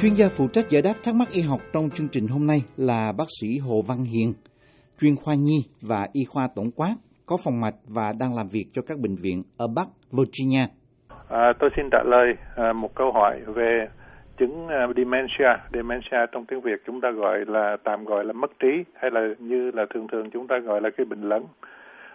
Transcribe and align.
Chuyên 0.00 0.14
gia 0.14 0.28
phụ 0.36 0.44
trách 0.52 0.70
giải 0.70 0.82
đáp 0.82 0.96
thắc 1.04 1.14
mắc 1.14 1.28
y 1.32 1.42
học 1.42 1.60
trong 1.72 1.90
chương 1.94 2.08
trình 2.12 2.26
hôm 2.34 2.46
nay 2.46 2.58
là 2.76 3.12
bác 3.18 3.28
sĩ 3.40 3.48
Hồ 3.66 3.76
Văn 3.88 3.98
Hiền, 4.12 4.28
chuyên 5.00 5.14
khoa 5.22 5.34
nhi 5.34 5.58
và 5.88 6.06
y 6.12 6.22
khoa 6.32 6.48
tổng 6.56 6.70
quát, 6.76 6.94
có 7.26 7.36
phòng 7.44 7.60
mạch 7.60 7.78
và 7.96 8.12
đang 8.20 8.36
làm 8.36 8.46
việc 8.52 8.66
cho 8.72 8.82
các 8.88 8.98
bệnh 8.98 9.16
viện 9.24 9.42
ở 9.58 9.66
Bắc 9.76 9.88
Virginia. 10.16 10.64
À, 11.28 11.52
tôi 11.58 11.70
xin 11.76 11.84
trả 11.92 12.02
lời 12.06 12.28
à, 12.56 12.72
một 12.72 12.94
câu 12.94 13.12
hỏi 13.12 13.40
về 13.46 13.88
chứng 14.38 14.68
à, 14.68 14.86
dementia. 14.96 15.52
Dementia 15.72 16.20
trong 16.32 16.44
tiếng 16.46 16.60
Việt 16.60 16.80
chúng 16.86 17.00
ta 17.00 17.10
gọi 17.10 17.38
là 17.46 17.76
tạm 17.84 18.04
gọi 18.04 18.24
là 18.24 18.32
mất 18.32 18.50
trí 18.58 18.72
hay 19.00 19.10
là 19.10 19.20
như 19.38 19.70
là 19.74 19.86
thường 19.94 20.06
thường 20.12 20.30
chúng 20.30 20.46
ta 20.46 20.58
gọi 20.58 20.80
là 20.80 20.90
cái 20.96 21.06
bệnh 21.06 21.22
lẫn 21.22 21.44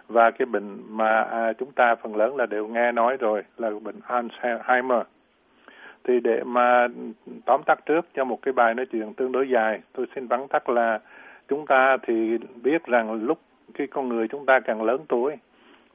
và 0.08 0.30
cái 0.38 0.46
bệnh 0.46 0.96
mà 0.96 1.22
à, 1.22 1.52
chúng 1.58 1.72
ta 1.72 1.94
phần 2.02 2.16
lớn 2.16 2.36
là 2.36 2.46
đều 2.46 2.66
nghe 2.66 2.92
nói 2.92 3.16
rồi 3.20 3.42
là 3.56 3.70
bệnh 3.84 4.00
Alzheimer 4.08 5.04
thì 6.04 6.20
để 6.20 6.42
mà 6.44 6.88
tóm 7.44 7.62
tắt 7.66 7.86
trước 7.86 8.06
cho 8.14 8.24
một 8.24 8.42
cái 8.42 8.52
bài 8.52 8.74
nói 8.74 8.86
chuyện 8.86 9.14
tương 9.14 9.32
đối 9.32 9.48
dài, 9.48 9.80
tôi 9.92 10.06
xin 10.14 10.26
vắn 10.26 10.48
tắt 10.48 10.68
là 10.68 11.00
chúng 11.48 11.66
ta 11.66 11.96
thì 12.02 12.38
biết 12.62 12.84
rằng 12.84 13.12
lúc 13.12 13.38
cái 13.74 13.86
con 13.86 14.08
người 14.08 14.28
chúng 14.28 14.46
ta 14.46 14.60
càng 14.60 14.82
lớn 14.82 15.00
tuổi, 15.08 15.36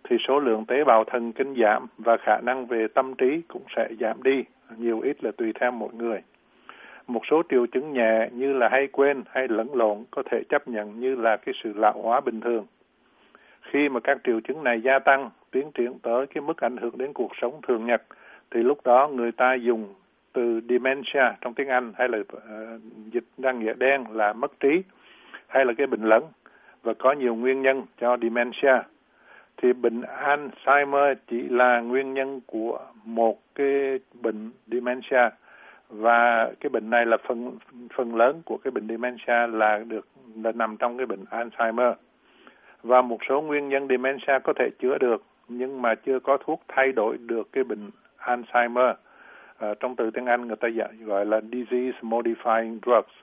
thì 0.03 0.17
số 0.27 0.39
lượng 0.39 0.65
tế 0.65 0.83
bào 0.83 1.03
thần 1.03 1.31
kinh 1.31 1.55
giảm 1.55 1.87
và 1.97 2.17
khả 2.17 2.37
năng 2.41 2.65
về 2.65 2.87
tâm 2.87 3.15
trí 3.15 3.41
cũng 3.47 3.63
sẽ 3.75 3.89
giảm 3.99 4.23
đi, 4.23 4.43
nhiều 4.77 4.99
ít 4.99 5.23
là 5.23 5.31
tùy 5.37 5.53
theo 5.59 5.71
mỗi 5.71 5.89
người. 5.93 6.21
Một 7.07 7.21
số 7.31 7.41
triệu 7.49 7.65
chứng 7.65 7.93
nhẹ 7.93 8.29
như 8.31 8.53
là 8.53 8.69
hay 8.69 8.87
quên 8.87 9.23
hay 9.29 9.47
lẫn 9.47 9.75
lộn 9.75 9.97
có 10.11 10.23
thể 10.31 10.43
chấp 10.49 10.67
nhận 10.67 10.99
như 10.99 11.15
là 11.15 11.37
cái 11.37 11.55
sự 11.63 11.73
lão 11.75 12.01
hóa 12.01 12.21
bình 12.21 12.41
thường. 12.41 12.65
Khi 13.61 13.89
mà 13.89 13.99
các 13.99 14.17
triệu 14.23 14.39
chứng 14.39 14.63
này 14.63 14.81
gia 14.81 14.99
tăng, 14.99 15.29
tiến 15.51 15.71
triển 15.71 15.99
tới 16.01 16.27
cái 16.27 16.41
mức 16.41 16.57
ảnh 16.57 16.77
hưởng 16.77 16.97
đến 16.97 17.13
cuộc 17.13 17.31
sống 17.41 17.61
thường 17.67 17.85
nhật, 17.85 18.01
thì 18.51 18.63
lúc 18.63 18.79
đó 18.85 19.07
người 19.07 19.31
ta 19.31 19.53
dùng 19.53 19.93
từ 20.33 20.61
dementia 20.69 21.35
trong 21.41 21.53
tiếng 21.53 21.67
Anh 21.67 21.93
hay 21.97 22.07
là 22.09 22.17
uh, 22.17 22.81
dịch 23.11 23.25
ra 23.37 23.51
nghĩa 23.51 23.73
đen 23.73 24.03
là 24.11 24.33
mất 24.33 24.59
trí 24.59 24.81
hay 25.47 25.65
là 25.65 25.73
cái 25.77 25.87
bệnh 25.87 26.03
lẫn 26.03 26.23
và 26.83 26.93
có 26.93 27.11
nhiều 27.11 27.35
nguyên 27.35 27.61
nhân 27.61 27.85
cho 28.01 28.17
dementia. 28.21 28.81
Thì 29.57 29.73
bệnh 29.73 30.01
Alzheimer 30.01 31.15
chỉ 31.27 31.41
là 31.49 31.79
nguyên 31.79 32.13
nhân 32.13 32.41
của 32.45 32.79
một 33.03 33.39
cái 33.55 33.99
bệnh 34.21 34.51
dementia 34.67 35.29
và 35.89 36.51
cái 36.59 36.69
bệnh 36.69 36.89
này 36.89 37.05
là 37.05 37.17
phần 37.27 37.57
phần 37.95 38.15
lớn 38.15 38.41
của 38.45 38.57
cái 38.57 38.71
bệnh 38.71 38.87
dementia 38.87 39.47
là 39.47 39.77
được 39.87 40.07
là 40.43 40.51
nằm 40.51 40.77
trong 40.77 40.97
cái 40.97 41.05
bệnh 41.05 41.25
Alzheimer. 41.31 41.93
Và 42.83 43.01
một 43.01 43.17
số 43.29 43.41
nguyên 43.41 43.69
nhân 43.69 43.87
dementia 43.87 44.39
có 44.43 44.53
thể 44.53 44.69
chữa 44.79 44.97
được 44.97 45.23
nhưng 45.47 45.81
mà 45.81 45.95
chưa 45.95 46.19
có 46.19 46.37
thuốc 46.37 46.61
thay 46.67 46.91
đổi 46.91 47.17
được 47.17 47.51
cái 47.51 47.63
bệnh 47.63 47.89
Alzheimer 48.19 48.93
à, 49.59 49.73
trong 49.79 49.95
từ 49.95 50.11
tiếng 50.11 50.25
Anh 50.25 50.47
người 50.47 50.55
ta 50.55 50.67
dạ- 50.67 51.05
gọi 51.05 51.25
là 51.25 51.41
disease 51.41 51.97
modifying 52.01 52.79
drugs 52.85 53.13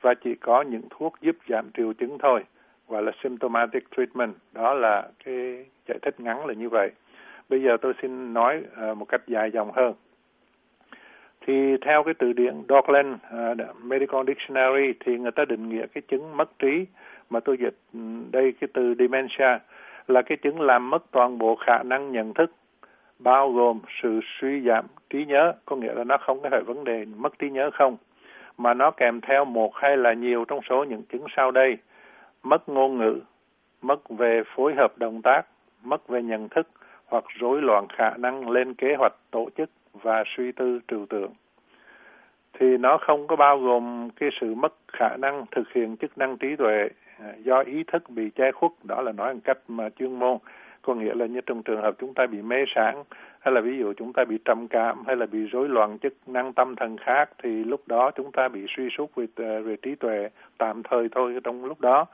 và 0.00 0.14
chỉ 0.14 0.34
có 0.34 0.62
những 0.62 0.82
thuốc 0.90 1.14
giúp 1.20 1.36
giảm 1.48 1.70
triệu 1.76 1.92
chứng 1.92 2.18
thôi 2.18 2.44
gọi 2.88 3.02
là 3.02 3.12
symptomatic 3.22 3.84
treatment. 3.96 4.34
Đó 4.52 4.74
là 4.74 5.08
cái 5.24 5.64
giải 5.88 5.98
thích 6.02 6.20
ngắn 6.20 6.46
là 6.46 6.54
như 6.54 6.68
vậy. 6.68 6.90
Bây 7.48 7.62
giờ 7.62 7.76
tôi 7.82 7.92
xin 8.02 8.34
nói 8.34 8.62
uh, 8.90 8.96
một 8.96 9.04
cách 9.04 9.20
dài 9.26 9.50
dòng 9.50 9.72
hơn. 9.72 9.94
Thì 11.46 11.76
theo 11.82 12.02
cái 12.02 12.14
từ 12.14 12.32
điển 12.32 12.54
Dockland 12.68 13.14
uh, 13.14 13.20
ờ, 13.30 13.72
Medical 13.82 14.22
Dictionary 14.26 14.92
thì 15.00 15.18
người 15.18 15.32
ta 15.32 15.44
định 15.44 15.68
nghĩa 15.68 15.86
cái 15.86 16.02
chứng 16.08 16.36
mất 16.36 16.58
trí 16.58 16.86
mà 17.30 17.40
tôi 17.40 17.56
dịch 17.60 17.76
ừ, 17.94 18.00
đây 18.32 18.54
cái 18.60 18.68
từ 18.72 18.94
dementia 18.98 19.58
là 20.08 20.22
cái 20.22 20.38
chứng 20.42 20.60
làm 20.60 20.90
mất 20.90 21.10
toàn 21.10 21.38
bộ 21.38 21.56
khả 21.56 21.82
năng 21.82 22.12
nhận 22.12 22.34
thức 22.34 22.50
bao 23.18 23.52
gồm 23.52 23.80
sự 24.02 24.20
suy 24.40 24.60
giảm 24.60 24.86
trí 25.10 25.24
nhớ, 25.24 25.52
có 25.64 25.76
nghĩa 25.76 25.94
là 25.94 26.04
nó 26.04 26.16
không 26.16 26.40
có 26.42 26.48
hệ 26.52 26.60
vấn 26.60 26.84
đề 26.84 27.04
mất 27.04 27.38
trí 27.38 27.50
nhớ 27.50 27.70
không, 27.74 27.96
mà 28.58 28.74
nó 28.74 28.90
kèm 28.90 29.20
theo 29.20 29.44
một 29.44 29.74
hay 29.74 29.96
là 29.96 30.12
nhiều 30.12 30.44
trong 30.48 30.60
số 30.68 30.84
những 30.84 31.02
chứng 31.02 31.24
sau 31.36 31.50
đây. 31.50 31.76
Mất 32.42 32.68
ngôn 32.68 32.98
ngữ, 32.98 33.20
mất 33.82 34.08
về 34.08 34.42
phối 34.56 34.74
hợp 34.74 34.98
động 34.98 35.22
tác, 35.22 35.42
mất 35.82 36.08
về 36.08 36.22
nhận 36.22 36.48
thức 36.48 36.68
hoặc 37.06 37.24
rối 37.38 37.62
loạn 37.62 37.86
khả 37.88 38.10
năng 38.16 38.50
lên 38.50 38.74
kế 38.74 38.94
hoạch 38.98 39.12
tổ 39.30 39.48
chức 39.56 39.70
và 39.92 40.24
suy 40.36 40.52
tư 40.52 40.80
trừu 40.88 41.06
tượng. 41.06 41.32
Thì 42.58 42.76
nó 42.76 42.98
không 42.98 43.26
có 43.26 43.36
bao 43.36 43.58
gồm 43.58 44.08
cái 44.16 44.30
sự 44.40 44.54
mất 44.54 44.74
khả 44.92 45.16
năng 45.16 45.44
thực 45.50 45.72
hiện 45.72 45.96
chức 45.96 46.18
năng 46.18 46.36
trí 46.36 46.56
tuệ 46.56 46.88
à, 47.18 47.32
do 47.38 47.60
ý 47.60 47.84
thức 47.84 48.10
bị 48.10 48.30
che 48.30 48.52
khuất, 48.52 48.70
đó 48.82 49.02
là 49.02 49.12
nói 49.12 49.34
một 49.34 49.40
cách 49.44 49.58
mà 49.68 49.88
chuyên 49.88 50.18
môn 50.18 50.38
có 50.86 50.94
nghĩa 50.94 51.14
là 51.14 51.26
như 51.26 51.40
trong 51.40 51.62
trường 51.62 51.82
hợp 51.82 51.94
chúng 51.98 52.14
ta 52.14 52.26
bị 52.26 52.42
mê 52.42 52.64
sảng, 52.74 53.04
hay 53.40 53.54
là 53.54 53.60
ví 53.60 53.78
dụ 53.78 53.92
chúng 53.92 54.12
ta 54.12 54.24
bị 54.24 54.38
trầm 54.44 54.68
cảm 54.68 55.04
hay 55.06 55.16
là 55.16 55.26
bị 55.26 55.46
rối 55.46 55.68
loạn 55.68 55.98
chức 55.98 56.14
năng 56.26 56.52
tâm 56.52 56.76
thần 56.76 56.96
khác 56.98 57.30
thì 57.42 57.64
lúc 57.64 57.80
đó 57.86 58.10
chúng 58.10 58.32
ta 58.32 58.48
bị 58.48 58.66
suy 58.76 58.88
sút 58.98 59.14
về, 59.14 59.26
ờ, 59.36 59.62
về 59.62 59.76
trí 59.76 59.94
tuệ 59.94 60.28
tạm 60.58 60.82
thời 60.82 61.08
thôi 61.12 61.38
trong 61.44 61.64
lúc 61.64 61.80
đó. 61.80 62.06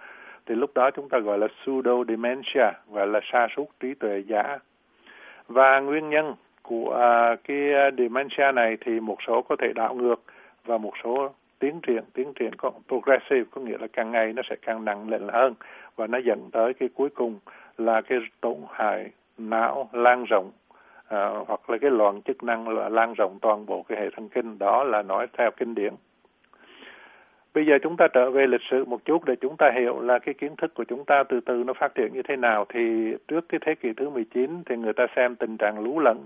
Thì 0.47 0.55
lúc 0.55 0.71
đó 0.75 0.91
chúng 0.91 1.09
ta 1.09 1.19
gọi 1.19 1.39
là 1.39 1.47
pseudo 1.49 2.05
dementia 2.09 2.71
gọi 2.93 3.07
là 3.07 3.21
sa 3.33 3.49
sút 3.57 3.67
trí 3.81 3.95
tuệ 3.95 4.23
giả. 4.27 4.59
Và 5.49 5.81
nguyên 5.81 6.11
nhân 6.11 6.35
của 6.63 6.95
à, 7.01 7.37
cái 7.45 7.73
ờ, 7.73 7.91
dementia 7.99 8.53
này 8.55 8.77
thì 8.81 9.01
một 9.01 9.19
số 9.27 9.43
có 9.43 9.57
thể 9.57 9.73
đảo 9.75 9.95
ngược 9.95 10.23
và 10.65 10.79
một 10.79 10.93
số 11.05 11.33
tiến 11.59 11.81
triển 11.81 12.05
tiến 12.15 12.33
triển 12.35 12.55
có 12.55 12.71
progressive 12.89 13.45
có 13.51 13.61
nghĩa 13.61 13.79
là 13.81 13.87
càng 13.93 14.11
ngày 14.11 14.33
nó 14.33 14.43
sẽ 14.51 14.57
càng 14.63 14.85
nặng 14.85 15.09
lên 15.09 15.29
hơn 15.33 15.55
và 15.97 16.07
nó 16.07 16.19
dẫn 16.19 16.51
tới 16.53 16.75
cái 16.75 16.89
cuối 16.95 17.09
cùng 17.15 17.39
là 17.81 18.01
cái 18.01 18.19
tổn 18.41 18.57
hại 18.73 19.11
não 19.39 19.89
lan 19.93 20.25
rộng 20.25 20.51
à, 21.09 21.29
hoặc 21.47 21.71
là 21.71 21.79
cái 21.79 21.91
loạn 21.91 22.23
chức 22.23 22.43
năng 22.43 22.69
là 22.69 22.89
lan 22.89 23.15
rộng 23.15 23.39
toàn 23.43 23.67
bộ 23.67 23.83
cái 23.89 24.01
hệ 24.01 24.11
thần 24.11 24.29
kinh 24.29 24.59
đó 24.59 24.85
là 24.85 25.03
nói 25.03 25.27
theo 25.39 25.51
kinh 25.57 25.75
điển 25.75 25.95
Bây 27.55 27.67
giờ 27.67 27.79
chúng 27.83 27.97
ta 27.97 28.09
trở 28.09 28.31
về 28.31 28.47
lịch 28.47 28.61
sử 28.71 28.85
một 28.85 29.05
chút 29.05 29.25
để 29.25 29.37
chúng 29.41 29.57
ta 29.57 29.71
hiểu 29.75 30.01
là 30.01 30.19
cái 30.19 30.35
kiến 30.35 30.57
thức 30.57 30.75
của 30.75 30.85
chúng 30.85 31.05
ta 31.05 31.23
từ 31.29 31.41
từ 31.41 31.65
nó 31.67 31.73
phát 31.73 31.95
triển 31.95 32.13
như 32.13 32.23
thế 32.23 32.37
nào. 32.37 32.65
Thì 32.69 33.15
trước 33.29 33.49
cái 33.49 33.61
thế 33.67 33.75
kỷ 33.75 33.93
thứ 33.97 34.11
19 34.11 34.63
thì 34.67 34.77
người 34.77 34.93
ta 34.93 35.07
xem 35.17 35.37
tình 35.37 35.57
trạng 35.57 35.79
lú 35.79 35.99
lẫn, 35.99 36.19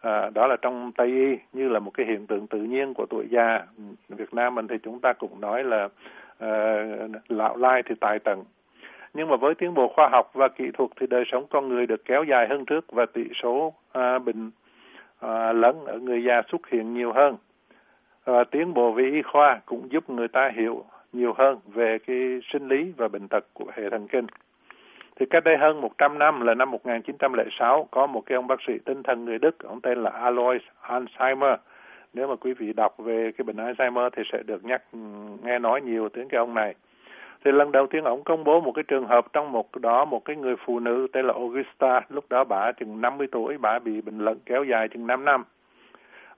à, 0.00 0.30
đó 0.34 0.46
là 0.46 0.56
trong 0.62 0.92
Tây 0.96 1.06
Y 1.06 1.36
như 1.52 1.68
là 1.68 1.78
một 1.78 1.90
cái 1.94 2.06
hiện 2.06 2.26
tượng 2.26 2.46
tự 2.46 2.58
nhiên 2.58 2.94
của 2.94 3.06
tuổi 3.10 3.26
già. 3.30 3.66
Việt 4.08 4.34
Nam 4.34 4.54
mình 4.54 4.68
thì 4.68 4.76
chúng 4.82 5.00
ta 5.00 5.12
cũng 5.12 5.40
nói 5.40 5.64
là 5.64 5.88
à, 6.38 6.84
lão 7.28 7.56
lai 7.56 7.82
thì 7.86 7.94
tài 8.00 8.18
tận. 8.18 8.44
Nhưng 9.14 9.28
mà 9.28 9.36
với 9.36 9.54
tiến 9.54 9.74
bộ 9.74 9.88
khoa 9.88 10.08
học 10.08 10.30
và 10.34 10.48
kỹ 10.48 10.70
thuật 10.74 10.90
thì 11.00 11.06
đời 11.06 11.24
sống 11.32 11.46
con 11.50 11.68
người 11.68 11.86
được 11.86 12.04
kéo 12.04 12.24
dài 12.24 12.48
hơn 12.48 12.64
trước 12.64 12.92
và 12.92 13.06
tỷ 13.06 13.24
số 13.42 13.74
à, 13.92 14.18
bệnh 14.18 14.50
à, 15.20 15.52
lớn 15.52 15.84
ở 15.86 15.98
người 15.98 16.24
già 16.24 16.42
xuất 16.50 16.70
hiện 16.70 16.94
nhiều 16.94 17.12
hơn 17.12 17.36
và 18.24 18.44
tiến 18.44 18.74
bộ 18.74 18.92
về 18.92 19.04
y 19.04 19.22
khoa 19.22 19.60
cũng 19.66 19.92
giúp 19.92 20.10
người 20.10 20.28
ta 20.28 20.50
hiểu 20.54 20.84
nhiều 21.12 21.34
hơn 21.38 21.58
về 21.66 21.98
cái 22.06 22.40
sinh 22.52 22.68
lý 22.68 22.92
và 22.96 23.08
bệnh 23.08 23.28
tật 23.28 23.44
của 23.52 23.64
hệ 23.76 23.90
thần 23.90 24.08
kinh. 24.08 24.26
Thì 25.16 25.26
cách 25.26 25.44
đây 25.44 25.56
hơn 25.56 25.80
100 25.80 26.18
năm 26.18 26.40
là 26.40 26.54
năm 26.54 26.70
1906 26.70 27.88
có 27.90 28.06
một 28.06 28.22
cái 28.26 28.36
ông 28.36 28.46
bác 28.46 28.62
sĩ 28.66 28.72
tinh 28.84 29.02
thần 29.02 29.24
người 29.24 29.38
Đức, 29.38 29.58
ông 29.64 29.80
tên 29.80 30.02
là 30.02 30.10
Alois 30.10 30.62
Alzheimer. 30.82 31.56
Nếu 32.14 32.28
mà 32.28 32.36
quý 32.36 32.54
vị 32.54 32.72
đọc 32.72 32.94
về 32.98 33.32
cái 33.32 33.44
bệnh 33.44 33.56
Alzheimer 33.56 34.10
thì 34.10 34.22
sẽ 34.32 34.42
được 34.42 34.64
nhắc 34.64 34.82
ừ, 34.92 34.98
nghe 35.42 35.58
nói 35.58 35.80
nhiều 35.80 36.08
đến 36.14 36.28
cái 36.28 36.38
ông 36.38 36.54
này. 36.54 36.74
Thì 37.44 37.52
lần 37.52 37.72
đầu 37.72 37.86
tiên 37.86 38.04
ông 38.04 38.24
công 38.24 38.44
bố 38.44 38.60
một 38.60 38.72
cái 38.72 38.84
trường 38.88 39.06
hợp 39.06 39.32
trong 39.32 39.52
một 39.52 39.76
đó 39.76 40.04
một 40.04 40.24
cái 40.24 40.36
người 40.36 40.56
phụ 40.66 40.78
nữ 40.78 41.06
tên 41.12 41.26
là 41.26 41.32
Augusta, 41.32 42.00
lúc 42.08 42.24
đó 42.30 42.44
bà 42.44 42.72
chừng 42.72 43.00
50 43.00 43.26
tuổi, 43.32 43.58
bà 43.58 43.78
bị 43.78 44.00
bệnh 44.00 44.18
lợn 44.18 44.38
kéo 44.46 44.64
dài 44.64 44.88
chừng 44.88 45.06
5 45.06 45.24
năm. 45.24 45.44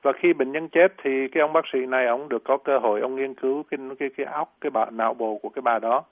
Và 0.02 0.12
khi 0.12 0.32
bệnh 0.32 0.52
nhân 0.52 0.68
chết 0.68 0.92
thì 1.02 1.28
cái 1.28 1.40
ông 1.40 1.52
bác 1.52 1.64
sĩ 1.72 1.86
này 1.86 2.06
ông 2.06 2.28
được 2.28 2.44
có 2.44 2.56
cơ 2.56 2.78
hội 2.78 3.00
ông 3.00 3.16
nghiên 3.16 3.34
cứu 3.34 3.62
cái 3.70 3.78
cái 3.98 4.10
cái 4.16 4.26
óc 4.26 4.54
cái 4.60 4.70
bà 4.70 4.86
não 4.90 5.14
bộ 5.14 5.38
của 5.42 5.48
cái 5.48 5.62
bà 5.62 5.78
đó. 5.78 6.04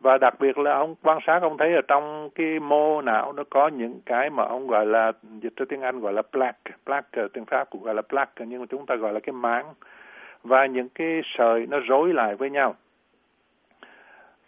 Và 0.00 0.18
đặc 0.18 0.34
biệt 0.40 0.58
là 0.58 0.72
ông 0.72 0.94
quan 1.02 1.18
sát 1.26 1.42
ông 1.42 1.56
thấy 1.58 1.74
ở 1.74 1.80
trong 1.88 2.30
cái 2.34 2.60
mô 2.60 3.02
não 3.02 3.32
nó 3.32 3.42
có 3.50 3.68
những 3.68 4.00
cái 4.06 4.30
mà 4.30 4.44
ông 4.44 4.66
gọi 4.66 4.86
là 4.86 5.12
dịch 5.40 5.56
ra 5.56 5.66
tiếng 5.68 5.80
Anh 5.80 6.00
gọi 6.00 6.12
là 6.12 6.22
plaque. 6.22 6.72
Plaque 6.86 7.22
tiếng 7.32 7.44
Pháp 7.44 7.70
cũng 7.70 7.82
gọi 7.82 7.94
là 7.94 8.02
plaque 8.02 8.46
nhưng 8.46 8.60
mà 8.60 8.66
chúng 8.70 8.86
ta 8.86 8.94
gọi 8.94 9.12
là 9.12 9.20
cái 9.20 9.32
máng. 9.32 9.66
Và 10.42 10.66
những 10.66 10.88
cái 10.88 11.20
sợi 11.38 11.66
nó 11.66 11.78
rối 11.78 12.12
lại 12.12 12.34
với 12.34 12.50
nhau 12.50 12.74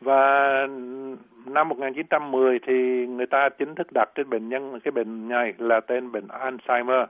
và 0.00 0.66
năm 1.46 1.68
1910 1.68 2.58
thì 2.66 3.06
người 3.06 3.26
ta 3.26 3.48
chính 3.48 3.74
thức 3.74 3.86
đặt 3.94 4.08
trên 4.14 4.30
bệnh 4.30 4.48
nhân 4.48 4.80
cái 4.84 4.92
bệnh 4.92 5.28
này 5.28 5.54
là 5.58 5.80
tên 5.80 6.12
bệnh 6.12 6.26
Alzheimer 6.26 7.06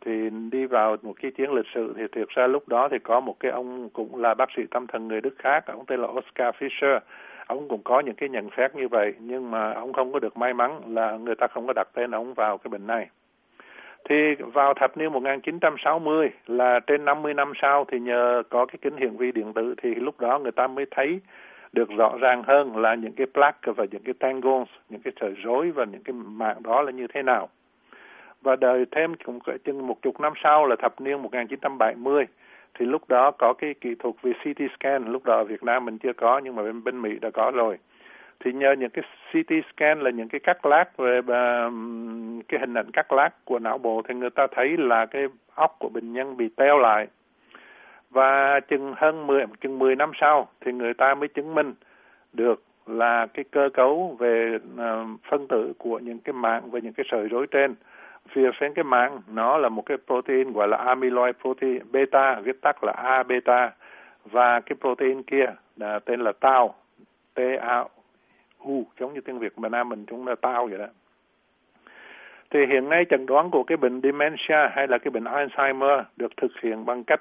thì 0.00 0.30
đi 0.50 0.66
vào 0.66 0.96
một 1.02 1.12
cái 1.22 1.30
chiến 1.30 1.52
lịch 1.52 1.66
sử 1.74 1.94
thì 1.96 2.02
thực 2.12 2.28
ra 2.28 2.46
lúc 2.46 2.68
đó 2.68 2.88
thì 2.90 2.98
có 2.98 3.20
một 3.20 3.40
cái 3.40 3.52
ông 3.52 3.88
cũng 3.92 4.22
là 4.22 4.34
bác 4.34 4.48
sĩ 4.56 4.62
tâm 4.70 4.86
thần 4.86 5.08
người 5.08 5.20
Đức 5.20 5.34
khác, 5.38 5.66
ông 5.66 5.86
tên 5.86 6.00
là 6.00 6.08
Oscar 6.08 6.54
Fischer. 6.54 7.00
Ông 7.46 7.68
cũng 7.68 7.82
có 7.84 8.00
những 8.00 8.14
cái 8.14 8.28
nhận 8.28 8.48
xét 8.56 8.74
như 8.74 8.88
vậy, 8.88 9.14
nhưng 9.20 9.50
mà 9.50 9.72
ông 9.72 9.92
không 9.92 10.12
có 10.12 10.18
được 10.18 10.36
may 10.36 10.54
mắn 10.54 10.80
là 10.86 11.16
người 11.16 11.34
ta 11.34 11.46
không 11.46 11.66
có 11.66 11.72
đặt 11.72 11.88
tên 11.94 12.10
ông 12.10 12.34
vào 12.34 12.58
cái 12.58 12.68
bệnh 12.68 12.86
này. 12.86 13.08
Thì 14.08 14.34
vào 14.34 14.74
thập 14.74 14.96
niên 14.96 15.12
1960 15.12 16.30
là 16.46 16.80
trên 16.86 17.04
50 17.04 17.34
năm 17.34 17.52
sau 17.62 17.84
thì 17.84 18.00
nhờ 18.00 18.42
có 18.50 18.66
cái 18.66 18.76
kính 18.82 18.96
hiển 18.96 19.16
vi 19.16 19.32
điện 19.32 19.52
tử 19.52 19.74
thì 19.82 19.94
lúc 19.94 20.20
đó 20.20 20.38
người 20.38 20.52
ta 20.52 20.66
mới 20.66 20.86
thấy 20.90 21.20
được 21.72 21.90
rõ 21.96 22.16
ràng 22.20 22.42
hơn 22.42 22.76
là 22.76 22.94
những 22.94 23.12
cái 23.12 23.26
plaque 23.34 23.72
và 23.72 23.84
những 23.90 24.02
cái 24.02 24.14
tangles, 24.18 24.68
những 24.88 25.00
cái 25.00 25.12
sợi 25.20 25.34
rối 25.42 25.70
và 25.70 25.84
những 25.84 26.02
cái 26.02 26.12
mạng 26.12 26.62
đó 26.62 26.82
là 26.82 26.90
như 26.90 27.06
thế 27.14 27.22
nào. 27.22 27.48
Và 28.42 28.56
đời 28.56 28.84
thêm 28.90 29.14
cũng 29.24 29.38
chừng 29.64 29.86
một 29.86 30.02
chục 30.02 30.20
năm 30.20 30.32
sau 30.42 30.66
là 30.66 30.76
thập 30.76 31.00
niên 31.00 31.22
1970 31.22 32.26
thì 32.78 32.86
lúc 32.86 33.08
đó 33.08 33.30
có 33.30 33.52
cái 33.58 33.74
kỹ 33.80 33.94
thuật 33.98 34.14
về 34.22 34.32
CT 34.32 34.62
scan. 34.76 35.04
Lúc 35.12 35.24
đó 35.24 35.36
ở 35.36 35.44
Việt 35.44 35.62
Nam 35.62 35.84
mình 35.84 35.98
chưa 35.98 36.12
có 36.12 36.40
nhưng 36.44 36.56
mà 36.56 36.62
bên 36.62 36.84
bên 36.84 37.02
Mỹ 37.02 37.10
đã 37.20 37.30
có 37.30 37.52
rồi. 37.54 37.78
Thì 38.40 38.52
nhờ 38.52 38.74
những 38.78 38.90
cái 38.90 39.04
CT 39.32 39.52
scan 39.72 40.00
là 40.00 40.10
những 40.10 40.28
cái 40.28 40.40
cắt 40.40 40.66
lát 40.66 40.96
về 40.96 41.20
à, 41.28 41.70
cái 42.48 42.60
hình 42.60 42.74
ảnh 42.74 42.90
cắt 42.92 43.12
lát 43.12 43.30
của 43.44 43.58
não 43.58 43.78
bộ 43.78 44.02
thì 44.08 44.14
người 44.14 44.30
ta 44.30 44.46
thấy 44.56 44.76
là 44.78 45.06
cái 45.06 45.26
óc 45.54 45.76
của 45.78 45.88
bệnh 45.88 46.12
nhân 46.12 46.36
bị 46.36 46.48
teo 46.56 46.78
lại 46.78 47.06
và 48.10 48.60
chừng 48.60 48.94
hơn 48.96 49.26
10 49.26 49.44
chừng 49.60 49.78
10 49.78 49.96
năm 49.96 50.10
sau 50.20 50.48
thì 50.60 50.72
người 50.72 50.94
ta 50.94 51.14
mới 51.14 51.28
chứng 51.28 51.54
minh 51.54 51.74
được 52.32 52.62
là 52.86 53.26
cái 53.34 53.44
cơ 53.50 53.68
cấu 53.74 54.16
về 54.18 54.58
uh, 54.74 55.20
phân 55.30 55.48
tử 55.48 55.72
của 55.78 55.98
những 55.98 56.18
cái 56.18 56.32
mạng 56.32 56.70
và 56.70 56.78
những 56.78 56.92
cái 56.92 57.06
sợi 57.10 57.28
rối 57.28 57.46
trên. 57.46 57.74
Phía 58.28 58.50
trên 58.60 58.74
cái 58.74 58.84
mạng 58.84 59.20
nó 59.32 59.58
là 59.58 59.68
một 59.68 59.82
cái 59.86 59.96
protein 60.06 60.52
gọi 60.52 60.68
là 60.68 60.76
amyloid 60.76 61.34
protein 61.40 61.92
beta 61.92 62.40
viết 62.40 62.60
tắt 62.60 62.84
là 62.84 62.92
A 62.92 63.22
beta. 63.22 63.70
Và 64.24 64.60
cái 64.60 64.76
protein 64.80 65.22
kia 65.22 65.46
là 65.76 65.98
tên 65.98 66.20
là 66.20 66.32
tau 66.40 66.74
T 67.34 67.40
A 67.60 67.84
U 68.58 68.84
giống 69.00 69.14
như 69.14 69.20
tiếng 69.20 69.38
Việt 69.38 69.58
mà 69.58 69.68
Nam 69.68 69.88
mình 69.88 70.04
chúng 70.06 70.26
là 70.26 70.34
tau 70.34 70.66
vậy 70.66 70.78
đó. 70.78 70.86
Thì 72.50 72.66
hiện 72.66 72.88
nay 72.88 73.04
chẩn 73.10 73.26
đoán 73.26 73.50
của 73.50 73.62
cái 73.62 73.76
bệnh 73.76 74.00
dementia 74.02 74.68
hay 74.72 74.88
là 74.88 74.98
cái 74.98 75.10
bệnh 75.10 75.24
Alzheimer 75.24 76.02
được 76.16 76.36
thực 76.36 76.52
hiện 76.62 76.84
bằng 76.86 77.04
cách 77.04 77.20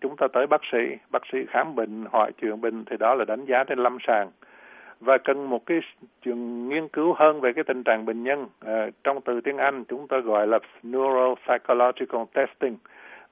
chúng 0.00 0.16
ta 0.16 0.26
tới 0.32 0.46
bác 0.46 0.60
sĩ, 0.72 0.78
bác 1.10 1.22
sĩ 1.32 1.38
khám 1.48 1.74
bệnh, 1.74 2.04
hỏi 2.12 2.32
chuyện 2.40 2.60
bệnh 2.60 2.84
thì 2.84 2.96
đó 2.96 3.14
là 3.14 3.24
đánh 3.24 3.44
giá 3.44 3.64
trên 3.64 3.78
lâm 3.78 3.98
sàng. 4.06 4.30
Và 5.00 5.18
cần 5.18 5.50
một 5.50 5.66
cái 5.66 5.80
trường 6.22 6.68
nghiên 6.68 6.88
cứu 6.88 7.12
hơn 7.12 7.40
về 7.40 7.52
cái 7.52 7.64
tình 7.64 7.82
trạng 7.82 8.04
bệnh 8.04 8.22
nhân. 8.22 8.46
À, 8.64 8.86
trong 9.04 9.20
từ 9.20 9.40
tiếng 9.40 9.56
Anh 9.56 9.84
chúng 9.84 10.08
ta 10.08 10.18
gọi 10.18 10.46
là 10.46 10.58
neuropsychological 10.82 12.22
testing. 12.32 12.76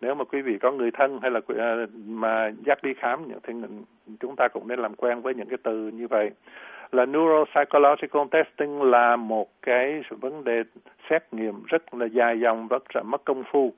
Nếu 0.00 0.14
mà 0.14 0.25
quý 0.25 0.43
vị 0.43 0.58
có 0.58 0.70
người 0.70 0.91
thân 0.91 1.19
hay 1.23 1.31
là 1.31 1.41
ờ, 1.46 1.87
mà 2.06 2.52
dắt 2.67 2.82
đi 2.82 2.94
khám 2.94 3.25
thì 3.43 3.52
chúng 4.20 4.37
ta 4.37 4.49
cũng 4.49 4.69
nên 4.69 4.79
làm 4.79 4.94
quen 4.94 5.20
với 5.20 5.35
những 5.35 5.49
cái 5.49 5.58
từ 5.62 5.88
như 5.88 6.08
vậy. 6.08 6.31
Là 6.93 7.06
neuropsychological 7.06 8.23
testing 8.31 8.82
là 8.82 9.17
một 9.17 9.49
cái 9.62 10.02
vấn 10.11 10.44
đề 10.44 10.62
xét 11.11 11.23
nghiệm 11.32 11.55
rất 11.67 11.94
là 11.94 12.06
dài 12.06 12.40
dòng 12.40 12.69
và 12.69 12.79
rất 12.88 13.02
mất 13.02 13.25
công 13.25 13.43
phu 13.52 13.73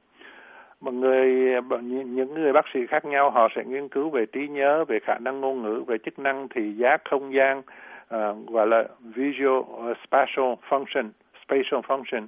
mà 0.80 0.90
người 0.90 1.54
những 1.84 2.34
người 2.34 2.52
bác 2.52 2.64
sĩ 2.74 2.86
khác 2.86 3.04
nhau 3.04 3.30
họ 3.30 3.48
sẽ 3.56 3.64
nghiên 3.64 3.88
cứu 3.88 4.10
về 4.10 4.26
trí 4.26 4.48
nhớ 4.48 4.84
về 4.84 4.98
khả 5.02 5.18
năng 5.18 5.40
ngôn 5.40 5.62
ngữ 5.62 5.84
về 5.86 5.98
chức 5.98 6.18
năng 6.18 6.48
thị 6.48 6.72
giác 6.72 7.02
không 7.10 7.34
gian 7.34 7.58
uh, 7.58 8.48
gọi 8.48 8.66
là 8.66 8.84
visual 9.00 9.58
uh, 9.58 9.96
spatial 10.06 10.52
function 10.68 11.10
spatial 11.44 11.80
function. 11.80 12.26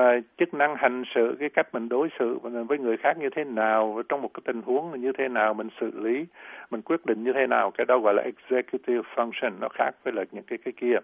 Uh, 0.00 0.24
chức 0.38 0.54
năng 0.54 0.76
hành 0.76 1.02
xử 1.14 1.36
cái 1.40 1.48
cách 1.48 1.74
mình 1.74 1.88
đối 1.88 2.08
xử 2.18 2.38
với 2.68 2.78
người 2.78 2.96
khác 2.96 3.18
như 3.18 3.30
thế 3.36 3.44
nào 3.44 4.02
trong 4.08 4.22
một 4.22 4.30
cái 4.34 4.42
tình 4.44 4.62
huống 4.62 5.00
như 5.00 5.12
thế 5.18 5.28
nào 5.28 5.54
mình 5.54 5.68
xử 5.80 5.90
lý 5.94 6.26
mình 6.70 6.82
quyết 6.82 7.06
định 7.06 7.24
như 7.24 7.32
thế 7.32 7.46
nào 7.46 7.70
cái 7.70 7.84
đó 7.84 7.98
gọi 7.98 8.14
là 8.14 8.22
executive 8.22 9.02
function 9.14 9.52
nó 9.60 9.68
khác 9.68 9.90
với 10.04 10.12
là 10.12 10.24
những 10.32 10.44
cái 10.44 10.58
cái 10.64 10.72
kia 10.76 10.96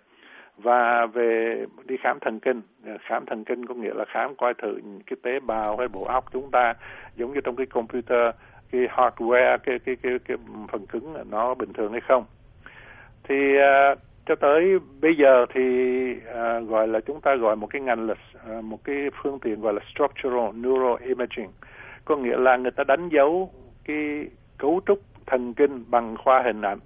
và 0.62 1.06
về 1.06 1.64
đi 1.84 1.96
khám 1.96 2.20
thần 2.20 2.40
kinh 2.40 2.62
khám 3.00 3.26
thần 3.26 3.44
kinh 3.44 3.66
có 3.66 3.74
nghĩa 3.74 3.94
là 3.94 4.04
khám 4.08 4.34
coi 4.34 4.54
thử 4.54 4.80
cái 5.06 5.16
tế 5.22 5.40
bào 5.40 5.76
hay 5.76 5.88
bộ 5.88 6.04
óc 6.04 6.24
chúng 6.32 6.50
ta 6.50 6.74
giống 7.16 7.32
như 7.34 7.40
trong 7.40 7.56
cái 7.56 7.66
computer 7.66 8.34
cái 8.72 8.80
hardware 8.88 9.58
cái 9.58 9.78
cái 9.78 9.96
cái 10.02 10.12
cái 10.24 10.36
phần 10.72 10.86
cứng 10.86 11.14
nó 11.30 11.54
bình 11.54 11.72
thường 11.72 11.92
hay 11.92 12.00
không. 12.00 12.24
Thì 13.28 13.56
uh, 13.56 13.98
cho 14.26 14.34
tới 14.34 14.78
bây 15.00 15.16
giờ 15.16 15.46
thì 15.54 15.62
uh, 16.12 16.68
gọi 16.68 16.88
là 16.88 17.00
chúng 17.00 17.20
ta 17.20 17.34
gọi 17.34 17.56
một 17.56 17.66
cái 17.66 17.82
ngành 17.82 18.06
là 18.06 18.14
uh, 18.58 18.64
một 18.64 18.84
cái 18.84 18.96
phương 19.22 19.38
tiện 19.38 19.60
gọi 19.60 19.74
là 19.74 19.80
structural 19.94 20.50
neuroimaging. 20.54 21.50
Có 22.04 22.16
nghĩa 22.16 22.36
là 22.36 22.56
người 22.56 22.70
ta 22.70 22.84
đánh 22.84 23.08
dấu 23.08 23.50
cái 23.84 24.26
cấu 24.58 24.80
trúc 24.86 24.98
thần 25.26 25.54
kinh 25.54 25.84
bằng 25.88 26.16
khoa 26.16 26.42
hình 26.42 26.62
ảnh. 26.62 26.78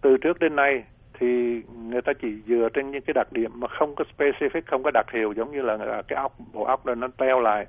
Từ 0.00 0.16
trước 0.16 0.38
đến 0.38 0.56
nay 0.56 0.84
thì 1.22 1.62
người 1.88 2.02
ta 2.02 2.12
chỉ 2.12 2.28
dựa 2.46 2.68
trên 2.74 2.90
những 2.90 3.02
cái 3.02 3.14
đặc 3.14 3.32
điểm 3.32 3.50
mà 3.54 3.68
không 3.68 3.94
có 3.94 4.04
specific, 4.16 4.60
không 4.66 4.82
có 4.82 4.90
đặc 4.94 5.06
hiệu 5.12 5.32
giống 5.32 5.52
như 5.52 5.62
là 5.62 6.02
cái 6.08 6.16
óc, 6.16 6.32
bộ 6.52 6.64
óc 6.64 6.86
đó 6.86 6.94
nó 6.94 7.08
teo 7.16 7.40
lại. 7.40 7.66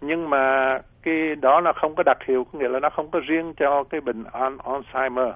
Nhưng 0.00 0.30
mà 0.30 0.78
cái 1.02 1.34
đó 1.34 1.60
là 1.60 1.72
không 1.72 1.94
có 1.94 2.02
đặc 2.02 2.18
hiệu, 2.26 2.44
có 2.44 2.58
nghĩa 2.58 2.68
là 2.68 2.80
nó 2.80 2.90
không 2.90 3.10
có 3.10 3.20
riêng 3.26 3.54
cho 3.56 3.84
cái 3.84 4.00
bệnh 4.00 4.24
Alzheimer. 4.64 5.32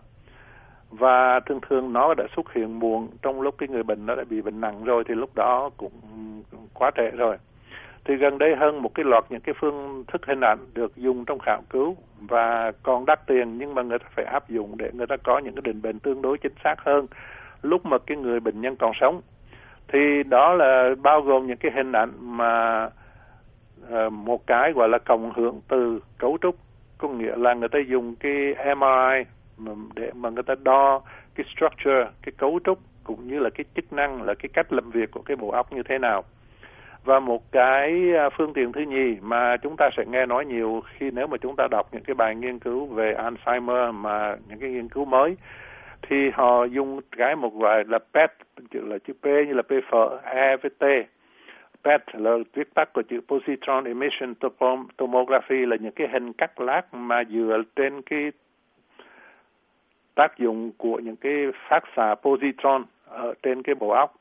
Và 0.90 1.40
thường 1.40 1.60
thường 1.68 1.92
nó 1.92 2.14
đã 2.14 2.24
xuất 2.36 2.52
hiện 2.52 2.78
muộn 2.78 3.08
trong 3.22 3.40
lúc 3.40 3.54
cái 3.58 3.68
người 3.68 3.82
bệnh 3.82 4.06
nó 4.06 4.14
đã 4.14 4.24
bị 4.30 4.40
bệnh 4.40 4.60
nặng 4.60 4.84
rồi 4.84 5.04
thì 5.08 5.14
lúc 5.14 5.30
đó 5.34 5.70
cũng 5.76 5.92
quá 6.74 6.90
trễ 6.96 7.10
rồi. 7.10 7.36
Thì 8.04 8.16
gần 8.16 8.38
đây 8.38 8.56
hơn 8.56 8.82
một 8.82 8.94
cái 8.94 9.04
loạt 9.04 9.24
những 9.28 9.40
cái 9.40 9.54
phương 9.60 10.04
thức 10.08 10.26
hình 10.26 10.40
ảnh 10.40 10.58
được 10.74 10.96
dùng 10.96 11.24
trong 11.24 11.38
khảo 11.38 11.62
cứu 11.70 11.96
và 12.20 12.72
còn 12.82 13.06
đắt 13.06 13.26
tiền 13.26 13.58
nhưng 13.58 13.74
mà 13.74 13.82
người 13.82 13.98
ta 13.98 14.06
phải 14.16 14.24
áp 14.24 14.48
dụng 14.48 14.74
để 14.78 14.90
người 14.92 15.06
ta 15.06 15.16
có 15.16 15.38
những 15.38 15.54
cái 15.54 15.62
định 15.64 15.82
bệnh 15.82 15.98
tương 15.98 16.22
đối 16.22 16.38
chính 16.38 16.52
xác 16.64 16.74
hơn 16.84 17.06
lúc 17.62 17.86
mà 17.86 17.98
cái 17.98 18.16
người 18.16 18.40
bệnh 18.40 18.60
nhân 18.60 18.76
còn 18.76 18.92
sống. 19.00 19.20
Thì 19.88 20.22
đó 20.22 20.54
là 20.54 20.94
bao 21.02 21.20
gồm 21.20 21.46
những 21.46 21.56
cái 21.56 21.72
hình 21.74 21.92
ảnh 21.92 22.10
mà 22.20 22.84
uh, 23.82 24.12
một 24.12 24.46
cái 24.46 24.72
gọi 24.72 24.88
là 24.88 24.98
cộng 24.98 25.32
hưởng 25.36 25.60
từ 25.68 26.00
cấu 26.18 26.38
trúc. 26.42 26.56
Có 26.98 27.08
nghĩa 27.08 27.36
là 27.36 27.54
người 27.54 27.68
ta 27.68 27.78
dùng 27.88 28.14
cái 28.16 28.54
MRI 28.76 29.24
để 29.94 30.10
mà 30.14 30.30
người 30.30 30.42
ta 30.42 30.54
đo 30.62 31.00
cái 31.34 31.46
structure 31.56 32.10
cái 32.22 32.32
cấu 32.38 32.60
trúc 32.64 32.78
cũng 33.04 33.28
như 33.28 33.38
là 33.38 33.50
cái 33.50 33.64
chức 33.76 33.92
năng 33.92 34.22
là 34.22 34.34
cái 34.34 34.48
cách 34.52 34.72
làm 34.72 34.90
việc 34.90 35.10
của 35.10 35.22
cái 35.22 35.36
bộ 35.36 35.50
óc 35.50 35.72
như 35.72 35.82
thế 35.82 35.98
nào. 35.98 36.24
Và 37.04 37.20
một 37.20 37.52
cái 37.52 38.14
à, 38.18 38.28
phương 38.36 38.52
tiện 38.52 38.72
thứ 38.72 38.80
nhì 38.80 39.16
mà 39.20 39.56
chúng 39.56 39.76
ta 39.76 39.90
sẽ 39.96 40.04
nghe 40.06 40.26
nói 40.26 40.44
nhiều 40.44 40.82
khi 40.86 41.10
nếu 41.10 41.26
mà 41.26 41.36
chúng 41.36 41.56
ta 41.56 41.66
đọc 41.70 41.88
những 41.92 42.02
cái 42.04 42.14
bài 42.14 42.34
nghiên 42.34 42.58
cứu 42.58 42.86
về 42.86 43.14
Alzheimer 43.14 43.92
mà 43.92 44.36
những 44.48 44.58
cái 44.58 44.70
nghiên 44.70 44.88
cứu 44.88 45.04
mới 45.04 45.36
thì 46.02 46.30
họ 46.30 46.64
dùng 46.64 47.00
cái 47.16 47.36
một 47.36 47.62
loại 47.62 47.84
là 47.88 47.98
PET 47.98 48.30
chữ 48.70 48.80
là 48.86 48.98
chữ 48.98 49.12
P 49.12 49.24
như 49.24 49.52
là 49.52 49.62
P 49.62 49.72
phở 49.90 50.18
E 50.24 50.56
với 50.56 50.70
T. 50.70 50.84
PET 51.84 52.02
là 52.14 52.36
viết 52.54 52.74
tắt 52.74 52.92
của 52.92 53.02
chữ 53.02 53.20
positron 53.28 53.84
emission 53.84 54.34
tomography 54.96 55.66
là 55.66 55.76
những 55.80 55.92
cái 55.92 56.08
hình 56.08 56.32
cắt 56.32 56.60
lát 56.60 56.94
mà 56.94 57.24
dựa 57.24 57.62
trên 57.76 58.02
cái 58.02 58.32
tác 60.14 60.38
dụng 60.38 60.70
của 60.76 60.98
những 60.98 61.16
cái 61.16 61.46
phát 61.68 61.84
xạ 61.96 62.14
positron 62.14 62.84
ở 63.06 63.34
trên 63.42 63.62
cái 63.62 63.74
bộ 63.74 63.88
óc. 63.88 64.14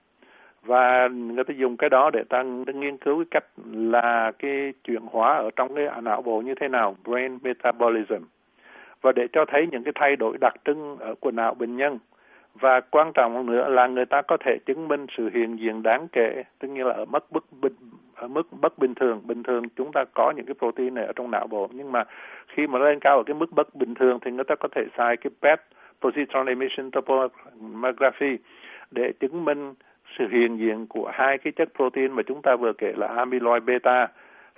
Và 0.63 1.07
người 1.07 1.43
ta 1.43 1.53
dùng 1.57 1.77
cái 1.77 1.89
đó 1.89 2.09
để 2.13 2.23
tăng 2.29 2.65
để 2.65 2.73
nghiên 2.73 2.97
cứu 2.97 3.17
cái 3.17 3.25
cách 3.31 3.45
là 3.71 4.31
cái 4.39 4.73
chuyển 4.83 5.01
hóa 5.11 5.37
ở 5.37 5.49
trong 5.55 5.75
cái 5.75 5.87
não 6.01 6.21
bộ 6.21 6.41
như 6.41 6.55
thế 6.55 6.67
nào, 6.67 6.95
brain 7.03 7.37
metabolism 7.43 8.23
và 9.01 9.11
để 9.11 9.27
cho 9.33 9.45
thấy 9.45 9.67
những 9.71 9.83
cái 9.83 9.93
thay 9.95 10.15
đổi 10.15 10.37
đặc 10.41 10.53
trưng 10.65 10.97
ở 10.99 11.15
của 11.19 11.31
não 11.31 11.53
bệnh 11.53 11.77
nhân. 11.77 11.99
Và 12.55 12.79
quan 12.79 13.11
trọng 13.13 13.35
hơn 13.35 13.45
nữa 13.45 13.69
là 13.69 13.87
người 13.87 14.05
ta 14.05 14.21
có 14.21 14.37
thể 14.37 14.57
chứng 14.65 14.87
minh 14.87 15.05
sự 15.17 15.29
hiện 15.33 15.59
diện 15.59 15.83
đáng 15.83 16.07
kể, 16.11 16.43
tức 16.59 16.67
như 16.67 16.83
là 16.83 16.93
ở 16.93 17.05
mức 17.05 17.31
bất 17.31 17.43
bình, 17.61 17.73
ở 18.15 18.27
mức 18.27 18.47
bất 18.61 18.77
bình 18.79 18.95
thường. 18.95 19.21
Bình 19.25 19.43
thường 19.43 19.63
chúng 19.75 19.91
ta 19.91 20.03
có 20.13 20.33
những 20.35 20.45
cái 20.45 20.55
protein 20.59 20.93
này 20.93 21.05
ở 21.05 21.13
trong 21.15 21.31
não 21.31 21.47
bộ, 21.47 21.69
nhưng 21.71 21.91
mà 21.91 22.03
khi 22.47 22.67
mà 22.67 22.79
lên 22.79 22.99
cao 22.99 23.17
ở 23.17 23.23
cái 23.23 23.33
mức 23.33 23.51
bất 23.51 23.75
bình 23.75 23.95
thường 23.95 24.19
thì 24.21 24.31
người 24.31 24.43
ta 24.43 24.55
có 24.55 24.67
thể 24.75 24.85
xài 24.97 25.17
cái 25.17 25.31
PET, 25.41 25.59
positron 26.01 26.45
emission 26.45 26.91
tomography 26.91 28.37
để 28.91 29.11
chứng 29.19 29.45
minh 29.45 29.73
sự 30.17 30.27
hiện 30.31 30.59
diện 30.59 30.87
của 30.87 31.11
hai 31.13 31.37
cái 31.37 31.51
chất 31.51 31.69
protein 31.75 32.11
mà 32.11 32.23
chúng 32.23 32.41
ta 32.41 32.55
vừa 32.55 32.73
kể 32.73 32.93
là 32.97 33.07
amyloid 33.07 33.63
beta 33.63 34.07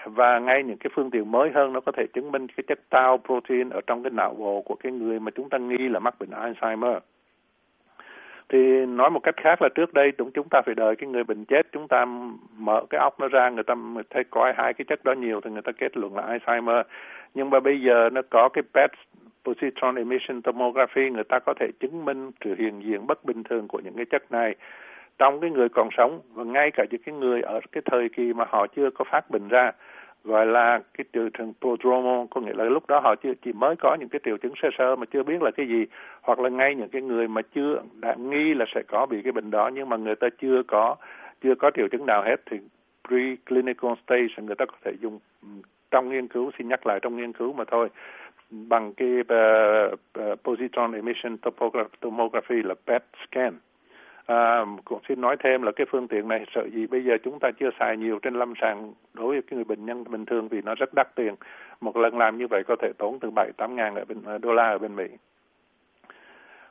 và 0.06 0.40
ngay 0.40 0.64
những 0.64 0.78
cái 0.78 0.92
phương 0.94 1.12
tiện 1.12 1.32
mới 1.32 1.52
hơn 1.52 1.74
nó 1.74 1.80
có 1.80 1.92
thể 1.92 2.08
chứng 2.14 2.32
minh 2.32 2.48
cái 2.48 2.64
chất 2.68 2.80
tau 2.90 3.18
protein 3.18 3.70
ở 3.70 3.82
trong 3.88 4.04
cái 4.04 4.12
não 4.12 4.34
bộ 4.34 4.62
của 4.62 4.76
cái 4.76 4.92
người 4.92 5.20
mà 5.20 5.32
chúng 5.32 5.50
ta 5.50 5.58
nghi 5.58 5.90
là 5.90 6.00
mắc 6.00 6.16
bệnh 6.20 6.30
Alzheimer. 6.30 7.00
Thì 8.50 8.86
nói 8.86 9.10
một 9.10 9.20
cách 9.24 9.36
khác 9.38 9.62
là 9.62 9.70
trước 9.76 9.94
đây 9.94 10.12
chúng 10.18 10.32
chúng 10.32 10.48
ta 10.50 10.62
phải 10.66 10.76
đợi 10.76 10.96
cái 10.96 11.10
người 11.10 11.24
bệnh 11.24 11.46
chết, 11.46 11.68
chúng 11.72 11.88
ta 11.88 12.06
mở 12.58 12.86
cái 12.90 13.00
óc 13.00 13.20
nó 13.20 13.28
ra, 13.28 13.50
người 13.50 13.64
ta 13.64 13.76
thấy 14.10 14.24
coi 14.24 14.54
hai 14.54 14.74
cái 14.74 14.86
chất 14.86 15.04
đó 15.04 15.14
nhiều 15.14 15.42
thì 15.42 15.52
người 15.52 15.62
ta 15.62 15.72
kết 15.72 15.98
luận 15.98 16.16
là 16.16 16.24
Alzheimer. 16.24 16.84
Nhưng 17.34 17.50
mà 17.50 17.60
bây 17.60 17.82
giờ 17.82 18.10
nó 18.12 18.22
có 18.30 18.50
cái 18.50 18.64
PET 18.74 18.92
positron 19.46 19.96
emission 19.96 20.42
tomography, 20.42 21.10
người 21.10 21.24
ta 21.24 21.40
có 21.40 21.54
thể 21.60 21.68
chứng 21.80 22.06
minh 22.06 22.32
sự 22.46 22.56
hiện 22.58 22.84
diện 22.84 23.08
bất 23.08 23.26
bình 23.26 23.44
thường 23.44 23.68
của 23.68 23.80
những 23.80 23.96
cái 23.96 24.06
chất 24.06 24.32
này 24.32 24.56
trong 25.22 25.40
cái 25.40 25.50
người 25.50 25.70
còn 25.70 25.90
sống 25.98 26.22
và 26.34 26.44
ngay 26.44 26.72
cả 26.72 26.86
những 26.92 27.02
cái 27.06 27.16
người 27.16 27.42
ở 27.42 27.60
cái 27.72 27.84
thời 27.92 28.10
kỳ 28.10 28.34
mà 28.34 28.46
họ 28.50 28.68
chưa 28.76 28.90
có 28.90 29.06
phát 29.12 29.30
bệnh 29.30 29.48
ra 29.48 29.72
gọi 30.24 30.46
là 30.46 30.80
cái 30.98 31.06
triệu 31.14 31.30
chứng 31.38 31.54
prodromal 31.62 32.26
có 32.30 32.42
nghĩa 32.42 32.54
là 32.54 32.64
lúc 32.64 32.88
đó 32.88 33.00
họ 33.00 33.16
chưa 33.16 33.34
chỉ 33.44 33.54
mới 33.54 33.76
có 33.76 33.98
những 34.00 34.10
cái 34.10 34.22
triệu 34.26 34.38
chứng 34.38 34.54
sơ 34.62 34.70
sơ 34.78 34.96
mà 34.96 35.06
chưa 35.14 35.24
biết 35.24 35.42
là 35.42 35.52
cái 35.52 35.68
gì 35.68 35.86
hoặc 36.22 36.40
là 36.40 36.50
ngay 36.50 36.76
những 36.76 36.90
cái 36.90 37.02
người 37.02 37.28
mà 37.28 37.42
chưa 37.56 37.82
đã 37.94 38.16
nghi 38.16 38.54
là 38.54 38.66
sẽ 38.76 38.82
có 38.88 39.06
bị 39.06 39.22
cái 39.24 39.32
bệnh 39.32 39.52
đó 39.52 39.70
nhưng 39.74 39.90
mà 39.90 39.98
người 39.98 40.16
ta 40.16 40.28
chưa 40.42 40.64
có 40.68 40.96
chưa 41.44 41.56
có 41.56 41.72
triệu 41.76 41.88
chứng 41.92 42.06
nào 42.06 42.24
hết 42.24 42.36
thì 42.52 42.58
preclinical 43.08 43.92
stage 44.06 44.46
người 44.46 44.56
ta 44.56 44.66
có 44.66 44.76
thể 44.86 44.92
dùng 45.02 45.20
ừ, 45.42 45.48
trong 45.92 46.10
nghiên 46.10 46.28
cứu 46.28 46.52
xin 46.58 46.68
nhắc 46.68 46.88
lại 46.88 47.00
trong 47.02 47.18
nghiên 47.18 47.34
cứu 47.34 47.54
mà 47.54 47.64
thôi. 47.72 47.90
Bằng 48.50 48.94
cái 48.94 49.08
uh, 49.20 49.94
uh, 50.20 50.44
positron 50.44 50.92
emission 50.92 51.38
tomography 52.00 52.62
là 52.64 52.76
PET 52.88 53.04
scan. 53.28 53.54
À, 54.32 54.66
cũng 54.86 55.00
xin 55.10 55.22
nói 55.22 55.36
thêm 55.44 55.62
là 55.62 55.72
cái 55.72 55.88
phương 55.92 56.08
tiện 56.08 56.28
này 56.28 56.46
sợ 56.56 56.68
gì 56.74 56.88
bây 56.88 57.04
giờ 57.04 57.18
chúng 57.24 57.40
ta 57.40 57.52
chưa 57.60 57.70
xài 57.80 57.98
nhiều 57.98 58.20
trên 58.22 58.34
lâm 58.34 58.54
sàng 58.62 58.94
đối 59.14 59.28
với 59.28 59.42
cái 59.42 59.56
người 59.56 59.64
bệnh 59.64 59.86
nhân 59.86 60.04
bình 60.10 60.26
thường 60.26 60.48
vì 60.48 60.62
nó 60.62 60.76
rất 60.76 60.94
đắt 60.94 61.16
tiền. 61.16 61.36
Một 61.82 61.98
lần 61.98 62.18
làm 62.18 62.38
như 62.38 62.48
vậy 62.48 62.64
có 62.68 62.76
thể 62.82 62.92
tốn 62.98 63.20
từ 63.20 63.30
7 63.30 63.52
8 63.58 63.76
ngàn 63.76 63.96
ở 63.96 64.06
bên 64.06 64.18
ờ, 64.26 64.38
đô 64.38 64.54
la 64.54 64.70
ở 64.70 64.78
bên 64.78 64.96
Mỹ. 64.96 65.08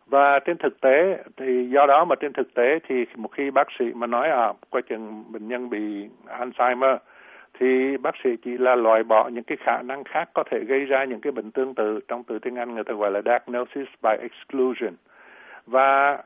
Và 0.07 0.39
trên 0.39 0.57
thực 0.59 0.81
tế 0.81 1.25
thì 1.37 1.69
do 1.71 1.87
đó 1.87 2.05
mà 2.05 2.17
trên 2.21 2.33
thực 2.33 2.55
tế 2.55 2.79
thì 2.89 2.95
một 3.17 3.29
khi 3.33 3.51
bác 3.51 3.67
sĩ 3.79 3.85
mà 3.95 4.07
nói 4.07 4.31
à 4.31 4.53
coi 4.71 4.83
chừng 4.83 5.25
bệnh 5.33 5.49
nhân 5.49 5.71
bị 5.71 6.09
Alzheimer 6.27 6.99
thì 7.61 7.97
bác 7.97 8.15
sĩ 8.25 8.31
chỉ 8.45 8.59
là 8.59 8.75
loại 8.75 9.03
bỏ 9.03 9.29
những 9.29 9.45
cái 9.45 9.59
khả 9.61 9.83
năng 9.83 10.05
khác 10.05 10.31
có 10.35 10.43
thể 10.51 10.61
gây 10.67 10.85
ra 10.85 11.05
những 11.05 11.21
cái 11.21 11.33
bệnh 11.33 11.51
tương 11.51 11.75
tự 11.75 12.01
trong 12.09 12.25
từ 12.25 12.39
tiếng 12.39 12.57
Anh 12.57 12.75
người 12.75 12.85
ta 12.85 12.95
gọi 12.95 13.11
là 13.11 13.21
diagnosis 13.25 13.89
by 14.03 14.11
exclusion 14.21 14.95
và 15.67 16.19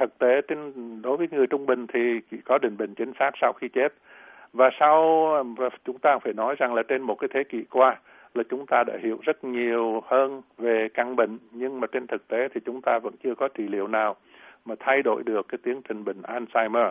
thực 0.00 0.18
tế 0.18 0.40
đối 1.02 1.16
với 1.16 1.28
người 1.30 1.46
trung 1.46 1.66
bình 1.66 1.86
thì 1.86 2.20
chỉ 2.30 2.36
có 2.44 2.58
định 2.58 2.76
bệnh 2.76 2.94
chính 2.94 3.12
xác 3.18 3.30
sau 3.40 3.52
khi 3.52 3.68
chết 3.68 3.94
và 4.52 4.70
sau 4.80 5.28
chúng 5.84 5.98
ta 5.98 6.18
phải 6.18 6.32
nói 6.32 6.54
rằng 6.58 6.74
là 6.74 6.82
trên 6.82 7.02
một 7.02 7.14
cái 7.14 7.28
thế 7.34 7.44
kỷ 7.44 7.64
qua 7.70 7.96
là 8.34 8.44
chúng 8.50 8.66
ta 8.66 8.84
đã 8.84 8.94
hiểu 9.02 9.18
rất 9.22 9.44
nhiều 9.44 10.02
hơn 10.06 10.42
về 10.58 10.88
căn 10.94 11.16
bệnh 11.16 11.38
nhưng 11.50 11.80
mà 11.80 11.86
trên 11.92 12.06
thực 12.06 12.28
tế 12.28 12.48
thì 12.54 12.60
chúng 12.64 12.82
ta 12.82 12.98
vẫn 12.98 13.14
chưa 13.24 13.34
có 13.34 13.48
trị 13.48 13.68
liệu 13.68 13.86
nào 13.86 14.16
mà 14.64 14.74
thay 14.80 15.02
đổi 15.02 15.22
được 15.22 15.48
cái 15.48 15.58
tiến 15.62 15.82
trình 15.88 16.04
bệnh 16.04 16.22
Alzheimer. 16.22 16.90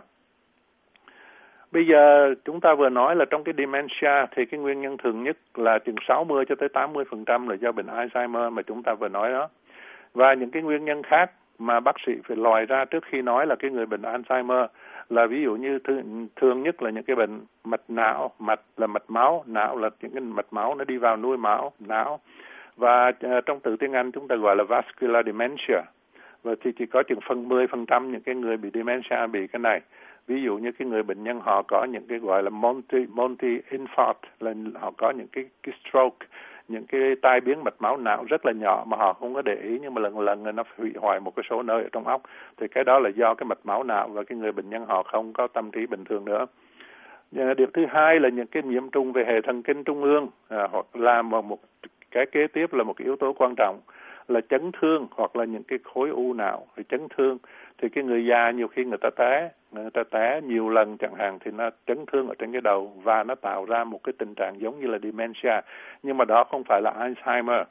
Bây 1.71 1.87
giờ 1.87 2.33
chúng 2.45 2.61
ta 2.61 2.75
vừa 2.75 2.89
nói 2.89 3.15
là 3.15 3.25
trong 3.25 3.43
cái 3.43 3.53
dementia 3.57 4.25
thì 4.35 4.45
cái 4.45 4.59
nguyên 4.59 4.81
nhân 4.81 4.97
thường 4.97 5.23
nhất 5.23 5.37
là 5.55 5.79
chừng 5.79 5.95
60 6.07 6.45
cho 6.49 6.55
tới 6.55 6.69
80 6.69 7.05
phần 7.09 7.25
trăm 7.25 7.47
là 7.47 7.55
do 7.55 7.71
bệnh 7.71 7.87
Alzheimer 7.87 8.51
mà 8.51 8.61
chúng 8.61 8.83
ta 8.83 8.93
vừa 8.93 9.07
nói 9.09 9.31
đó. 9.31 9.49
Và 10.13 10.33
những 10.33 10.51
cái 10.51 10.61
nguyên 10.61 10.85
nhân 10.85 11.03
khác 11.03 11.31
mà 11.59 11.79
bác 11.79 11.95
sĩ 12.05 12.13
phải 12.27 12.37
lòi 12.37 12.65
ra 12.65 12.85
trước 12.85 13.03
khi 13.11 13.21
nói 13.21 13.47
là 13.47 13.55
cái 13.55 13.71
người 13.71 13.85
bệnh 13.85 14.01
Alzheimer 14.01 14.67
là 15.09 15.27
ví 15.27 15.41
dụ 15.41 15.55
như 15.55 15.79
thường, 15.79 16.27
thường 16.35 16.63
nhất 16.63 16.81
là 16.83 16.89
những 16.89 17.03
cái 17.03 17.15
bệnh 17.15 17.39
mạch 17.63 17.81
não, 17.87 18.31
mạch 18.39 18.61
là 18.77 18.87
mạch 18.87 19.09
máu, 19.09 19.43
não 19.47 19.77
là 19.77 19.89
những 20.01 20.11
cái 20.11 20.21
mạch 20.21 20.53
máu 20.53 20.75
nó 20.75 20.83
đi 20.83 20.97
vào 20.97 21.17
nuôi 21.17 21.37
máu, 21.37 21.71
não. 21.79 22.19
Và 22.75 23.07
uh, 23.07 23.45
trong 23.45 23.59
từ 23.59 23.75
tiếng 23.75 23.93
Anh 23.93 24.11
chúng 24.11 24.27
ta 24.27 24.35
gọi 24.35 24.55
là 24.55 24.63
vascular 24.63 25.25
dementia. 25.25 25.81
Và 26.43 26.55
thì 26.63 26.71
chỉ 26.79 26.85
có 26.85 27.03
chừng 27.03 27.19
phần 27.27 27.49
10% 27.49 28.11
những 28.11 28.21
cái 28.21 28.35
người 28.35 28.57
bị 28.57 28.69
dementia 28.73 29.27
bị 29.31 29.47
cái 29.47 29.59
này 29.59 29.81
ví 30.27 30.41
dụ 30.41 30.57
như 30.57 30.71
cái 30.71 30.87
người 30.87 31.03
bệnh 31.03 31.23
nhân 31.23 31.39
họ 31.39 31.61
có 31.61 31.83
những 31.83 32.07
cái 32.07 32.19
gọi 32.19 32.43
là 32.43 32.49
multi 32.49 33.05
multi 33.09 33.47
infarct 33.69 34.13
là 34.39 34.53
họ 34.79 34.91
có 34.97 35.11
những 35.11 35.27
cái 35.27 35.45
cái 35.63 35.75
stroke 35.83 36.27
những 36.67 36.85
cái 36.85 37.15
tai 37.21 37.41
biến 37.41 37.63
mạch 37.63 37.73
máu 37.79 37.97
não 37.97 38.25
rất 38.29 38.45
là 38.45 38.51
nhỏ 38.51 38.83
mà 38.87 38.97
họ 38.97 39.13
không 39.13 39.33
có 39.33 39.41
để 39.41 39.55
ý 39.55 39.79
nhưng 39.81 39.93
mà 39.93 40.01
lần 40.01 40.19
lần 40.19 40.55
nó 40.55 40.63
hủy 40.77 40.91
hoại 40.95 41.19
một 41.19 41.35
cái 41.35 41.43
số 41.49 41.63
nơi 41.63 41.83
ở 41.83 41.89
trong 41.91 42.07
óc. 42.07 42.21
Thì 42.57 42.67
cái 42.67 42.83
đó 42.83 42.99
là 42.99 43.09
do 43.09 43.33
cái 43.33 43.45
mạch 43.45 43.59
máu 43.63 43.83
não 43.83 44.07
và 44.07 44.23
cái 44.23 44.37
người 44.37 44.51
bệnh 44.51 44.69
nhân 44.69 44.85
họ 44.85 45.03
không 45.03 45.33
có 45.33 45.47
tâm 45.47 45.71
trí 45.71 45.85
bình 45.85 46.03
thường 46.05 46.25
nữa. 46.25 46.45
Điều 47.31 47.67
thứ 47.73 47.85
hai 47.89 48.19
là 48.19 48.29
những 48.29 48.47
cái 48.47 48.63
nhiễm 48.63 48.89
trùng 48.89 49.11
về 49.11 49.25
hệ 49.27 49.41
thần 49.41 49.63
kinh 49.63 49.83
trung 49.83 50.03
ương 50.03 50.27
à, 50.49 50.67
hoặc 50.71 50.85
là 50.93 51.21
một, 51.21 51.45
một 51.45 51.59
cái 52.11 52.25
kế 52.25 52.47
tiếp 52.47 52.73
là 52.73 52.83
một 52.83 52.93
cái 52.93 53.05
yếu 53.05 53.15
tố 53.15 53.33
quan 53.33 53.53
trọng 53.57 53.79
là 54.27 54.41
chấn 54.49 54.71
thương, 54.81 55.07
hoặc 55.11 55.35
là 55.35 55.45
những 55.45 55.63
cái 55.63 55.79
khối 55.83 56.09
u 56.09 56.33
nào 56.33 56.67
thì 56.75 56.83
chấn 56.89 57.07
thương, 57.17 57.37
thì 57.77 57.89
cái 57.89 58.03
người 58.03 58.25
già 58.25 58.51
nhiều 58.51 58.67
khi 58.67 58.83
người 58.83 58.97
ta 59.01 59.09
té, 59.15 59.49
người 59.71 59.89
ta 59.93 60.03
té 60.03 60.41
nhiều 60.41 60.69
lần 60.69 60.97
chẳng 60.97 61.15
hạn 61.15 61.39
thì 61.39 61.51
nó 61.51 61.69
chấn 61.87 62.05
thương 62.11 62.27
ở 62.27 62.35
trên 62.39 62.51
cái 62.51 62.61
đầu 62.61 62.93
và 63.03 63.23
nó 63.23 63.35
tạo 63.35 63.65
ra 63.65 63.83
một 63.83 64.03
cái 64.03 64.13
tình 64.17 64.35
trạng 64.35 64.61
giống 64.61 64.79
như 64.79 64.87
là 64.87 64.97
dementia. 65.03 65.61
Nhưng 66.03 66.17
mà 66.17 66.25
đó 66.25 66.43
không 66.43 66.63
phải 66.63 66.81
là 66.81 66.93
Alzheimer, 66.99 67.65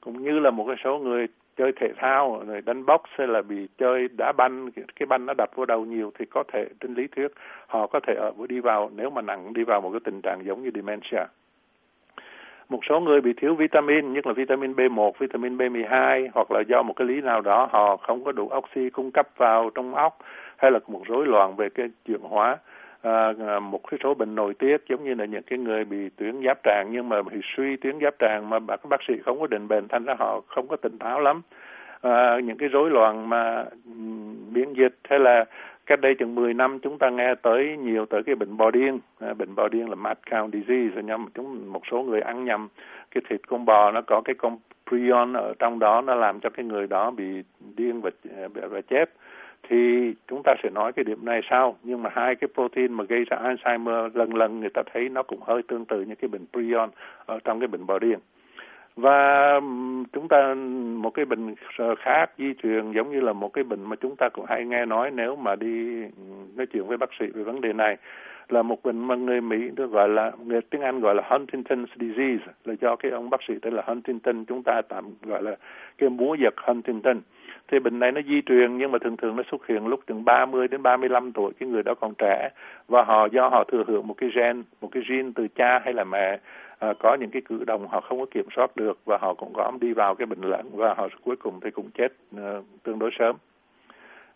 cũng 0.00 0.22
như 0.22 0.38
là 0.38 0.50
một 0.50 0.64
cái 0.66 0.76
số 0.84 0.98
người 0.98 1.26
chơi 1.56 1.72
thể 1.80 1.92
thao, 1.96 2.42
rồi 2.46 2.60
đánh 2.60 2.86
box 2.86 3.00
hay 3.10 3.26
là 3.26 3.42
bị 3.42 3.68
chơi 3.78 4.08
đá 4.18 4.32
banh, 4.32 4.70
cái 4.96 5.06
banh 5.06 5.26
nó 5.26 5.34
đập 5.38 5.50
vào 5.56 5.66
đầu 5.66 5.84
nhiều 5.84 6.12
thì 6.18 6.24
có 6.30 6.42
thể, 6.52 6.68
trên 6.80 6.94
lý 6.94 7.06
thuyết, 7.06 7.28
họ 7.66 7.86
có 7.86 8.00
thể 8.00 8.14
ở, 8.14 8.32
đi 8.48 8.60
vào, 8.60 8.90
nếu 8.96 9.10
mà 9.10 9.22
nặng, 9.22 9.52
đi 9.52 9.64
vào 9.64 9.80
một 9.80 9.90
cái 9.90 10.00
tình 10.04 10.20
trạng 10.20 10.44
giống 10.44 10.62
như 10.62 10.70
dementia 10.74 11.24
một 12.72 12.80
số 12.88 13.00
người 13.00 13.20
bị 13.20 13.32
thiếu 13.32 13.54
vitamin 13.54 14.12
nhất 14.12 14.26
là 14.26 14.32
vitamin 14.32 14.72
B1, 14.72 15.12
vitamin 15.18 15.56
B12 15.56 16.28
hoặc 16.34 16.50
là 16.50 16.60
do 16.68 16.82
một 16.82 16.92
cái 16.96 17.08
lý 17.08 17.20
nào 17.20 17.40
đó 17.40 17.68
họ 17.72 17.96
không 17.96 18.24
có 18.24 18.32
đủ 18.32 18.50
oxy 18.56 18.90
cung 18.90 19.10
cấp 19.10 19.28
vào 19.36 19.70
trong 19.74 19.94
óc 19.94 20.18
hay 20.56 20.70
là 20.70 20.78
một 20.86 21.02
rối 21.06 21.26
loạn 21.26 21.56
về 21.56 21.68
cái 21.68 21.88
chuyển 22.06 22.20
hóa. 22.20 22.58
À, 23.02 23.32
à 23.48 23.58
một 23.60 23.80
cái 23.90 24.00
số 24.02 24.14
bệnh 24.14 24.34
nội 24.34 24.54
tiết 24.54 24.76
giống 24.88 25.04
như 25.04 25.14
là 25.14 25.24
những 25.24 25.42
cái 25.42 25.58
người 25.58 25.84
bị 25.84 26.08
tuyến 26.16 26.34
giáp 26.46 26.58
tràng 26.64 26.88
nhưng 26.92 27.08
mà 27.08 27.22
bị 27.22 27.40
suy 27.56 27.76
tuyến 27.76 27.98
giáp 28.02 28.14
tràng 28.18 28.50
mà 28.50 28.58
các 28.68 28.88
bác 28.88 29.00
sĩ 29.08 29.14
không 29.24 29.40
có 29.40 29.46
định 29.46 29.68
bệnh 29.68 29.88
thành 29.88 30.04
ra 30.04 30.14
họ 30.18 30.40
không 30.46 30.68
có 30.68 30.76
tỉnh 30.76 30.98
táo 30.98 31.20
lắm. 31.20 31.42
À, 32.00 32.40
những 32.44 32.58
cái 32.58 32.68
rối 32.68 32.90
loạn 32.90 33.28
mà 33.28 33.64
ừ, 33.84 33.92
miễn 34.52 34.72
dịch 34.72 34.94
hay 35.08 35.18
là 35.18 35.44
cách 35.86 36.00
đây 36.00 36.14
chừng 36.14 36.34
10 36.34 36.54
năm 36.54 36.78
chúng 36.78 36.98
ta 36.98 37.10
nghe 37.10 37.34
tới 37.42 37.76
nhiều 37.76 38.06
tới 38.06 38.22
cái 38.22 38.34
bệnh 38.34 38.56
bò 38.56 38.70
điên. 38.70 38.98
À, 39.20 39.34
bệnh 39.34 39.54
bò 39.54 39.68
điên 39.68 39.88
là 39.88 39.94
mad 39.94 40.16
cow 40.30 40.50
disease 40.50 41.02
nhầm 41.02 41.26
chúng 41.34 41.72
một 41.72 41.82
số 41.90 42.02
người 42.02 42.20
ăn 42.20 42.44
nhầm 42.44 42.68
cái 43.10 43.22
thịt 43.28 43.40
con 43.48 43.64
bò 43.64 43.90
nó 43.90 44.00
có 44.00 44.20
cái 44.24 44.34
con 44.34 44.58
prion 44.86 45.32
ở 45.32 45.54
trong 45.58 45.78
đó 45.78 46.00
nó 46.00 46.14
làm 46.14 46.40
cho 46.40 46.50
cái 46.50 46.64
người 46.64 46.86
đó 46.86 47.10
bị 47.10 47.24
điên 47.76 48.00
và 48.00 48.10
à, 48.36 48.48
và 48.70 48.80
chết. 48.80 49.10
Thì 49.68 50.12
chúng 50.28 50.42
ta 50.44 50.54
sẽ 50.62 50.70
nói 50.70 50.92
cái 50.92 51.04
điểm 51.04 51.24
này 51.24 51.40
sau 51.50 51.76
nhưng 51.82 52.02
mà 52.02 52.10
hai 52.12 52.34
cái 52.34 52.48
protein 52.54 52.92
mà 52.92 53.04
gây 53.04 53.24
ra 53.24 53.36
Alzheimer 53.36 54.10
lần 54.14 54.34
lần 54.34 54.60
người 54.60 54.70
ta 54.70 54.82
thấy 54.92 55.08
nó 55.08 55.22
cũng 55.22 55.40
hơi 55.42 55.62
tương 55.68 55.84
tự 55.84 56.02
như 56.02 56.14
cái 56.14 56.28
bệnh 56.28 56.46
prion 56.52 56.90
ở 57.26 57.38
trong 57.44 57.60
cái 57.60 57.68
bệnh 57.68 57.86
bò 57.86 57.98
điên 57.98 58.18
và 58.96 59.60
chúng 60.12 60.28
ta, 60.28 60.54
một 60.96 61.10
cái 61.10 61.24
bệnh 61.24 61.54
khác 61.98 62.30
di 62.38 62.54
truyền 62.62 62.92
giống 62.92 63.12
như 63.12 63.20
là 63.20 63.32
một 63.32 63.52
cái 63.52 63.64
bệnh 63.64 63.84
mà 63.88 63.96
chúng 63.96 64.16
ta 64.16 64.28
cũng 64.28 64.44
hay 64.48 64.64
nghe 64.64 64.84
nói 64.84 65.10
nếu 65.10 65.36
mà 65.36 65.56
đi 65.56 66.02
nói 66.56 66.66
chuyện 66.72 66.86
với 66.86 66.96
bác 66.96 67.10
sĩ 67.20 67.26
về 67.34 67.42
vấn 67.42 67.60
đề 67.60 67.72
này, 67.72 67.96
là 68.48 68.62
một 68.62 68.82
bệnh 68.82 68.98
mà 68.98 69.14
người 69.14 69.40
Mỹ 69.40 69.70
được 69.76 69.90
gọi 69.90 70.08
là, 70.08 70.32
người 70.44 70.60
tiếng 70.60 70.80
Anh 70.80 71.00
gọi 71.00 71.14
là 71.14 71.22
Huntington's 71.28 71.86
disease, 72.00 72.52
là 72.64 72.74
do 72.80 72.96
cái 72.96 73.12
ông 73.12 73.30
bác 73.30 73.40
sĩ 73.48 73.54
tên 73.62 73.74
là 73.74 73.82
Huntington, 73.86 74.44
chúng 74.44 74.62
ta 74.62 74.82
tạm 74.88 75.04
gọi 75.22 75.42
là 75.42 75.56
cái 75.98 76.08
búa 76.08 76.34
giật 76.34 76.54
Huntington. 76.56 77.20
Thì 77.68 77.78
bệnh 77.78 77.98
này 77.98 78.12
nó 78.12 78.20
di 78.28 78.42
truyền 78.46 78.78
nhưng 78.78 78.92
mà 78.92 78.98
thường 78.98 79.16
thường 79.16 79.36
nó 79.36 79.42
xuất 79.50 79.66
hiện 79.66 79.86
lúc 79.86 80.00
từ 80.06 80.14
30 80.14 80.68
đến 80.68 80.82
35 80.82 81.32
tuổi, 81.32 81.52
cái 81.58 81.68
người 81.68 81.82
đó 81.82 81.94
còn 81.94 82.14
trẻ, 82.18 82.50
và 82.88 83.02
họ 83.02 83.26
do 83.26 83.48
họ 83.48 83.64
thừa 83.64 83.84
hưởng 83.86 84.06
một 84.06 84.14
cái 84.14 84.30
gen, 84.34 84.62
một 84.80 84.88
cái 84.92 85.02
gene 85.08 85.30
từ 85.34 85.48
cha 85.48 85.78
hay 85.84 85.94
là 85.94 86.04
mẹ 86.04 86.38
à, 86.82 86.94
có 86.98 87.14
những 87.14 87.30
cái 87.30 87.42
cử 87.42 87.64
động 87.64 87.88
họ 87.88 88.00
không 88.00 88.20
có 88.20 88.26
kiểm 88.30 88.46
soát 88.56 88.76
được 88.76 88.98
và 89.04 89.18
họ 89.20 89.34
cũng 89.34 89.52
có 89.54 89.72
đi 89.80 89.92
vào 89.92 90.14
cái 90.14 90.26
bệnh 90.26 90.40
lẫn 90.40 90.70
và 90.72 90.94
họ 90.94 91.08
cuối 91.24 91.36
cùng 91.36 91.60
thì 91.60 91.70
cũng 91.70 91.90
chết 91.94 92.08
ờ, 92.36 92.62
tương 92.82 92.98
đối 92.98 93.10
sớm. 93.18 93.36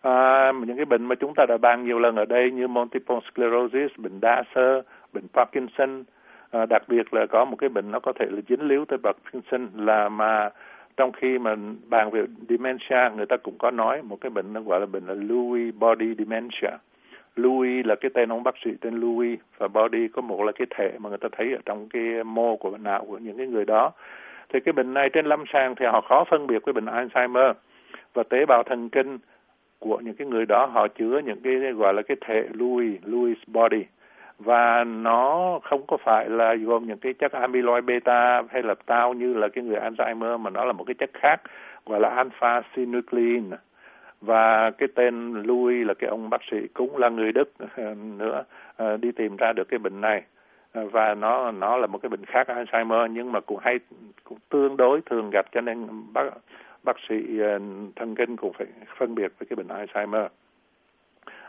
À, 0.01 0.53
những 0.67 0.77
cái 0.77 0.85
bệnh 0.85 1.05
mà 1.05 1.15
chúng 1.15 1.35
ta 1.37 1.47
đã 1.49 1.57
bàn 1.57 1.85
nhiều 1.85 1.99
lần 1.99 2.17
ở 2.17 2.25
đây 2.25 2.51
như 2.51 2.69
multiple 2.69 3.17
sclerosis 3.31 3.99
bệnh 3.99 4.21
đa 4.21 4.43
sơ 4.55 4.83
bệnh 5.13 5.29
Parkinson 5.35 6.05
à, 6.51 6.67
đặc 6.67 6.83
biệt 6.89 7.15
là 7.15 7.27
có 7.27 7.45
một 7.45 7.57
cái 7.57 7.69
bệnh 7.69 7.91
nó 7.91 8.01
có 8.01 8.13
thể 8.13 8.27
là 8.31 8.41
dính 8.49 8.69
líu 8.69 8.85
tới 8.85 8.99
Parkinson 8.99 9.69
là 9.87 10.09
mà 10.09 10.51
trong 10.97 11.13
khi 11.13 11.39
mà 11.39 11.57
bàn 11.89 12.11
về 12.11 12.25
dementia 12.49 13.17
người 13.17 13.27
ta 13.27 13.37
cũng 13.37 13.59
có 13.59 13.71
nói 13.71 14.03
một 14.03 14.19
cái 14.21 14.31
bệnh 14.31 14.53
nó 14.53 14.61
gọi 14.61 14.81
là 14.81 14.87
bệnh 14.87 15.07
là 15.07 15.15
Lewy 15.15 15.73
body 15.79 16.15
dementia. 16.19 16.77
Louis 17.37 17.87
là 17.87 17.95
cái 17.95 18.11
tên 18.15 18.29
ông 18.29 18.43
bác 18.43 18.55
sĩ 18.65 18.71
tên 18.81 18.95
Louis 18.95 19.39
và 19.59 19.69
body 19.69 20.09
có 20.09 20.23
một 20.23 20.45
là 20.45 20.53
cái 20.53 20.67
thể 20.77 20.93
mà 20.99 21.09
người 21.09 21.19
ta 21.19 21.29
thấy 21.33 21.53
ở 21.53 21.59
trong 21.65 21.89
cái 21.89 22.25
mô 22.25 22.57
của 22.57 22.79
não 22.79 23.05
của 23.05 23.19
những 23.19 23.37
cái 23.37 23.47
người 23.47 23.65
đó. 23.65 23.93
Thì 24.49 24.61
cái 24.61 24.73
bệnh 24.73 24.95
này 24.95 25.11
trên 25.13 25.27
lâm 25.27 25.45
sàng 25.53 25.75
thì 25.75 25.87
họ 25.87 26.01
khó 26.01 26.25
phân 26.31 26.47
biệt 26.47 26.65
với 26.65 26.73
bệnh 26.73 26.85
Alzheimer 26.85 27.55
và 28.15 28.23
tế 28.23 28.47
bào 28.47 28.63
thần 28.63 28.89
kinh 28.89 29.19
của 29.79 29.99
những 29.99 30.15
cái 30.15 30.27
người 30.27 30.47
đó, 30.47 30.67
họ 30.67 30.89
chứa 30.89 31.21
những 31.25 31.41
cái 31.45 31.55
gọi 31.55 31.95
là 31.95 32.03
cái 32.03 32.17
thể 32.27 32.49
Louis 32.53 33.01
Louis 33.05 33.39
body. 33.47 33.85
Và 34.39 34.85
nó 34.85 35.59
không 35.63 35.87
có 35.87 35.97
phải 35.97 36.29
là 36.29 36.55
gồm 36.55 36.87
những 36.87 36.99
cái 36.99 37.13
chất 37.13 37.33
amyloid 37.33 37.85
beta 37.85 38.43
hay 38.49 38.63
là 38.63 38.75
tau 38.87 39.15
như 39.15 39.35
là 39.35 39.49
cái 39.49 39.65
người 39.65 39.77
Alzheimer, 39.77 40.39
mà 40.39 40.51
nó 40.51 40.65
là 40.65 40.73
một 40.73 40.85
cái 40.85 40.95
chất 40.95 41.11
khác 41.15 41.41
gọi 41.87 42.01
là 42.01 42.09
alpha 42.09 42.63
synuclein 42.77 43.51
và 44.21 44.71
cái 44.71 44.89
tên 44.95 45.43
Louis 45.43 45.87
là 45.87 45.95
cái 45.95 46.11
ông 46.11 46.31
bác 46.31 46.41
sĩ 46.51 46.57
cũng 46.75 46.97
là 46.97 47.09
người 47.09 47.33
Đức 47.33 47.53
ờ, 47.77 47.95
nữa 47.95 48.45
ờ, 48.77 48.97
đi 48.97 49.13
tìm 49.13 49.37
ra 49.37 49.53
được 49.53 49.69
cái 49.69 49.79
bệnh 49.79 50.01
này. 50.01 50.23
Ờ, 50.73 50.87
và 50.87 51.15
nó 51.15 51.51
nó 51.51 51.77
là 51.77 51.87
một 51.87 51.99
cái 51.99 52.09
bệnh 52.09 52.25
khác 52.25 52.49
Alzheimer, 52.49 53.07
nhưng 53.07 53.33
mà 53.33 53.41
cũng 53.41 53.59
hay, 53.63 53.79
cũng 54.25 54.39
tương 54.49 54.77
đối 54.77 55.01
thường 55.01 55.31
gặp 55.31 55.47
cho 55.53 55.61
nên 55.61 55.87
bác 56.13 56.23
bác 56.83 56.97
sĩ 57.09 57.15
thần 57.97 58.15
kinh 58.15 58.37
cũng 58.37 58.53
phải 58.53 58.67
phân 58.99 59.15
biệt 59.15 59.33
với 59.39 59.47
cái 59.47 59.57
bệnh 59.57 59.69
Alzheimer 59.69 60.29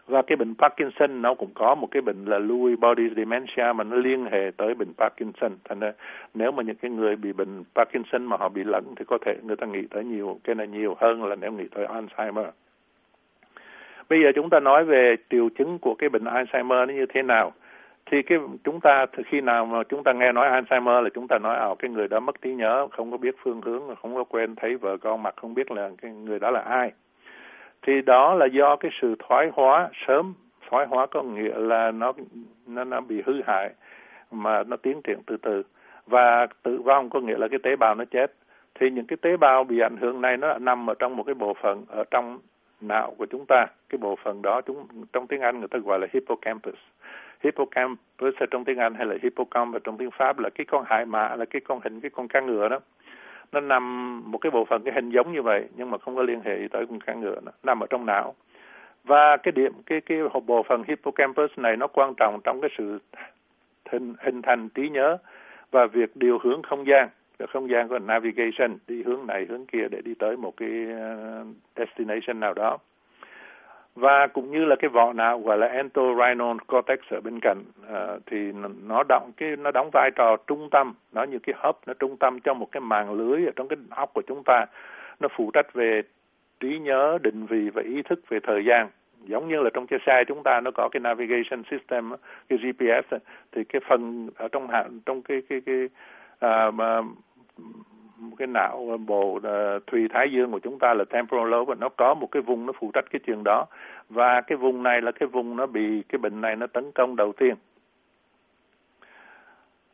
và 0.08 0.22
cái 0.22 0.36
bệnh 0.36 0.56
Parkinson, 0.56 1.22
nó 1.22 1.34
cũng 1.34 1.50
có 1.54 1.76
một 1.76 1.88
cái 1.92 2.02
bệnh 2.02 2.26
là 2.26 2.40
Lewy 2.40 2.78
body 2.78 3.10
dementia 3.16 3.74
mà 3.76 3.84
nó 3.84 3.98
liên 3.98 4.26
hệ 4.32 4.52
tới 4.58 4.76
bệnh 4.76 4.94
Parkinson. 4.98 5.52
Thành 5.70 5.80
ra 5.80 5.92
nếu 6.34 6.52
mà 6.52 6.64
những 6.64 6.76
cái 6.76 6.92
người 6.92 7.16
bị 7.16 7.34
bệnh 7.34 7.64
Parkinson 7.76 8.26
mà 8.26 8.38
họ 8.38 8.50
bị 8.50 8.64
lẫn 8.64 8.84
thì 8.96 9.06
có 9.08 9.18
thể 9.26 9.36
người 9.44 9.56
ta 9.56 9.66
nghĩ 9.66 9.82
tới 9.90 10.04
nhiều, 10.04 10.40
cái 10.44 10.56
này 10.56 10.68
nhiều 10.68 10.96
hơn 11.00 11.24
là 11.24 11.36
nếu 11.36 11.52
nghĩ 11.52 11.64
tới 11.76 11.86
Alzheimer. 11.86 12.52
Bây 14.10 14.22
giờ 14.24 14.32
chúng 14.36 14.50
ta 14.50 14.60
nói 14.60 14.86
về 14.86 15.16
triệu 15.30 15.50
chứng 15.58 15.80
của 15.80 15.96
cái 15.96 16.10
bệnh 16.10 16.24
Alzheimer 16.24 16.86
nó 16.86 16.94
như 16.94 17.06
thế 17.14 17.22
nào. 17.24 17.52
Thì 18.12 18.22
cái, 18.22 18.38
chúng 18.64 18.80
ta, 18.80 19.06
khi 19.26 19.42
nào 19.42 19.66
mà 19.66 19.84
chúng 19.84 20.04
ta 20.04 20.14
nghe 20.14 20.32
nói 20.32 20.62
Alzheimer 20.62 21.02
là 21.02 21.10
chúng 21.14 21.28
ta 21.28 21.38
nói 21.40 21.56
à 21.56 21.68
cái 21.80 21.92
người 21.92 22.08
đó 22.08 22.20
mất 22.20 22.42
trí 22.42 22.54
nhớ, 22.54 22.88
không 22.92 23.12
có 23.12 23.18
biết 23.18 23.36
phương 23.44 23.62
hướng, 23.62 23.96
không 24.02 24.16
có 24.16 24.24
quen 24.24 24.56
thấy 24.56 24.76
vợ 24.76 24.98
con 24.98 25.24
mặt, 25.24 25.34
không 25.38 25.54
biết 25.54 25.72
là 25.72 25.90
cái 26.02 26.12
người 26.12 26.40
đó 26.40 26.52
là 26.52 26.60
ai 26.60 26.92
thì 27.82 28.02
đó 28.02 28.34
là 28.34 28.46
do 28.46 28.76
cái 28.76 28.92
sự 29.02 29.16
thoái 29.20 29.50
hóa, 29.54 29.90
sớm 30.08 30.34
thoái 30.70 30.88
hóa 30.88 31.06
có 31.06 31.22
nghĩa 31.24 31.54
là 31.56 31.92
nó 31.92 32.14
nó 32.68 32.84
nó 32.84 33.02
bị 33.02 33.22
hư 33.26 33.42
hại, 33.46 33.74
mà 34.32 34.64
nó 34.64 34.78
tiến 34.78 35.02
triển 35.04 35.20
từ 35.26 35.38
từ. 35.38 35.64
Và 36.06 36.48
tử 36.64 36.82
vong 36.82 37.10
có 37.10 37.20
nghĩa 37.20 37.38
là 37.38 37.48
cái 37.48 37.60
tế 37.64 37.76
bào 37.76 37.96
nó 37.96 38.06
chết. 38.06 38.34
Thì 38.80 38.90
những 38.90 39.06
cái 39.06 39.18
tế 39.22 39.38
bào 39.38 39.64
bị 39.64 39.80
ảnh 39.80 39.98
hưởng 39.98 40.22
này 40.22 40.38
nó 40.38 40.58
nằm 40.58 40.90
ở 40.90 40.94
trong 41.00 41.16
một 41.16 41.24
cái 41.24 41.36
bộ 41.36 41.54
phận 41.54 41.86
ở 41.88 42.04
trong 42.12 42.40
não 42.82 43.16
của 43.18 43.26
chúng 43.26 43.46
ta. 43.46 43.68
Cái 43.90 43.98
bộ 43.98 44.16
phận 44.24 44.42
đó 44.42 44.62
chúng, 44.62 44.88
trong 45.14 45.28
tiếng 45.28 45.42
Anh 45.42 45.60
người 45.60 45.68
ta 45.68 45.80
gọi 45.80 46.00
là 46.00 46.08
hippocampus. 46.14 46.76
Hippocampus 47.44 48.36
ở 48.40 48.46
trong 48.52 48.66
tiếng 48.66 48.78
Anh 48.78 48.94
hay 48.96 49.06
là 49.06 49.16
hippocampus 49.24 49.82
trong 49.84 49.98
tiếng 49.98 50.12
Pháp 50.12 50.40
là 50.40 50.50
cái 50.50 50.66
con 50.66 50.84
hải 50.88 51.06
mã, 51.06 51.36
là 51.36 51.46
cái 51.46 51.62
con 51.68 51.80
hình, 51.84 52.02
cái 52.02 52.12
con 52.12 52.28
cá 52.28 52.42
ngựa 52.42 52.70
đó 52.70 52.80
nó 53.52 53.60
nằm 53.60 54.22
một 54.32 54.38
cái 54.38 54.52
bộ 54.52 54.66
phận 54.66 54.82
cái 54.86 54.94
hình 54.94 55.10
giống 55.10 55.34
như 55.34 55.42
vậy, 55.42 55.68
nhưng 55.76 55.92
mà 55.92 55.98
không 55.98 56.16
có 56.16 56.24
liên 56.24 56.42
hệ 56.42 56.68
tới 56.72 56.86
con 56.90 57.00
kháng 57.00 57.22
ngựa 57.22 57.40
nó 57.46 57.52
nằm 57.64 57.80
ở 57.80 57.88
trong 57.90 58.06
não. 58.06 58.36
Và 59.04 59.38
cái 59.38 59.52
điểm, 59.52 59.74
cái 59.86 60.02
cái 60.02 60.18
bộ 60.46 60.64
phận 60.64 60.84
hippocampus 60.88 61.52
này 61.58 61.78
nó 61.78 61.88
quan 61.88 62.14
trọng 62.18 62.40
trong 62.44 62.62
cái 62.62 62.70
sự 62.78 63.00
hình 63.92 64.14
hình 64.20 64.42
thành 64.42 64.70
trí 64.70 64.90
nhớ 64.90 65.18
và 65.72 65.86
việc 65.86 66.16
điều 66.16 66.40
hướng 66.44 66.62
không 66.62 66.88
gian. 66.88 67.10
Cái 67.40 67.48
không 67.48 67.70
gian 67.70 67.88
của 67.88 68.00
navigation, 68.00 68.78
đi 68.88 69.04
hướng 69.04 69.28
này, 69.28 69.46
hướng 69.50 69.66
kia 69.66 69.88
để 69.92 70.02
đi 70.02 70.14
tới 70.20 70.38
một 70.38 70.58
cái 70.58 70.70
ờ, 71.00 71.46
destination 71.76 72.40
nào 72.40 72.54
đó 72.54 72.78
và 73.98 74.28
cũng 74.28 74.52
như 74.52 74.66
là 74.66 74.76
cái 74.80 74.90
vỏ 74.90 75.14
não 75.14 75.40
gọi 75.40 75.58
là 75.58 75.68
entorhinal 75.68 76.58
cortex 76.68 77.00
ở 77.10 77.22
bên 77.22 77.40
cạnh 77.40 77.64
uh, 77.82 78.22
thì 78.26 78.52
nó 78.88 79.04
đóng 79.10 79.32
cái 79.38 79.56
nó 79.56 79.72
đóng 79.72 79.90
vai 79.94 80.12
trò 80.16 80.38
trung 80.48 80.70
tâm. 80.70 80.94
Nó 81.12 81.24
như 81.24 81.40
cái 81.40 81.56
hấp 81.58 81.78
nó 81.88 81.94
trung 81.94 82.18
tâm 82.18 82.40
cho 82.40 82.54
một 82.54 82.72
cái 82.72 82.82
màng 82.82 83.14
lưới 83.14 83.46
ở 83.46 83.52
trong 83.56 83.68
cái 83.68 83.78
óc 83.90 84.12
của 84.14 84.22
chúng 84.28 84.44
ta. 84.46 84.66
Nó 85.20 85.28
phụ 85.38 85.52
trách 85.54 85.74
về 85.74 86.02
trí 86.60 86.80
nhớ 86.80 87.18
định 87.24 87.46
vị 87.46 87.70
và 87.70 87.82
ý 87.82 88.02
thức 88.02 88.20
về 88.30 88.40
thời 88.44 88.66
gian. 88.66 88.88
Giống 89.24 89.48
như 89.48 89.62
là 89.62 89.70
trong 89.74 89.88
chiếc 89.88 90.02
xe 90.06 90.24
chúng 90.28 90.44
ta 90.44 90.62
nó 90.62 90.72
có 90.72 90.90
cái 90.90 91.00
navigation 91.00 91.64
system 91.72 92.12
cái 92.50 92.60
GPS 92.60 93.16
thì 93.52 93.64
cái 93.64 93.82
phần 93.90 94.30
ở 94.36 94.48
trong 94.48 94.68
hạn 94.68 95.00
trong 95.06 95.22
cái 95.22 95.42
cái 95.50 95.62
cái 95.66 95.90
à, 96.40 96.72
mà 96.72 97.02
cái 98.38 98.48
não 98.48 98.88
ờ, 98.90 98.98
bộ 98.98 99.40
ờ, 99.44 99.76
uh, 99.76 99.88
thùy 99.88 100.08
thái 100.14 100.32
dương 100.32 100.52
của 100.52 100.60
chúng 100.60 100.80
ta 100.80 100.94
là 100.94 101.04
temporal 101.04 101.50
lobe 101.50 101.76
nó 101.76 101.90
có 101.90 102.14
một 102.14 102.28
cái 102.32 102.42
vùng 102.42 102.66
nó 102.66 102.74
phụ 102.80 102.92
trách 102.94 103.06
cái 103.12 103.20
chuyện 103.26 103.44
đó. 103.46 103.66
Và 104.10 104.42
cái 104.42 104.58
vùng 104.58 104.84
này 104.84 105.02
là 105.02 105.12
cái 105.12 105.28
vùng 105.28 105.56
nó 105.56 105.66
bị 105.66 106.04
cái 106.10 106.20
bệnh 106.20 106.42
này 106.42 106.56
nó 106.56 106.68
tấn 106.68 106.92
công 106.92 107.16
đầu 107.16 107.34
tiên. 107.34 107.56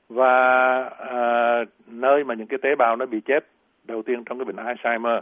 Và 0.09 0.77
uh, 0.87 1.67
nơi 1.87 2.23
mà 2.23 2.33
những 2.33 2.47
cái 2.47 2.59
tế 2.61 2.75
bào 2.75 2.95
nó 2.95 3.05
bị 3.05 3.21
chết 3.21 3.47
đầu 3.83 4.01
tiên 4.01 4.23
trong 4.23 4.37
cái 4.37 4.45
bệnh 4.45 4.65
Alzheimer. 4.65 5.21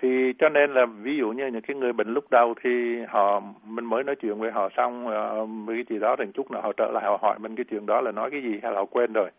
Thì 0.00 0.32
cho 0.38 0.48
nên 0.48 0.74
là 0.74 0.86
ví 0.86 1.16
dụ 1.16 1.30
như 1.30 1.46
những 1.46 1.62
cái 1.62 1.76
người 1.76 1.92
bệnh 1.92 2.08
lúc 2.08 2.24
đầu 2.30 2.54
thì 2.62 3.02
họ 3.08 3.42
mình 3.64 3.84
mới 3.84 4.04
nói 4.04 4.16
chuyện 4.16 4.38
với 4.38 4.50
họ 4.50 4.68
xong 4.76 5.06
uh, 5.06 5.48
với 5.66 5.76
cái 5.76 5.84
gì 5.88 5.98
đó 5.98 6.16
thì 6.18 6.24
chút 6.34 6.50
nữa 6.50 6.60
họ 6.62 6.72
trở 6.72 6.90
lại 6.90 7.04
họ 7.04 7.18
hỏi 7.22 7.38
mình 7.38 7.56
cái 7.56 7.64
chuyện 7.70 7.86
đó 7.86 8.00
là 8.00 8.12
nói 8.12 8.30
cái 8.30 8.42
gì 8.42 8.60
hay 8.62 8.72
là 8.72 8.78
họ 8.78 8.84
quên 8.84 9.12
rồi. 9.12 9.30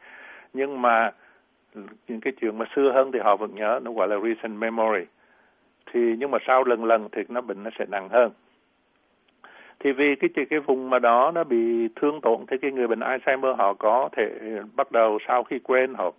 Nhưng 0.54 0.82
mà 0.82 1.12
những 2.08 2.22
cái 2.22 2.34
chuyện 2.42 2.58
mà 2.58 2.66
xưa 2.76 2.92
hơn 2.92 3.12
thì 3.12 3.20
họ 3.20 3.36
vẫn 3.36 3.56
nhớ 3.56 3.80
nó 3.84 3.92
gọi 3.92 4.08
là 4.08 4.16
recent 4.24 4.60
memory. 4.60 5.06
Thì 5.92 6.16
nhưng 6.20 6.32
mà 6.32 6.38
sau 6.48 6.64
lần 6.64 6.86
lần 6.86 7.08
thì 7.12 7.24
nó 7.30 7.42
bệnh 7.42 7.64
nó 7.64 7.70
sẽ 7.80 7.86
nặng 7.90 8.10
hơn. 8.10 8.32
Thì 9.80 9.92
vì 9.92 10.16
cái 10.16 10.46
cái 10.50 10.60
vùng 10.60 10.90
mà 10.90 11.00
đó 11.00 11.32
nó 11.36 11.44
bị 11.44 11.88
thương 11.96 12.22
tổn 12.22 12.46
thì 12.48 12.58
cái 12.58 12.72
người 12.72 12.88
bệnh 12.88 13.00
Alzheimer 13.00 13.56
họ 13.56 13.74
có 13.74 14.10
thể 14.12 14.30
bắt 14.76 14.92
đầu 14.92 15.20
sau 15.28 15.44
khi 15.44 15.60
quên 15.60 15.94
họ 15.94 16.12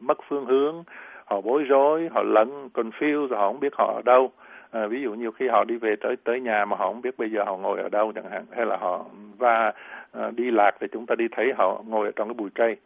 mất 0.00 0.18
phương 0.28 0.44
hướng 0.44 0.84
họ 1.24 1.40
bối 1.40 1.62
rối 1.62 2.08
họ 2.12 2.22
lẫn 2.22 2.68
confused 2.74 3.36
họ 3.36 3.48
không 3.48 3.60
biết 3.60 3.74
họ 3.74 3.92
ở 3.94 4.02
đâu. 4.04 4.30
À, 4.70 4.86
ví 4.86 5.02
dụ 5.02 5.14
nhiều 5.14 5.32
khi 5.32 5.48
họ 5.48 5.64
đi 5.64 5.76
về 5.76 5.96
tới 5.96 6.16
tới 6.24 6.40
nhà 6.40 6.64
mà 6.64 6.76
họ 6.76 6.86
không 6.86 7.02
biết 7.02 7.18
bây 7.18 7.30
giờ 7.30 7.44
họ 7.44 7.56
ngồi 7.56 7.80
ở 7.80 7.88
đâu 7.88 8.12
chẳng 8.14 8.30
hạn 8.30 8.44
hay 8.50 8.66
là 8.66 8.76
họ 8.76 9.04
và 9.38 9.72
à, 10.12 10.30
đi 10.36 10.50
lạc 10.50 10.70
thì 10.80 10.86
chúng 10.92 11.06
ta 11.06 11.14
đi 11.14 11.28
thấy 11.30 11.52
họ 11.56 11.82
ngồi 11.86 12.06
ở 12.06 12.12
trong 12.16 12.28
cái 12.28 12.34
bụi 12.34 12.50
cây 12.54 12.76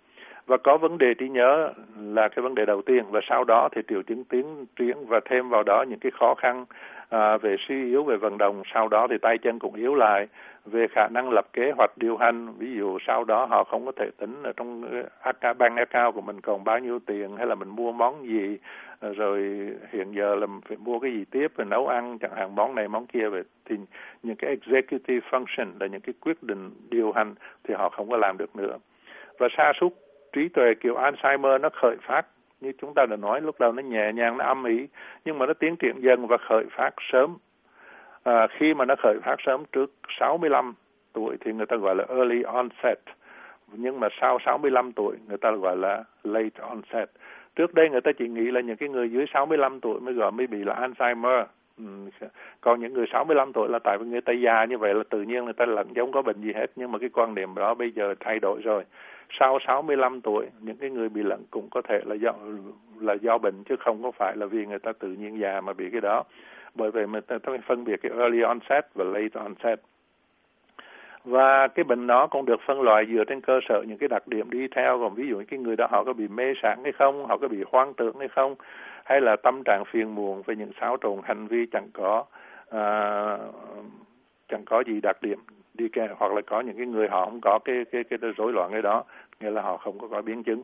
và 0.47 0.57
có 0.57 0.77
vấn 0.77 0.99
đề 0.99 1.15
trí 1.15 1.29
nhớ 1.29 1.73
là 2.01 2.29
cái 2.29 2.43
vấn 2.43 2.55
đề 2.55 2.67
đầu 2.67 2.83
tiên. 2.83 3.05
Và 3.11 3.21
sau 3.29 3.45
đó 3.45 3.69
thì 3.73 3.83
triệu 3.89 4.03
chứng 4.03 4.25
tiến 4.25 4.67
triển 4.77 4.97
và 5.07 5.21
thêm 5.25 5.49
vào 5.49 5.63
đó 5.63 5.85
những 5.89 5.99
cái 5.99 6.13
khó 6.19 6.35
khăn 6.35 6.65
à, 7.09 7.37
về 7.37 7.57
suy 7.69 7.85
yếu 7.85 8.05
về 8.05 8.17
vận 8.17 8.39
động. 8.39 8.63
Sau 8.75 8.89
đó 8.89 9.07
thì 9.11 9.19
tay 9.19 9.39
chân 9.39 9.59
cũng 9.59 9.75
yếu 9.75 9.95
lại 9.95 10.29
về 10.65 10.87
khả 10.91 11.09
năng 11.09 11.31
lập 11.31 11.47
kế 11.53 11.73
hoạch 11.77 11.91
điều 11.97 12.17
hành. 12.17 12.55
Ví 12.59 12.75
dụ 12.77 12.99
sau 13.07 13.25
đó 13.25 13.47
họ 13.51 13.65
không 13.65 13.87
có 13.87 13.93
thể 13.97 14.11
tính 14.17 14.43
ở 14.43 14.53
trong 14.57 14.85
account 15.21 15.59
bank 15.59 15.77
account 15.77 16.15
của 16.15 16.21
mình 16.21 16.41
còn 16.41 16.65
bao 16.65 16.79
nhiêu 16.79 16.99
tiền 17.07 17.37
hay 17.37 17.47
là 17.47 17.55
mình 17.55 17.69
mua 17.69 17.93
món 17.93 18.27
gì 18.27 18.59
à, 19.01 19.09
rồi 19.09 19.41
hiện 19.93 20.13
giờ 20.13 20.35
là 20.35 20.47
mình 20.47 20.61
phải 20.69 20.77
mua 20.77 20.99
cái 20.99 21.13
gì 21.13 21.25
tiếp 21.31 21.53
rồi 21.57 21.67
nấu 21.67 21.87
ăn 21.87 22.19
chẳng 22.19 22.35
hạn 22.37 22.55
món 22.55 22.75
này 22.75 22.89
món 22.89 23.07
kia. 23.07 23.29
Về 23.29 23.43
thì 23.65 23.77
những 24.23 24.37
cái 24.37 24.51
executive 24.51 25.29
function 25.31 25.67
là 25.81 25.87
những 25.87 26.01
cái 26.01 26.15
quyết 26.21 26.43
định 26.43 26.71
điều 26.91 27.13
hành 27.13 27.35
thì 27.65 27.75
họ 27.75 27.89
không 27.89 28.11
có 28.11 28.17
làm 28.17 28.39
được 28.39 28.57
nữa. 28.57 28.79
Và 29.39 29.49
sa 29.57 29.73
sút 29.81 29.93
trí 30.33 30.49
tuệ 30.49 30.75
kiểu 30.81 30.95
Alzheimer 30.95 31.61
nó 31.61 31.69
khởi 31.73 31.97
phát. 32.03 32.27
Như 32.61 32.73
chúng 32.81 32.95
ta 32.95 33.07
đã 33.07 33.17
nói 33.17 33.41
lúc 33.41 33.61
đầu 33.61 33.73
nó 33.73 33.83
nhẹ 33.83 34.13
nhàng 34.13 34.39
nó 34.39 34.45
âm 34.45 34.65
ý 34.65 34.87
nhưng 35.25 35.39
mà 35.39 35.47
nó 35.47 35.55
tiến 35.55 35.77
triển 35.77 36.01
dần 36.01 36.27
và 36.27 36.37
khởi 36.37 36.65
phát 36.71 36.91
sớm. 37.13 37.37
À, 38.23 38.47
khi 38.51 38.75
mà 38.75 38.85
nó 38.85 38.95
khởi 39.03 39.21
phát 39.25 39.37
sớm 39.47 39.65
trước 39.73 39.93
65 40.21 40.75
tuổi 41.13 41.37
thì 41.41 41.53
người 41.53 41.67
ta 41.67 41.77
gọi 41.77 41.95
là 41.95 42.05
early 42.09 42.43
onset. 42.43 42.99
Nhưng 43.73 44.01
mà 44.01 44.09
sau 44.21 44.39
65 44.45 44.93
tuổi 44.93 45.17
người 45.29 45.39
ta 45.39 45.51
gọi 45.51 45.77
là 45.77 46.05
late 46.25 46.61
onset. 46.61 47.11
Trước 47.57 47.75
đây 47.75 47.91
người 47.91 48.01
ta 48.01 48.11
chỉ 48.19 48.29
nghĩ 48.29 48.51
là 48.51 48.61
những 48.61 48.77
cái 48.77 48.89
người 48.89 49.11
dưới 49.11 49.27
65 49.35 49.81
tuổi 49.81 50.01
mới 50.01 50.15
gọi 50.15 50.33
mới 50.33 50.47
bị 50.47 50.65
là 50.65 50.75
Alzheimer. 50.75 51.45
Ừ, 51.79 51.85
còn 52.61 52.81
những 52.81 52.93
người 52.95 53.07
65 53.13 53.53
tuổi 53.53 53.69
là 53.69 53.79
tại 53.79 53.99
vì 53.99 54.07
người 54.07 54.21
ta 54.21 54.33
già 54.33 54.65
như 54.65 54.79
vậy 54.79 54.95
là 54.95 55.03
tự 55.11 55.23
nhiên 55.23 55.45
người 55.45 55.53
ta 55.53 55.67
lẫn 55.67 55.87
giống 55.95 56.13
có 56.13 56.23
bệnh 56.23 56.41
gì 56.41 56.53
hết. 56.53 56.67
Nhưng 56.77 56.93
mà 56.93 56.99
cái 56.99 57.09
quan 57.09 57.35
niệm 57.35 57.55
đó 57.55 57.75
bây 57.75 57.91
giờ 57.91 58.15
thay 58.21 58.39
đổi 58.39 58.61
rồi 58.65 58.85
sau 59.41 59.59
65 59.67 60.21
tuổi 60.21 60.47
những 60.61 60.77
cái 60.77 60.91
người 60.91 61.09
bị 61.09 61.23
lẫn 61.23 61.45
cũng 61.51 61.69
có 61.71 61.83
thể 61.83 62.01
là 62.05 62.15
do 62.15 62.33
là 63.01 63.15
do 63.15 63.39
bệnh 63.39 63.65
chứ 63.65 63.77
không 63.77 64.03
có 64.03 64.11
phải 64.11 64.37
là 64.37 64.47
vì 64.47 64.67
người 64.67 64.79
ta 64.79 64.93
tự 64.93 65.09
nhiên 65.09 65.41
già 65.41 65.61
mà 65.61 65.73
bị 65.73 65.91
cái 65.91 66.01
đó. 66.01 66.25
Bởi 66.75 66.91
vậy 66.91 67.07
mình 67.07 67.25
ta 67.27 67.39
phải 67.45 67.59
phân 67.67 67.85
biệt 67.85 68.03
cái 68.03 68.13
early 68.19 68.43
onset 68.43 68.87
và 68.95 69.05
late 69.05 69.41
onset. 69.41 69.81
Và 71.25 71.69
cái 71.69 71.85
bệnh 71.85 72.07
đó 72.07 72.27
cũng 72.27 72.47
được 72.47 72.61
phân 72.67 72.81
loại 72.81 73.07
dựa 73.13 73.25
trên 73.25 73.41
cơ 73.41 73.61
sở 73.69 73.83
những 73.89 73.99
cái 73.99 74.09
đặc 74.09 74.29
điểm 74.29 74.51
đi 74.51 74.69
theo. 74.69 74.99
Còn 74.99 75.15
ví 75.15 75.29
dụ 75.29 75.37
những 75.37 75.47
cái 75.47 75.59
người 75.59 75.77
đó 75.77 75.87
họ 75.91 76.05
có 76.05 76.13
bị 76.13 76.29
mê 76.29 76.55
sảng 76.63 76.83
hay 76.83 76.93
không 76.93 77.27
họ 77.27 77.39
có 77.39 77.49
bị 77.49 77.65
hoang 77.73 77.95
tưởng 77.95 78.19
hay 78.19 78.29
không 78.29 78.55
hay 79.05 79.21
là 79.21 79.37
tâm 79.37 79.63
trạng 79.65 79.85
phiền 79.85 80.15
muộn 80.15 80.43
về 80.47 80.57
những 80.57 80.73
xáo 80.81 80.97
trộn 81.01 81.21
hành 81.25 81.47
vi 81.47 81.67
chẳng 81.67 81.89
có 81.93 82.25
uh, 82.69 83.55
chẳng 84.49 84.65
có 84.65 84.83
gì 84.87 85.01
đặc 85.01 85.17
điểm 85.23 85.39
đi 85.75 85.89
kèm 85.89 86.11
hoặc 86.17 86.33
là 86.33 86.41
có 86.47 86.61
những 86.61 86.77
cái 86.77 86.87
người 86.87 87.09
họ 87.09 87.25
không 87.25 87.41
có 87.41 87.59
cái 87.65 87.85
cái 87.93 88.05
cái 88.05 88.19
rối 88.37 88.53
loạn 88.53 88.73
cái 88.73 88.83
đó 88.83 89.05
nghĩa 89.41 89.51
là 89.51 89.63
họ 89.63 89.77
không 89.77 89.99
có 89.99 90.09
có 90.09 90.23
biến 90.23 90.43
chứng. 90.43 90.63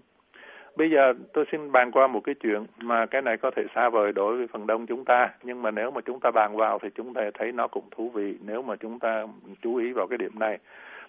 Bây 0.77 0.91
giờ 0.91 1.15
tôi 1.33 1.45
xin 1.53 1.73
bàn 1.73 1.91
qua 1.91 2.07
một 2.07 2.21
cái 2.25 2.35
chuyện 2.35 2.67
mà 2.83 3.07
cái 3.07 3.23
này 3.23 3.37
có 3.37 3.51
thể 3.51 3.63
xa 3.75 3.89
vời 3.89 4.13
đối 4.13 4.37
với 4.37 4.47
phần 4.47 4.67
đông 4.67 4.87
chúng 4.87 5.05
ta 5.05 5.31
nhưng 5.43 5.63
mà 5.63 5.71
nếu 5.71 5.91
mà 5.91 6.01
chúng 6.01 6.21
ta 6.21 6.31
bàn 6.31 6.57
vào 6.57 6.79
thì 6.79 6.89
chúng 6.95 7.15
ta 7.15 7.23
thấy 7.35 7.53
nó 7.53 7.69
cũng 7.69 7.85
thú 7.91 8.11
vị 8.15 8.35
nếu 8.47 8.63
mà 8.63 8.77
chúng 8.77 8.99
ta 8.99 9.27
chú 9.63 9.77
ý 9.77 9.93
vào 9.93 10.07
cái 10.07 10.19
điểm 10.19 10.39
này. 10.39 10.59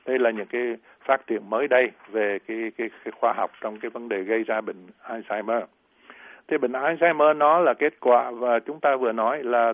Đây 0.06 0.20
là 0.20 0.32
những 0.32 0.48
cái 0.48 0.76
phát 1.06 1.28
triển 1.28 1.50
mới 1.50 1.68
đây 1.68 1.92
về 2.12 2.40
cái, 2.48 2.72
cái, 2.78 2.90
cái 3.04 3.12
khoa 3.12 3.34
học 3.34 3.52
trong 3.62 3.80
cái 3.80 3.90
vấn 3.90 4.10
đề 4.10 4.24
gây 4.24 4.44
ra 4.44 4.62
bệnh 4.62 4.88
Alzheimer. 5.08 5.62
Thì 6.48 6.58
bệnh 6.58 6.72
Alzheimer 6.72 7.38
nó 7.38 7.60
là 7.60 7.74
kết 7.74 8.00
quả 8.00 8.32
và 8.32 8.60
chúng 8.60 8.80
ta 8.80 8.96
vừa 8.96 9.12
nói 9.12 9.44
là 9.44 9.74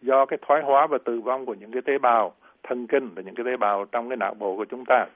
do 0.00 0.26
cái 0.26 0.38
thoái 0.46 0.62
hóa 0.62 0.86
và 0.86 0.98
tử 1.04 1.20
vong 1.20 1.46
của 1.46 1.54
những 1.54 1.72
cái 1.72 1.82
tế 1.82 1.98
bào 1.98 2.34
thần 2.68 2.86
kinh 2.86 3.10
và 3.14 3.22
những 3.22 3.34
cái 3.34 3.44
tế 3.44 3.56
bào 3.56 3.84
trong 3.92 4.08
cái 4.08 4.16
não 4.16 4.34
bộ 4.34 4.56
của 4.56 4.64
chúng 4.64 4.84
ta 4.84 5.06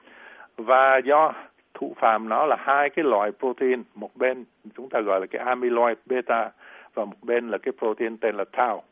và 0.57 0.97
do 0.97 1.33
thủ 1.73 1.93
phạm 1.99 2.29
nó 2.29 2.45
là 2.45 2.55
hai 2.59 2.89
cái 2.89 3.05
loại 3.05 3.31
protein 3.39 3.83
một 3.95 4.09
bên 4.15 4.45
chúng 4.75 4.89
ta 4.89 4.99
gọi 5.01 5.19
là 5.19 5.25
cái 5.25 5.45
amyloid 5.45 5.97
beta 6.05 6.51
và 6.93 7.05
một 7.05 7.17
bên 7.21 7.49
là 7.49 7.57
cái 7.57 7.71
protein 7.79 8.17
tên 8.17 8.35
là 8.35 8.43
tau 8.51 8.83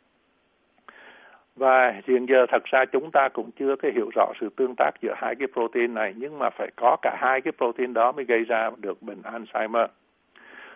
và 1.57 1.93
hiện 2.07 2.25
giờ 2.25 2.45
thật 2.49 2.63
ra 2.65 2.85
chúng 2.85 3.11
ta 3.11 3.29
cũng 3.29 3.49
chưa 3.59 3.75
cái 3.75 3.91
hiểu 3.91 4.09
rõ 4.15 4.31
sự 4.41 4.49
tương 4.55 4.75
tác 4.77 4.91
giữa 5.01 5.13
hai 5.17 5.35
cái 5.35 5.47
protein 5.53 5.93
này 5.93 6.13
nhưng 6.17 6.39
mà 6.39 6.49
phải 6.49 6.71
có 6.75 6.97
cả 7.01 7.15
hai 7.19 7.41
cái 7.41 7.53
protein 7.57 7.93
đó 7.93 8.11
mới 8.11 8.25
gây 8.25 8.43
ra 8.43 8.69
được 8.77 9.01
bệnh 9.01 9.21
Alzheimer. 9.21 9.87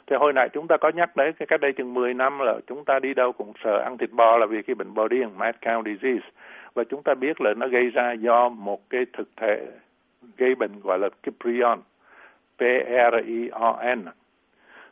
Thì 0.07 0.15
hồi 0.19 0.33
nãy 0.33 0.49
chúng 0.49 0.67
ta 0.67 0.77
có 0.77 0.91
nhắc 0.95 1.15
đấy, 1.15 1.31
cái 1.39 1.47
cách 1.47 1.61
đây 1.61 1.73
chừng 1.73 1.93
10 1.93 2.13
năm 2.13 2.39
là 2.39 2.55
chúng 2.67 2.85
ta 2.85 2.99
đi 2.99 3.13
đâu 3.13 3.31
cũng 3.31 3.53
sợ 3.63 3.81
ăn 3.83 3.97
thịt 3.97 4.11
bò 4.11 4.37
là 4.37 4.45
vì 4.45 4.61
cái 4.61 4.75
bệnh 4.75 4.93
bò 4.93 5.07
điên, 5.07 5.29
mad 5.37 5.55
cow 5.61 5.83
disease. 5.83 6.27
Và 6.73 6.83
chúng 6.83 7.03
ta 7.03 7.13
biết 7.13 7.41
là 7.41 7.53
nó 7.57 7.67
gây 7.67 7.89
ra 7.89 8.11
do 8.11 8.49
một 8.49 8.89
cái 8.89 9.05
thực 9.13 9.29
thể 9.37 9.67
gây 10.37 10.55
bệnh 10.55 10.71
gọi 10.83 10.99
là 10.99 11.09
cái 11.23 11.33
prion. 11.39 11.79
P-R-I-O-N. 12.57 14.05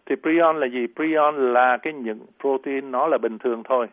Thì 0.06 0.16
prion 0.16 0.60
là 0.60 0.68
gì? 0.68 0.88
Prion 0.96 1.54
là 1.54 1.78
cái 1.78 1.94
những 1.94 2.20
protein 2.40 2.92
nó 2.92 3.08
là 3.08 3.18
bình 3.18 3.38
thường 3.38 3.64
thôi. 3.64 3.88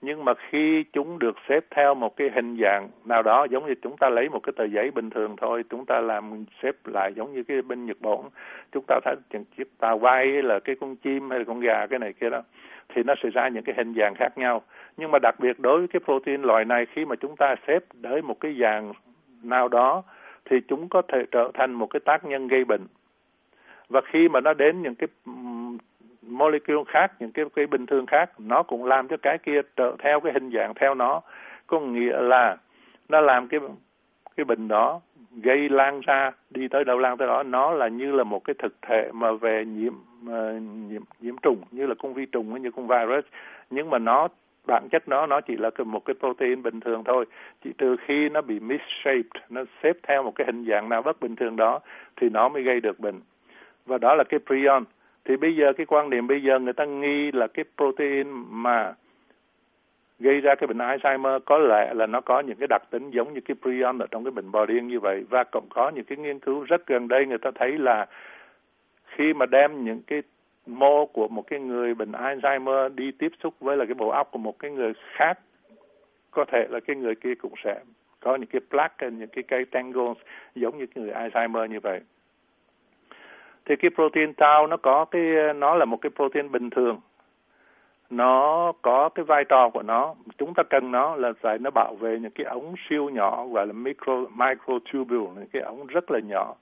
Nhưng 0.00 0.24
mà 0.24 0.32
khi 0.34 0.84
chúng 0.92 1.18
được 1.18 1.36
xếp 1.48 1.64
theo 1.70 1.94
một 1.94 2.16
cái 2.16 2.30
hình 2.34 2.56
dạng 2.60 2.88
nào 3.04 3.22
đó 3.22 3.46
giống 3.50 3.66
như 3.66 3.74
chúng 3.82 3.96
ta 3.96 4.08
lấy 4.08 4.28
một 4.28 4.40
cái 4.42 4.52
tờ 4.56 4.64
giấy 4.64 4.90
bình 4.90 5.10
thường 5.10 5.36
thôi, 5.36 5.64
chúng 5.70 5.86
ta 5.86 6.00
làm 6.00 6.44
xếp 6.62 6.76
lại 6.84 7.12
giống 7.14 7.34
như 7.34 7.42
cái 7.42 7.62
bên 7.62 7.86
Nhật 7.86 7.96
Bản, 8.00 8.20
chúng 8.72 8.84
ta 8.86 9.00
thấy 9.04 9.14
những 9.30 9.44
chiếc 9.56 9.78
tà 9.78 9.96
bay 9.96 10.26
là 10.26 10.60
cái 10.60 10.76
con 10.80 10.96
chim 10.96 11.30
hay 11.30 11.38
là 11.38 11.44
con 11.44 11.60
gà 11.60 11.86
cái 11.86 11.98
này 11.98 12.12
kia 12.12 12.30
đó 12.30 12.42
thì 12.94 13.02
nó 13.02 13.14
sẽ 13.22 13.30
ra 13.30 13.48
những 13.48 13.64
cái 13.64 13.74
hình 13.78 13.94
dạng 13.94 14.14
khác 14.14 14.38
nhau. 14.38 14.62
Nhưng 14.96 15.10
mà 15.10 15.18
đặc 15.22 15.34
biệt 15.38 15.60
đối 15.60 15.78
với 15.78 15.88
cái 15.88 16.00
protein 16.04 16.42
loại 16.42 16.64
này, 16.64 16.86
khi 16.86 17.04
mà 17.04 17.16
chúng 17.16 17.36
ta 17.36 17.54
xếp 17.66 17.84
tới 18.02 18.22
một 18.22 18.40
cái 18.40 18.56
dạng 18.60 18.92
nào 19.42 19.68
đó, 19.68 20.02
thì 20.44 20.56
chúng 20.68 20.88
có 20.88 21.02
thể 21.08 21.24
trở 21.30 21.50
thành 21.54 21.72
một 21.72 21.86
cái 21.86 22.00
tác 22.00 22.24
nhân 22.24 22.48
gây 22.48 22.64
bệnh. 22.64 22.86
Và 23.88 24.00
khi 24.12 24.28
mà 24.28 24.40
nó 24.40 24.54
đến 24.54 24.82
những 24.82 24.94
cái 24.94 25.08
molecule 26.22 26.84
khác, 26.86 27.12
những 27.18 27.32
cái 27.32 27.44
cái 27.56 27.66
bình 27.66 27.86
thường 27.86 28.06
khác, 28.06 28.30
nó 28.38 28.62
cũng 28.62 28.84
làm 28.84 29.08
cho 29.08 29.16
cái 29.16 29.38
kia 29.38 29.60
trở 29.76 29.96
theo 29.98 30.20
cái 30.20 30.32
hình 30.32 30.50
dạng 30.50 30.74
theo 30.74 30.94
nó. 30.94 31.20
Có 31.66 31.80
nghĩa 31.80 32.20
là 32.20 32.56
nó 33.08 33.20
làm 33.20 33.48
cái 33.48 33.60
cái 34.38 34.44
bệnh 34.44 34.68
đó 34.68 35.00
gây 35.42 35.68
lan 35.68 36.00
ra 36.00 36.32
đi 36.50 36.68
tới 36.68 36.84
đâu 36.84 36.98
lan 36.98 37.16
tới 37.16 37.28
đó 37.28 37.42
nó 37.42 37.72
là 37.72 37.88
như 37.88 38.12
là 38.12 38.24
một 38.24 38.44
cái 38.44 38.54
thực 38.58 38.82
thể 38.82 39.10
mà 39.12 39.32
về 39.32 39.64
nhiễm 39.64 39.92
uh, 40.26 40.62
nhiễm 40.62 41.02
nhiễm 41.20 41.36
trùng 41.42 41.62
như 41.70 41.86
là 41.86 41.94
con 41.94 42.14
vi 42.14 42.26
trùng 42.26 42.50
hay 42.50 42.60
như 42.60 42.70
con 42.70 42.88
virus. 42.88 43.24
Nhưng 43.70 43.90
mà 43.90 43.98
nó 43.98 44.28
bản 44.66 44.88
chất 44.90 45.08
nó 45.08 45.26
nó 45.26 45.40
chỉ 45.40 45.56
là 45.56 45.70
một 45.86 46.04
cái 46.04 46.14
protein 46.20 46.62
bình 46.62 46.80
thường 46.80 47.04
thôi. 47.04 47.24
Chỉ 47.64 47.70
trừ 47.78 47.96
khi 48.06 48.28
nó 48.28 48.40
bị 48.40 48.60
misshaped 48.60 49.42
nó 49.50 49.64
xếp 49.82 49.96
theo 50.02 50.22
một 50.22 50.32
cái 50.34 50.46
hình 50.46 50.64
dạng 50.68 50.88
nào 50.88 51.02
bất 51.02 51.20
bình 51.20 51.36
thường 51.36 51.56
đó 51.56 51.80
thì 52.16 52.28
nó 52.28 52.48
mới 52.48 52.62
gây 52.62 52.80
được 52.80 53.00
bệnh. 53.00 53.20
Và 53.86 53.98
đó 53.98 54.14
là 54.14 54.24
cái 54.24 54.40
prion. 54.46 54.84
Thì 55.24 55.36
bây 55.36 55.56
giờ 55.56 55.72
cái 55.72 55.86
quan 55.86 56.10
niệm 56.10 56.26
bây 56.26 56.42
giờ 56.42 56.58
người 56.58 56.72
ta 56.72 56.84
nghi 56.84 57.32
là 57.32 57.46
cái 57.46 57.64
protein 57.76 58.26
mà 58.50 58.94
gây 60.18 60.40
ra 60.40 60.54
cái 60.54 60.66
bệnh 60.66 60.78
Alzheimer, 60.78 61.40
có 61.40 61.58
lẽ 61.58 61.94
là 61.94 62.06
nó 62.06 62.20
có 62.20 62.40
những 62.40 62.56
cái 62.56 62.66
đặc 62.70 62.82
tính 62.90 63.10
giống 63.10 63.34
như 63.34 63.40
cái 63.40 63.54
prion 63.62 63.98
ở 63.98 64.06
trong 64.10 64.24
cái 64.24 64.30
bệnh 64.30 64.50
bò 64.50 64.66
điên 64.66 64.88
như 64.88 65.00
vậy. 65.00 65.24
Và 65.30 65.44
cũng 65.44 65.66
có 65.70 65.90
những 65.94 66.04
cái 66.04 66.18
nghiên 66.18 66.38
cứu 66.38 66.64
rất 66.64 66.86
gần 66.86 67.08
đây 67.08 67.26
người 67.26 67.38
ta 67.38 67.50
thấy 67.54 67.78
là 67.78 68.06
khi 69.04 69.32
mà 69.32 69.46
đem 69.46 69.84
những 69.84 70.02
cái 70.06 70.22
mô 70.66 71.06
của 71.06 71.28
một 71.28 71.46
cái 71.46 71.60
người 71.60 71.94
bệnh 71.94 72.12
Alzheimer 72.12 72.94
đi 72.94 73.12
tiếp 73.12 73.32
xúc 73.42 73.54
với 73.60 73.76
là 73.76 73.84
cái 73.84 73.94
bộ 73.94 74.08
óc 74.08 74.28
của 74.30 74.38
một 74.38 74.58
cái 74.58 74.70
người 74.70 74.92
khác, 75.12 75.38
có 76.30 76.44
thể 76.44 76.66
là 76.70 76.80
cái 76.80 76.96
người 76.96 77.14
kia 77.14 77.34
cũng 77.34 77.54
sẽ 77.64 77.80
có 78.20 78.36
những 78.36 78.48
cái 78.52 78.60
plaque 78.70 79.10
những 79.10 79.28
cái 79.28 79.44
cây 79.48 79.64
tangles 79.64 80.16
giống 80.54 80.78
như 80.78 80.86
cái 80.86 81.04
người 81.04 81.12
Alzheimer 81.12 81.66
như 81.66 81.80
vậy. 81.80 82.00
Thì 83.64 83.76
cái 83.76 83.90
protein 83.94 84.34
tau 84.34 84.66
nó 84.66 84.76
có 84.76 85.04
cái, 85.04 85.22
nó 85.56 85.74
là 85.74 85.84
một 85.84 85.96
cái 85.96 86.10
protein 86.10 86.52
bình 86.52 86.70
thường 86.70 87.00
nó 88.10 88.72
có 88.82 89.08
cái 89.08 89.24
vai 89.24 89.44
trò 89.44 89.70
của 89.70 89.82
nó. 89.82 90.14
Chúng 90.38 90.54
ta 90.54 90.62
cần 90.70 90.90
nó 90.90 91.16
là 91.16 91.32
phải 91.40 91.58
nó 91.58 91.70
bảo 91.70 91.94
vệ 91.94 92.18
những 92.18 92.30
cái 92.30 92.46
ống 92.46 92.74
siêu 92.88 93.08
nhỏ, 93.08 93.46
gọi 93.46 93.66
là 93.66 93.72
micro, 93.72 94.24
microtubule, 94.34 95.34
những 95.34 95.48
cái 95.52 95.62
ống 95.62 95.86
rất 95.86 96.10
là 96.10 96.20
nhỏ. 96.20 96.54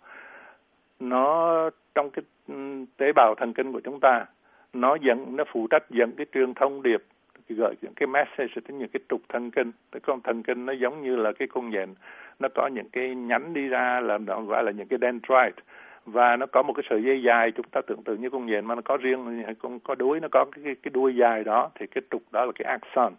Nó, 1.01 1.71
trong 1.95 2.11
cái 2.11 2.23
ừ, 2.49 2.55
tế 2.97 3.13
bào 3.13 3.35
thần 3.35 3.53
kinh 3.53 3.73
của 3.73 3.81
chúng 3.85 4.01
ta, 4.01 4.27
nó 4.73 4.95
dẫn, 4.95 5.37
nó 5.37 5.45
phụ 5.53 5.67
trách 5.71 5.91
dẫn 5.91 6.13
cái 6.17 6.27
truyền 6.33 6.55
thông 6.55 6.83
điệp 6.83 7.03
gửi 7.49 7.75
những 7.83 7.95
cái 7.95 8.07
message 8.07 8.61
đến 8.69 8.79
những 8.79 8.89
cái 8.89 9.01
trục 9.09 9.21
thần 9.29 9.51
kinh. 9.51 9.73
Cái 9.93 10.01
con 10.01 10.21
thần 10.21 10.43
kinh 10.43 10.67
nó 10.67 10.73
giống 10.73 11.03
như 11.03 11.17
là 11.17 11.33
cái 11.33 11.49
con 11.49 11.71
nhện. 11.71 11.95
Nó 12.39 12.49
có 12.55 12.67
những 12.67 12.89
cái 12.93 13.15
nhánh 13.15 13.55
đi 13.55 13.69
ra 13.69 14.01
là 14.01 14.19
nó 14.19 14.41
gọi 14.41 14.65
là 14.65 14.71
những 14.71 14.89
cái 14.89 14.99
dendrite 15.03 15.63
và 16.07 16.37
nó 16.37 16.47
có 16.47 16.62
một 16.62 16.73
cái 16.73 16.85
sợi 16.90 17.03
dây 17.03 17.23
dài 17.23 17.53
chúng 17.53 17.66
ta 17.71 17.81
tưởng 17.87 18.03
tượng 18.03 18.21
như 18.21 18.31
con 18.31 18.47
nhện 18.47 18.66
mà 18.66 18.75
nó 18.75 18.81
có 18.85 18.97
riêng 18.97 19.45
con 19.59 19.81
có 19.81 19.95
đuôi 19.95 20.21
nó 20.21 20.29
có 20.29 20.45
cái 20.45 20.77
cái 20.83 20.90
đuôi 20.95 21.16
dài 21.16 21.45
đó 21.45 21.71
thì 21.75 21.87
cái 21.87 22.03
trục 22.11 22.23
đó 22.33 22.45
là 22.45 22.53
cái 22.55 22.66
axon. 22.66 23.12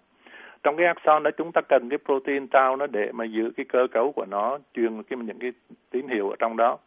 Trong 0.63 0.77
cái 0.77 0.85
axon 0.85 1.23
đó 1.23 1.31
chúng 1.37 1.51
ta 1.51 1.61
cần 1.61 1.89
cái 1.89 1.99
protein 2.05 2.47
tau 2.47 2.75
nó 2.75 2.87
để 2.87 3.11
mà 3.11 3.25
giữ 3.25 3.51
cái 3.57 3.65
cơ 3.69 3.87
cấu 3.91 4.11
của 4.11 4.25
nó 4.25 4.57
truyền 4.73 5.03
cái 5.03 5.19
những 5.19 5.39
cái 5.39 5.51
tín 5.89 6.07
hiệu 6.07 6.29
ở 6.29 6.35
trong 6.39 6.57
đó. 6.57 6.77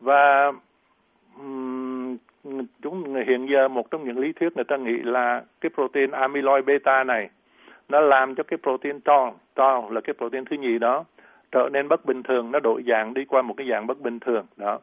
Và 0.00 0.52
um, 1.38 2.16
chúng 2.82 3.14
hiện 3.26 3.46
giờ 3.50 3.68
một 3.68 3.90
trong 3.90 4.04
những 4.04 4.18
lý 4.18 4.32
thuyết 4.32 4.56
người 4.56 4.64
ta 4.64 4.76
nghĩ 4.76 4.96
là 5.02 5.42
cái 5.60 5.70
protein 5.74 6.10
amyloid 6.10 6.64
beta 6.64 7.04
này 7.04 7.28
nó 7.88 8.00
làm 8.00 8.34
cho 8.34 8.42
cái 8.42 8.58
protein 8.62 9.00
tau 9.00 9.40
tau 9.54 9.90
là 9.90 10.00
cái 10.00 10.14
protein 10.14 10.44
thứ 10.44 10.56
nhì 10.56 10.78
đó 10.78 11.04
trở 11.54 11.68
nên 11.72 11.88
bất 11.88 12.04
bình 12.04 12.22
thường 12.22 12.52
nó 12.52 12.60
đổi 12.60 12.82
dạng 12.86 13.14
đi 13.14 13.24
qua 13.24 13.42
một 13.42 13.54
cái 13.56 13.66
dạng 13.70 13.86
bất 13.86 14.00
bình 14.00 14.20
thường 14.20 14.46
đó. 14.56 14.78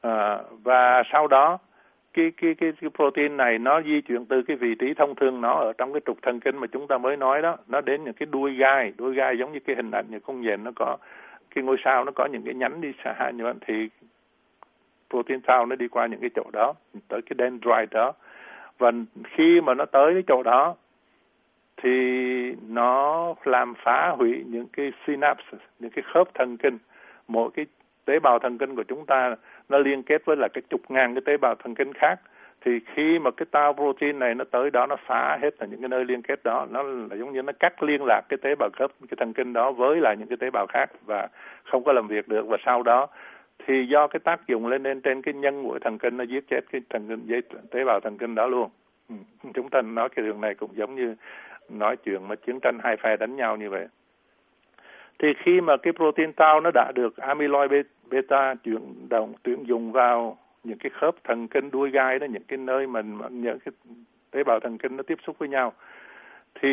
À, 0.00 0.38
và 0.62 1.02
sau 1.12 1.26
đó 1.26 1.58
cái, 2.12 2.32
cái 2.36 2.54
cái 2.54 2.72
cái 2.80 2.90
protein 2.94 3.36
này 3.36 3.58
nó 3.58 3.82
di 3.82 4.00
chuyển 4.00 4.24
từ 4.26 4.42
cái 4.42 4.56
vị 4.56 4.74
trí 4.74 4.94
thông 4.94 5.14
thường 5.14 5.40
nó 5.40 5.52
ở 5.54 5.72
trong 5.78 5.92
cái 5.92 6.00
trục 6.06 6.22
thần 6.22 6.40
kinh 6.40 6.56
mà 6.56 6.66
chúng 6.66 6.86
ta 6.86 6.98
mới 6.98 7.16
nói 7.16 7.42
đó 7.42 7.56
nó 7.68 7.80
đến 7.80 8.04
những 8.04 8.14
cái 8.14 8.26
đuôi 8.30 8.54
gai. 8.54 8.92
Đuôi 8.96 9.14
gai 9.14 9.38
giống 9.38 9.52
như 9.52 9.60
cái 9.60 9.76
hình 9.76 9.90
ảnh 9.90 10.04
như 10.08 10.20
con 10.20 10.40
nhện 10.40 10.64
nó 10.64 10.70
có 10.74 10.96
cái 11.54 11.64
ngôi 11.64 11.76
sao 11.84 12.04
nó 12.04 12.12
có 12.12 12.26
những 12.26 12.42
cái 12.44 12.54
nhánh 12.54 12.80
đi 12.80 12.92
xa 13.04 13.30
như 13.30 13.44
vậy 13.44 13.54
thì 13.66 13.88
protein 15.10 15.40
sao 15.46 15.66
nó 15.66 15.76
đi 15.76 15.88
qua 15.88 16.06
những 16.06 16.20
cái 16.20 16.30
chỗ 16.34 16.44
đó 16.52 16.74
tới 17.08 17.20
cái 17.22 17.36
dendrite 17.38 17.86
đó. 17.90 18.12
Và 18.78 18.90
khi 19.24 19.60
mà 19.60 19.74
nó 19.74 19.84
tới 19.84 20.12
cái 20.12 20.22
chỗ 20.26 20.42
đó 20.42 20.74
thì 21.82 21.90
nó 22.68 23.34
làm 23.44 23.74
phá 23.84 24.08
hủy 24.08 24.44
những 24.46 24.66
cái 24.72 24.92
synapse, 25.06 25.58
những 25.78 25.90
cái 25.90 26.04
khớp 26.12 26.34
thần 26.34 26.56
kinh. 26.56 26.78
Mỗi 27.28 27.50
cái 27.54 27.66
tế 28.04 28.18
bào 28.18 28.38
thần 28.38 28.58
kinh 28.58 28.76
của 28.76 28.82
chúng 28.82 29.06
ta 29.06 29.36
nó 29.68 29.78
liên 29.78 30.02
kết 30.02 30.24
với 30.24 30.36
là 30.36 30.48
cái 30.48 30.62
chục 30.70 30.80
ngàn 30.88 31.14
cái 31.14 31.22
tế 31.24 31.36
bào 31.36 31.54
thần 31.54 31.74
kinh 31.74 31.92
khác. 31.92 32.20
Thì 32.64 32.80
khi 32.94 33.18
mà 33.18 33.30
cái 33.30 33.46
tau 33.50 33.72
protein 33.72 34.18
này 34.18 34.34
nó 34.34 34.44
tới 34.44 34.70
đó 34.70 34.86
nó 34.86 34.96
phá 35.06 35.38
hết 35.42 35.54
là 35.58 35.66
những 35.66 35.80
cái 35.80 35.88
nơi 35.88 36.04
liên 36.04 36.22
kết 36.22 36.44
đó, 36.44 36.66
nó 36.70 36.82
là 36.82 37.16
giống 37.16 37.32
như 37.32 37.42
nó 37.42 37.52
cắt 37.60 37.82
liên 37.82 38.04
lạc 38.04 38.22
cái 38.28 38.36
tế 38.42 38.54
bào 38.54 38.70
khớp 38.72 38.90
cái 39.08 39.16
thần 39.16 39.32
kinh 39.32 39.52
đó 39.52 39.72
với 39.72 40.00
lại 40.00 40.16
những 40.16 40.28
cái 40.28 40.36
tế 40.36 40.50
bào 40.50 40.66
khác 40.66 40.90
và 41.06 41.28
không 41.64 41.84
có 41.84 41.92
làm 41.92 42.08
việc 42.08 42.28
được 42.28 42.46
và 42.46 42.56
sau 42.64 42.82
đó 42.82 43.08
thì 43.66 43.86
do 43.86 44.06
cái 44.06 44.20
tác 44.20 44.46
dụng 44.46 44.66
lên 44.66 44.82
lên 44.82 45.00
trên 45.00 45.22
cái 45.22 45.34
nhân 45.34 45.64
của 45.64 45.78
thần 45.78 45.98
kinh 45.98 46.16
nó 46.16 46.24
giết 46.24 46.44
chết 46.48 46.60
cái 46.72 46.80
thần 46.90 47.26
kinh 47.28 47.40
tế 47.70 47.84
bào 47.84 48.00
thần 48.00 48.18
kinh 48.18 48.34
đó 48.34 48.46
luôn. 48.46 48.70
Ừ, 49.08 49.14
chúng 49.54 49.70
ta 49.70 49.82
nói 49.82 50.08
cái 50.08 50.24
đường 50.24 50.40
này 50.40 50.54
cũng 50.54 50.70
giống 50.76 50.94
như 50.94 51.14
nói 51.68 51.96
chuyện 51.96 52.28
mà 52.28 52.34
chiến 52.34 52.60
tranh 52.60 52.78
hai 52.82 52.96
phe 52.96 53.16
đánh 53.16 53.36
nhau 53.36 53.56
như 53.56 53.70
vậy. 53.70 53.86
Thì 55.18 55.28
khi 55.44 55.60
mà 55.60 55.76
cái 55.76 55.92
protein 55.92 56.32
tau 56.32 56.60
nó 56.60 56.70
đã 56.74 56.92
được 56.94 57.16
amyloid 57.16 57.72
beta 58.10 58.54
chuyển 58.54 59.08
động, 59.08 59.34
tuyển 59.42 59.66
dụng 59.66 59.92
vào 59.92 60.38
những 60.64 60.78
cái 60.78 60.90
khớp 60.90 61.14
thần 61.24 61.48
kinh 61.48 61.70
đuôi 61.70 61.90
gai 61.90 62.18
đó, 62.18 62.26
những 62.30 62.42
cái 62.48 62.58
nơi 62.58 62.86
mà 62.86 63.02
những 63.30 63.58
cái 63.58 63.72
tế 64.30 64.44
bào 64.44 64.60
thần 64.60 64.78
kinh 64.78 64.96
nó 64.96 65.02
tiếp 65.02 65.18
xúc 65.26 65.38
với 65.38 65.48
nhau, 65.48 65.72
thì 66.54 66.68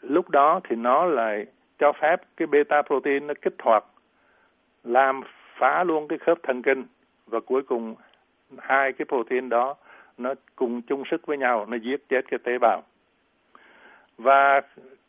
lúc 0.00 0.30
đó 0.30 0.60
thì 0.68 0.76
nó 0.76 1.04
lại 1.04 1.46
cho 1.78 1.92
phép 1.92 2.22
cái 2.36 2.46
beta 2.46 2.82
protein 2.82 3.26
nó 3.26 3.34
kích 3.42 3.54
hoạt, 3.62 3.84
làm 4.84 5.20
phá 5.58 5.84
luôn 5.84 6.08
cái 6.08 6.18
khớp 6.18 6.38
thần 6.42 6.62
kinh, 6.62 6.84
và 7.26 7.40
cuối 7.40 7.62
cùng 7.62 7.94
hai 8.58 8.92
cái 8.92 9.06
protein 9.08 9.48
đó 9.48 9.74
nó 10.18 10.34
cùng 10.56 10.82
chung 10.82 11.02
sức 11.10 11.26
với 11.26 11.38
nhau, 11.38 11.66
nó 11.66 11.76
giết 11.76 12.08
chết 12.08 12.20
cái 12.28 12.38
tế 12.44 12.58
bào 12.58 12.82
và 14.18 14.60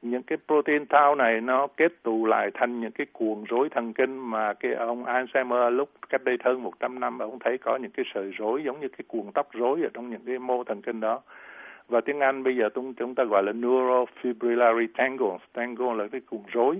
những 0.02 0.24
cái 0.24 0.38
protein 0.48 0.86
tau 0.86 1.16
này 1.16 1.42
nó 1.42 1.68
kết 1.78 2.04
tụ 2.04 2.26
lại 2.26 2.52
thành 2.54 2.82
những 2.82 2.92
cái 2.92 3.08
cuộn 3.14 3.44
rối 3.50 3.70
thần 3.70 3.94
kinh 3.94 4.18
mà 4.18 4.54
cái 4.54 4.74
ông 4.74 5.06
Alzheimer 5.06 5.70
lúc 5.70 5.90
cách 6.10 6.24
đây 6.24 6.38
hơn 6.44 6.64
100 6.64 7.00
năm 7.00 7.20
ông 7.20 7.40
thấy 7.40 7.58
có 7.58 7.76
những 7.76 7.92
cái 7.92 8.06
sợi 8.14 8.32
rối 8.38 8.64
giống 8.64 8.80
như 8.80 8.88
cái 8.88 9.06
cuộn 9.08 9.32
tóc 9.34 9.48
rối 9.54 9.82
ở 9.82 9.90
trong 9.94 10.10
những 10.10 10.22
cái 10.26 10.40
mô 10.40 10.64
thần 10.64 10.82
kinh 10.82 11.00
đó. 11.00 11.22
Và 11.88 12.02
tiếng 12.02 12.20
Anh 12.20 12.44
bây 12.44 12.56
giờ 12.56 12.70
chúng 12.76 12.94
chúng 12.94 13.16
ta 13.16 13.24
gọi 13.24 13.44
là 13.44 13.52
neurofibrillary 13.52 14.88
tangles. 14.98 15.42
Tangle 15.54 15.94
là 15.96 16.08
cái 16.12 16.22
cuộn 16.30 16.42
rối, 16.52 16.80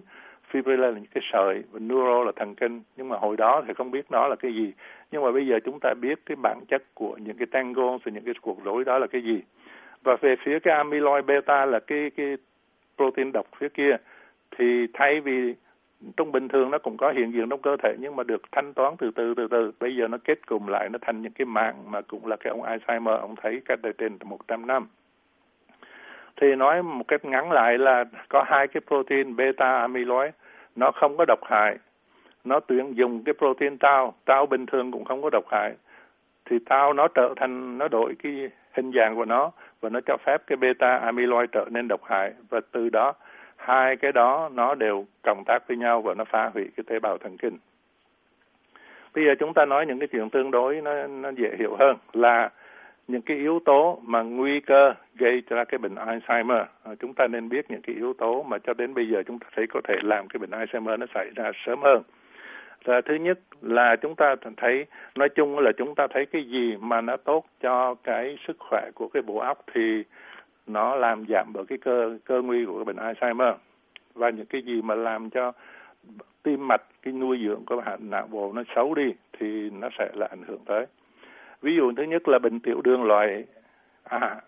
fibrilla 0.52 0.78
là 0.78 0.92
những 0.92 1.12
cái 1.14 1.24
sợi, 1.32 1.64
và 1.72 1.80
neuro 1.80 2.24
là 2.24 2.32
thần 2.36 2.56
kinh. 2.56 2.82
Nhưng 2.98 3.10
mà 3.10 3.18
hồi 3.18 3.38
đó 3.38 3.64
thì 3.68 3.74
không 3.74 3.92
biết 3.92 4.06
nó 4.12 4.28
là 4.28 4.36
cái 4.36 4.54
gì. 4.56 4.74
Nhưng 5.12 5.24
mà 5.24 5.32
bây 5.32 5.48
giờ 5.48 5.60
chúng 5.66 5.80
ta 5.82 5.94
biết 6.02 6.20
cái 6.26 6.36
bản 6.36 6.60
chất 6.68 6.84
của 6.94 7.18
những 7.18 7.38
cái 7.38 7.48
tangles 7.52 8.02
và 8.04 8.12
những 8.12 8.24
cái 8.26 8.34
cuộn 8.42 8.56
rối 8.64 8.84
đó 8.84 8.98
là 9.00 9.08
cái 9.08 9.22
gì 9.22 9.42
và 10.04 10.16
về 10.22 10.36
phía 10.44 10.60
cái 10.60 10.78
amyloid 10.78 11.26
beta 11.26 11.66
là 11.66 11.80
cái 11.80 12.12
cái 12.18 12.38
protein 12.98 13.32
độc 13.32 13.46
phía 13.58 13.70
kia, 13.70 13.98
thì 14.58 14.88
thay 14.94 15.20
vì 15.20 15.54
trong 16.18 16.32
bình 16.32 16.48
thường 16.48 16.72
nó 16.72 16.78
cũng 16.78 16.98
có 16.98 17.12
hiện 17.12 17.34
diện 17.34 17.50
trong 17.50 17.62
cơ 17.62 17.78
thể 17.84 17.96
nhưng 18.00 18.16
mà 18.16 18.24
được 18.24 18.42
thanh 18.52 18.74
toán 18.74 18.94
từ 18.98 19.12
từ 19.16 19.34
từ 19.38 19.48
từ, 19.48 19.72
bây 19.80 19.96
giờ 19.96 20.08
nó 20.08 20.18
kết 20.24 20.48
cùng 20.48 20.70
lại, 20.70 20.90
nó 20.90 21.00
thành 21.02 21.22
những 21.22 21.32
cái 21.32 21.46
mạng 21.46 21.76
mà 21.92 22.02
cũng 22.02 22.26
là 22.26 22.36
cái 22.36 22.52
ông 22.52 22.62
Alzheimer, 22.62 23.20
ông 23.20 23.36
thấy 23.36 23.62
cách 23.66 23.80
đây 23.82 23.94
trên 23.98 24.18
100 24.24 24.68
năm. 24.68 24.88
Thì 26.42 26.56
nói 26.56 26.84
một 26.84 27.08
cách 27.08 27.26
ngắn 27.26 27.52
lại 27.52 27.78
là 27.78 28.06
có 28.30 28.44
hai 28.48 28.68
cái 28.68 28.82
protein 28.88 29.36
beta 29.36 29.80
amyloid, 29.80 30.34
nó 30.76 30.92
không 30.92 31.18
có 31.18 31.26
độc 31.28 31.40
hại. 31.44 31.78
Nó 32.44 32.60
tuyển 32.60 32.98
dùng 32.98 33.24
cái 33.24 33.34
protein 33.34 33.78
tau 33.78 34.14
tau 34.26 34.46
bình 34.46 34.66
thường 34.66 34.92
cũng 34.92 35.06
không 35.06 35.22
có 35.22 35.30
độc 35.30 35.44
hại. 35.52 35.74
Thì 36.46 36.60
tau 36.66 36.94
nó 36.94 37.08
trở 37.08 37.34
thành, 37.36 37.78
nó 37.78 37.88
đổi 37.88 38.16
cái 38.24 38.50
hình 38.74 38.92
dạng 38.96 39.16
của 39.16 39.26
nó 39.26 39.52
và 39.84 39.90
nó 39.90 40.00
cho 40.06 40.18
phép 40.26 40.42
cái 40.48 40.56
beta 40.56 40.98
amyloid 40.98 41.50
trở 41.52 41.66
nên 41.72 41.88
độc 41.88 42.04
hại 42.04 42.34
và 42.50 42.60
từ 42.72 42.90
đó, 42.90 43.14
hai 43.56 43.96
cái 43.96 44.12
đó 44.12 44.50
nó 44.54 44.76
đều 44.76 45.06
cộng 45.24 45.44
tác 45.46 45.68
với 45.68 45.78
nhau 45.78 46.02
và 46.02 46.14
nó 46.14 46.26
phá 46.26 46.52
hủy 46.54 46.70
cái 46.78 46.84
tế 46.88 47.00
bào 47.00 47.18
thần 47.18 47.38
kinh. 47.38 47.58
Bây 49.16 49.26
giờ 49.26 49.32
chúng 49.40 49.54
ta 49.54 49.66
nói 49.66 49.86
những 49.86 50.00
cái 50.00 50.08
chuyện 50.08 50.30
tương 50.30 50.52
đối 50.52 50.82
nó 50.82 51.08
nó 51.08 51.30
dễ 51.30 51.56
hiểu 51.60 51.76
hơn 51.80 51.98
là 52.14 52.50
những 53.08 53.22
cái 53.22 53.38
yếu 53.38 53.60
tố 53.66 54.00
mà 54.04 54.22
nguy 54.22 54.60
cơ 54.60 54.94
gây 55.16 55.42
ra 55.50 55.64
cái 55.64 55.78
bệnh 55.78 55.96
Alzheimer. 55.96 56.66
À, 56.84 56.92
chúng 57.00 57.14
ta 57.14 57.28
nên 57.28 57.50
biết 57.50 57.72
những 57.72 57.82
cái 57.82 57.96
yếu 57.96 58.14
tố 58.14 58.44
mà 58.44 58.58
cho 58.58 58.74
đến 58.74 58.94
bây 58.94 59.10
giờ 59.10 59.24
chúng 59.28 59.40
ta 59.40 59.48
thấy 59.56 59.68
có 59.68 59.82
thể 59.84 59.96
làm 60.02 60.28
cái 60.28 60.40
bệnh 60.40 60.50
Alzheimer 60.50 61.00
nó 61.00 61.06
xảy 61.14 61.30
ra 61.36 61.52
sớm 61.66 61.82
hơn 61.82 62.02
là 62.86 63.02
thứ 63.02 63.16
nhất 63.16 63.40
là 63.62 63.96
chúng 63.96 64.16
ta 64.16 64.36
thấy, 64.58 64.86
nói 65.16 65.30
chung 65.30 65.60
là 65.60 65.72
chúng 65.78 65.96
ta 65.96 66.08
thấy 66.08 66.26
cái 66.26 66.44
gì 66.44 66.78
mà 66.80 67.02
nó 67.02 67.18
tốt 67.18 67.46
cho 67.62 67.96
cái 68.04 68.38
sức 68.48 68.58
khỏe 68.60 68.90
của 68.96 69.08
cái 69.08 69.22
bộ 69.22 69.38
óc 69.38 69.64
thì 69.74 70.04
nó 70.68 70.96
làm 70.96 71.26
giảm 71.30 71.54
bởi 71.54 71.66
cái 71.66 71.78
cơ 71.78 72.18
cơ 72.26 72.42
nguy 72.42 72.66
của 72.66 72.76
cái 72.76 72.86
bệnh 72.86 73.14
Alzheimer. 73.14 73.54
Và 74.14 74.30
những 74.30 74.46
cái 74.46 74.62
gì 74.62 74.82
mà 74.82 74.96
làm 74.96 75.30
cho 75.30 75.52
tim 76.44 76.68
mạch, 76.68 76.82
cái 77.02 77.14
nuôi 77.14 77.40
dưỡng 77.44 77.66
của 77.66 77.82
bạn, 77.86 78.00
não 78.10 78.28
bộ 78.28 78.52
nó 78.56 78.64
xấu 78.76 78.96
đi 78.96 79.14
thì 79.40 79.70
nó 79.70 79.90
sẽ 80.00 80.10
là 80.14 80.28
ảnh 80.30 80.44
hưởng 80.48 80.62
tới. 80.66 80.86
Ví 81.62 81.76
dụ 81.76 81.92
thứ 81.98 82.04
nhất 82.04 82.28
là 82.28 82.40
bệnh 82.40 82.60
tiểu 82.60 82.82
đường 82.82 83.04
loại 83.04 83.44
A 84.04 84.42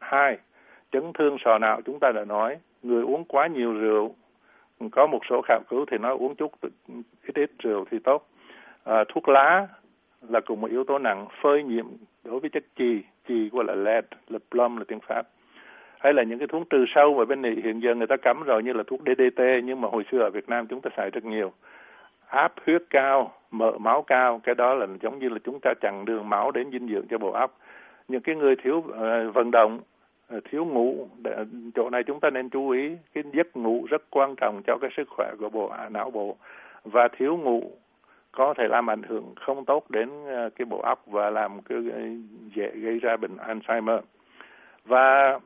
hai, 0.00 0.38
chấn 0.92 1.12
thương 1.12 1.36
sọ 1.44 1.58
não, 1.58 1.80
chúng 1.84 1.98
ta 2.00 2.12
đã 2.12 2.24
nói, 2.24 2.58
người 2.82 3.02
uống 3.02 3.24
quá 3.24 3.46
nhiều 3.46 3.72
rượu 3.72 4.14
có 4.88 5.06
một 5.06 5.20
số 5.30 5.42
khảo 5.42 5.60
cứu 5.68 5.84
thì 5.90 5.98
nói 5.98 6.16
uống 6.18 6.34
chút 6.34 6.52
ít 7.26 7.34
ít 7.34 7.50
rượu 7.58 7.84
thì 7.90 7.98
tốt. 7.98 8.28
À, 8.84 9.04
thuốc 9.08 9.28
lá 9.28 9.66
là 10.28 10.40
cùng 10.40 10.60
một 10.60 10.70
yếu 10.70 10.84
tố 10.84 10.98
nặng 10.98 11.26
phơi 11.42 11.62
nhiễm 11.62 11.86
đối 12.24 12.40
với 12.40 12.50
chất 12.50 12.64
chì 12.76 13.02
chì 13.28 13.48
gọi 13.48 13.64
là 13.64 13.74
lead 13.74 14.04
là 14.28 14.38
plum 14.50 14.76
là 14.76 14.84
tiếng 14.88 15.00
pháp. 15.00 15.28
Hay 15.98 16.12
là 16.12 16.22
những 16.22 16.38
cái 16.38 16.48
thuốc 16.48 16.70
trừ 16.70 16.84
sâu 16.94 17.14
mà 17.14 17.24
bên 17.24 17.42
này 17.42 17.56
hiện 17.64 17.80
giờ 17.80 17.94
người 17.94 18.06
ta 18.06 18.16
cấm 18.16 18.42
rồi 18.42 18.62
như 18.62 18.72
là 18.72 18.82
thuốc 18.86 19.00
DDT 19.00 19.42
nhưng 19.64 19.80
mà 19.80 19.88
hồi 19.88 20.04
xưa 20.10 20.18
ở 20.18 20.30
Việt 20.30 20.48
Nam 20.48 20.66
chúng 20.66 20.80
ta 20.80 20.90
xài 20.96 21.10
rất 21.10 21.24
nhiều. 21.24 21.52
Áp 22.26 22.52
huyết 22.66 22.82
cao 22.90 23.32
mỡ 23.50 23.72
máu 23.78 24.02
cao 24.02 24.40
cái 24.44 24.54
đó 24.54 24.74
là 24.74 24.86
giống 25.02 25.18
như 25.18 25.28
là 25.28 25.38
chúng 25.44 25.58
ta 25.62 25.74
chặn 25.80 26.04
đường 26.04 26.28
máu 26.28 26.50
đến 26.50 26.70
dinh 26.72 26.88
dưỡng 26.88 27.06
cho 27.10 27.18
bộ 27.18 27.30
óc. 27.30 27.58
Những 28.08 28.20
cái 28.20 28.36
người 28.36 28.56
thiếu 28.56 28.78
uh, 28.78 29.34
vận 29.34 29.50
động 29.50 29.80
Ờ, 30.30 30.40
thiếu 30.50 30.64
ngủ. 30.64 31.08
Chỗ 31.74 31.90
này 31.90 32.02
chúng 32.02 32.20
ta 32.20 32.30
nên 32.30 32.48
chú 32.48 32.70
ý 32.70 32.96
cái 33.14 33.24
giấc 33.32 33.56
ngủ 33.56 33.86
rất 33.90 34.02
quan 34.10 34.34
trọng 34.36 34.62
cho 34.66 34.78
cái 34.80 34.90
sức 34.96 35.08
khỏe 35.08 35.32
của 35.38 35.48
bộ 35.48 35.68
à, 35.68 35.88
não 35.88 36.10
bộ. 36.10 36.36
Và 36.84 37.08
thiếu 37.08 37.36
ngủ 37.36 37.70
có 38.32 38.54
thể 38.58 38.68
làm 38.68 38.90
ảnh 38.90 39.02
hưởng 39.02 39.34
không 39.40 39.64
tốt 39.64 39.90
đến 39.90 40.08
ờ, 40.26 40.50
cái 40.50 40.64
bộ 40.64 40.80
óc 40.80 41.02
và 41.06 41.30
làm 41.30 41.62
cái 41.62 41.78
dễ 42.54 42.70
gây 42.74 42.98
ra 42.98 43.16
bệnh 43.16 43.36
Alzheimer. 43.36 44.00
Và 44.84 45.38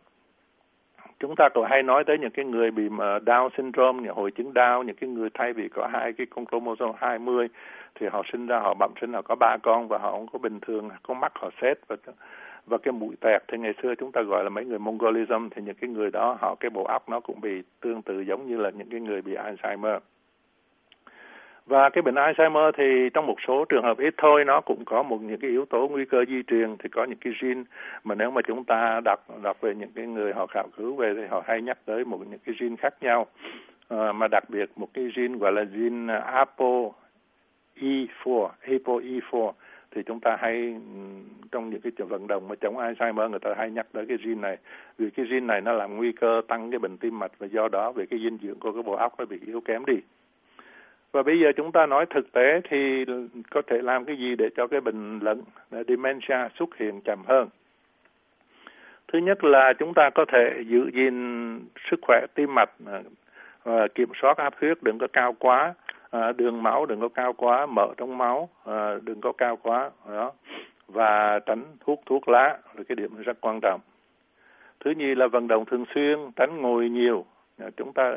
chúng 1.20 1.36
ta 1.36 1.48
còn 1.54 1.64
hay 1.70 1.82
nói 1.82 2.04
tới 2.04 2.18
những 2.18 2.30
cái 2.30 2.44
người 2.44 2.70
bị 2.70 2.88
mà 2.88 3.18
Down 3.18 3.48
syndrome, 3.56 4.02
những 4.02 4.14
hội 4.14 4.30
chứng 4.30 4.52
Down, 4.52 4.82
những 4.82 4.96
cái 4.96 5.10
người 5.10 5.28
thay 5.34 5.52
vì 5.52 5.68
có 5.68 5.88
hai 5.92 6.12
cái 6.12 6.26
con 6.30 6.46
chromosome 6.46 6.92
20 6.96 7.48
thì 7.94 8.06
họ 8.12 8.22
sinh 8.32 8.46
ra 8.46 8.58
họ 8.58 8.74
bẩm 8.74 8.92
sinh 9.00 9.12
họ 9.12 9.22
có 9.22 9.34
ba 9.34 9.56
con 9.62 9.88
và 9.88 9.98
họ 9.98 10.10
không 10.10 10.26
có 10.32 10.38
bình 10.38 10.60
thường, 10.60 10.88
có 11.02 11.14
mắt 11.14 11.32
họ 11.34 11.50
xét 11.62 11.78
và 11.88 11.96
và 12.66 12.78
cái 12.78 12.92
mũi 12.92 13.16
tẹt 13.20 13.42
thì 13.48 13.58
ngày 13.58 13.74
xưa 13.82 13.94
chúng 13.94 14.12
ta 14.12 14.22
gọi 14.22 14.44
là 14.44 14.50
mấy 14.50 14.64
người 14.64 14.78
Mongolism 14.78 15.48
thì 15.50 15.62
những 15.62 15.74
cái 15.74 15.90
người 15.90 16.10
đó 16.10 16.36
họ 16.40 16.54
cái 16.60 16.70
bộ 16.70 16.84
óc 16.84 17.08
nó 17.08 17.20
cũng 17.20 17.40
bị 17.40 17.62
tương 17.80 18.02
tự 18.02 18.20
giống 18.20 18.46
như 18.46 18.56
là 18.56 18.70
những 18.70 18.90
cái 18.90 19.00
người 19.00 19.22
bị 19.22 19.34
Alzheimer. 19.34 19.98
Và 21.66 21.90
cái 21.90 22.02
bệnh 22.02 22.14
Alzheimer 22.14 22.72
thì 22.76 23.10
trong 23.14 23.26
một 23.26 23.36
số 23.46 23.64
trường 23.68 23.84
hợp 23.84 23.98
ít 23.98 24.14
thôi 24.18 24.44
nó 24.44 24.60
cũng 24.60 24.84
có 24.84 25.02
một 25.02 25.18
những 25.22 25.40
cái 25.40 25.50
yếu 25.50 25.64
tố 25.64 25.88
nguy 25.88 26.04
cơ 26.04 26.24
di 26.28 26.42
truyền 26.46 26.76
thì 26.78 26.88
có 26.88 27.04
những 27.04 27.18
cái 27.18 27.32
gene. 27.42 27.62
Mà 28.04 28.14
nếu 28.14 28.30
mà 28.30 28.42
chúng 28.42 28.64
ta 28.64 29.00
đọc 29.04 29.20
đọc 29.42 29.60
về 29.60 29.74
những 29.74 29.92
cái 29.94 30.06
người 30.06 30.32
họ 30.32 30.46
khảo 30.46 30.68
cứu 30.76 30.94
về 30.94 31.14
thì 31.16 31.26
họ 31.30 31.42
hay 31.46 31.62
nhắc 31.62 31.78
tới 31.84 32.04
một 32.04 32.20
những 32.30 32.38
cái 32.44 32.54
gene 32.58 32.76
khác 32.76 32.94
nhau. 33.00 33.26
À, 33.88 34.12
mà 34.12 34.28
đặc 34.28 34.44
biệt 34.48 34.70
một 34.76 34.88
cái 34.94 35.08
gene 35.16 35.38
gọi 35.38 35.52
là 35.52 35.62
gene 35.62 36.14
APO 36.14 36.90
E4, 37.76 38.48
ApoE4 38.66 39.52
thì 39.94 40.02
chúng 40.02 40.20
ta 40.20 40.36
hay 40.40 40.74
trong 41.52 41.70
những 41.70 41.80
cái 41.80 41.92
vận 42.08 42.26
động 42.26 42.48
mà 42.48 42.54
chống 42.54 42.76
Alzheimer, 42.76 43.30
người 43.30 43.38
ta 43.38 43.54
hay 43.56 43.70
nhắc 43.70 43.86
tới 43.92 44.06
cái 44.08 44.16
gene 44.24 44.40
này. 44.40 44.56
Vì 44.98 45.10
cái 45.10 45.26
gene 45.26 45.46
này 45.46 45.60
nó 45.60 45.72
làm 45.72 45.96
nguy 45.96 46.12
cơ 46.12 46.42
tăng 46.48 46.70
cái 46.70 46.78
bệnh 46.78 46.96
tim 46.96 47.18
mạch 47.18 47.32
và 47.38 47.46
do 47.46 47.68
đó 47.68 47.92
về 47.92 48.06
cái 48.06 48.20
dinh 48.20 48.38
dưỡng 48.42 48.58
của 48.58 48.72
cái 48.72 48.82
bộ 48.82 48.92
óc 48.92 49.14
nó 49.18 49.24
bị 49.24 49.38
yếu 49.46 49.60
kém 49.60 49.84
đi. 49.86 49.96
Và 51.12 51.22
bây 51.22 51.40
giờ 51.40 51.52
chúng 51.56 51.72
ta 51.72 51.86
nói 51.86 52.06
thực 52.06 52.32
tế 52.32 52.60
thì 52.70 53.04
có 53.50 53.62
thể 53.66 53.78
làm 53.82 54.04
cái 54.04 54.16
gì 54.16 54.36
để 54.36 54.48
cho 54.56 54.66
cái 54.66 54.80
bệnh 54.80 55.18
lẫn 55.18 55.42
ờ, 55.70 55.82
dementia 55.88 56.48
xuất 56.58 56.76
hiện 56.76 57.00
chậm 57.00 57.18
hơn? 57.26 57.48
Thứ 59.12 59.18
nhất 59.18 59.44
là 59.44 59.72
chúng 59.78 59.94
ta 59.94 60.10
có 60.10 60.24
thể 60.32 60.62
giữ 60.66 60.90
gìn 60.94 61.58
sức 61.90 62.00
khỏe 62.02 62.26
tim 62.34 62.54
mạch 62.54 62.70
và 63.64 63.88
kiểm 63.94 64.08
soát 64.22 64.36
áp 64.36 64.54
huyết 64.60 64.82
đừng 64.82 64.98
có 64.98 65.06
cao 65.12 65.32
quá 65.38 65.74
à, 66.14 66.32
đường 66.32 66.62
máu 66.62 66.86
đừng 66.86 67.00
có 67.00 67.08
cao 67.08 67.32
quá 67.32 67.66
mỡ 67.66 67.86
trong 67.96 68.18
máu 68.18 68.48
à, 68.64 68.94
đừng 69.02 69.20
có 69.20 69.32
cao 69.32 69.56
quá 69.56 69.90
đó. 70.08 70.32
Và 70.88 71.38
tránh 71.38 71.64
thuốc 71.80 72.02
thuốc 72.06 72.28
lá 72.28 72.58
là 72.74 72.82
cái 72.88 72.96
điểm 72.96 73.16
rất 73.22 73.40
quan 73.40 73.60
trọng. 73.62 73.80
Thứ 74.84 74.90
nhì 74.90 75.14
là 75.14 75.26
vận 75.26 75.48
động 75.48 75.64
thường 75.64 75.84
xuyên 75.94 76.18
tránh 76.36 76.60
ngồi 76.60 76.88
nhiều. 76.88 77.24
À, 77.58 77.66
chúng 77.76 77.92
ta 77.92 78.16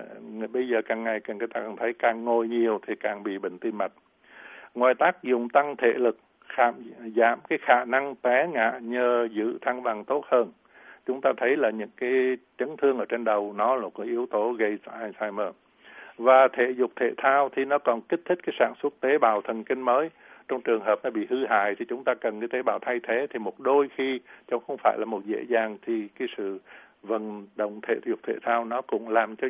bây 0.53 0.67
giờ 0.67 0.81
càng 0.85 1.03
ngày 1.03 1.19
càng 1.19 1.37
người 1.37 1.47
ta 1.47 1.59
càng 1.61 1.75
thấy 1.77 1.93
càng 1.99 2.23
ngồi 2.23 2.47
nhiều 2.47 2.79
thì 2.87 2.95
càng 2.95 3.23
bị 3.23 3.37
bệnh 3.37 3.59
tim 3.59 3.77
mạch. 3.77 3.91
Ngoài 4.73 4.93
tác 4.95 5.23
dụng 5.23 5.49
tăng 5.49 5.75
thể 5.75 5.93
lực 5.93 6.17
khám, 6.47 6.73
giảm 7.15 7.39
cái 7.49 7.59
khả 7.61 7.85
năng 7.85 8.15
té 8.15 8.47
ngã 8.47 8.79
nhờ 8.81 9.27
giữ 9.31 9.57
thăng 9.61 9.83
bằng 9.83 10.05
tốt 10.05 10.25
hơn. 10.31 10.51
Chúng 11.05 11.21
ta 11.21 11.33
thấy 11.37 11.57
là 11.57 11.69
những 11.69 11.89
cái 11.97 12.37
chấn 12.57 12.77
thương 12.77 12.97
ở 12.97 13.05
trên 13.05 13.23
đầu 13.23 13.53
nó 13.57 13.75
là 13.75 13.87
cái 13.97 14.07
yếu 14.07 14.25
tố 14.25 14.51
gây 14.51 14.77
Alzheimer 14.85 15.51
và 16.17 16.47
thể 16.47 16.73
dục 16.77 16.91
thể 16.95 17.11
thao 17.17 17.49
thì 17.55 17.65
nó 17.65 17.77
còn 17.77 18.01
kích 18.01 18.21
thích 18.25 18.39
cái 18.43 18.55
sản 18.59 18.73
xuất 18.83 18.93
tế 18.99 19.17
bào 19.17 19.41
thần 19.41 19.63
kinh 19.63 19.81
mới. 19.81 20.09
Trong 20.47 20.61
trường 20.61 20.81
hợp 20.81 20.99
nó 21.03 21.09
bị 21.09 21.27
hư 21.29 21.45
hại 21.45 21.75
thì 21.75 21.85
chúng 21.89 22.03
ta 22.03 22.13
cần 22.13 22.39
cái 22.39 22.47
tế 22.51 22.61
bào 22.61 22.79
thay 22.79 22.99
thế. 23.03 23.27
Thì 23.29 23.39
một 23.39 23.59
đôi 23.59 23.89
khi 23.95 24.19
trong 24.47 24.63
không 24.67 24.77
phải 24.83 24.97
là 24.99 25.05
một 25.05 25.25
dễ 25.25 25.43
dàng 25.47 25.77
thì 25.85 26.07
cái 26.19 26.27
sự 26.37 26.59
vận 27.03 27.47
động 27.55 27.79
thể 27.87 27.95
dục 28.05 28.19
thể 28.23 28.33
thao 28.43 28.65
nó 28.65 28.81
cũng 28.81 29.09
làm 29.09 29.35
cho 29.35 29.47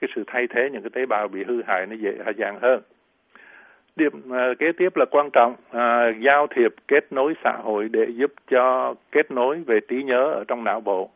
cái 0.00 0.10
sự 0.14 0.24
thay 0.26 0.46
thế 0.46 0.68
những 0.72 0.82
cái 0.82 0.90
tế 0.90 1.06
bào 1.06 1.28
bị 1.28 1.44
hư 1.44 1.62
hại 1.66 1.86
nó 1.86 1.96
dễ 1.96 2.12
dàng 2.36 2.58
hơn. 2.62 2.82
Điểm 3.96 4.12
uh, 4.28 4.58
kế 4.58 4.72
tiếp 4.72 4.96
là 4.96 5.04
quan 5.10 5.30
trọng 5.32 5.52
uh, 5.52 6.22
giao 6.24 6.46
thiệp 6.46 6.74
kết 6.88 7.12
nối 7.12 7.34
xã 7.44 7.52
hội 7.62 7.88
để 7.88 8.06
giúp 8.14 8.32
cho 8.50 8.94
kết 9.12 9.30
nối 9.30 9.62
về 9.66 9.80
trí 9.88 10.02
nhớ 10.02 10.32
ở 10.32 10.44
trong 10.48 10.64
não 10.64 10.80
bộ 10.80 11.10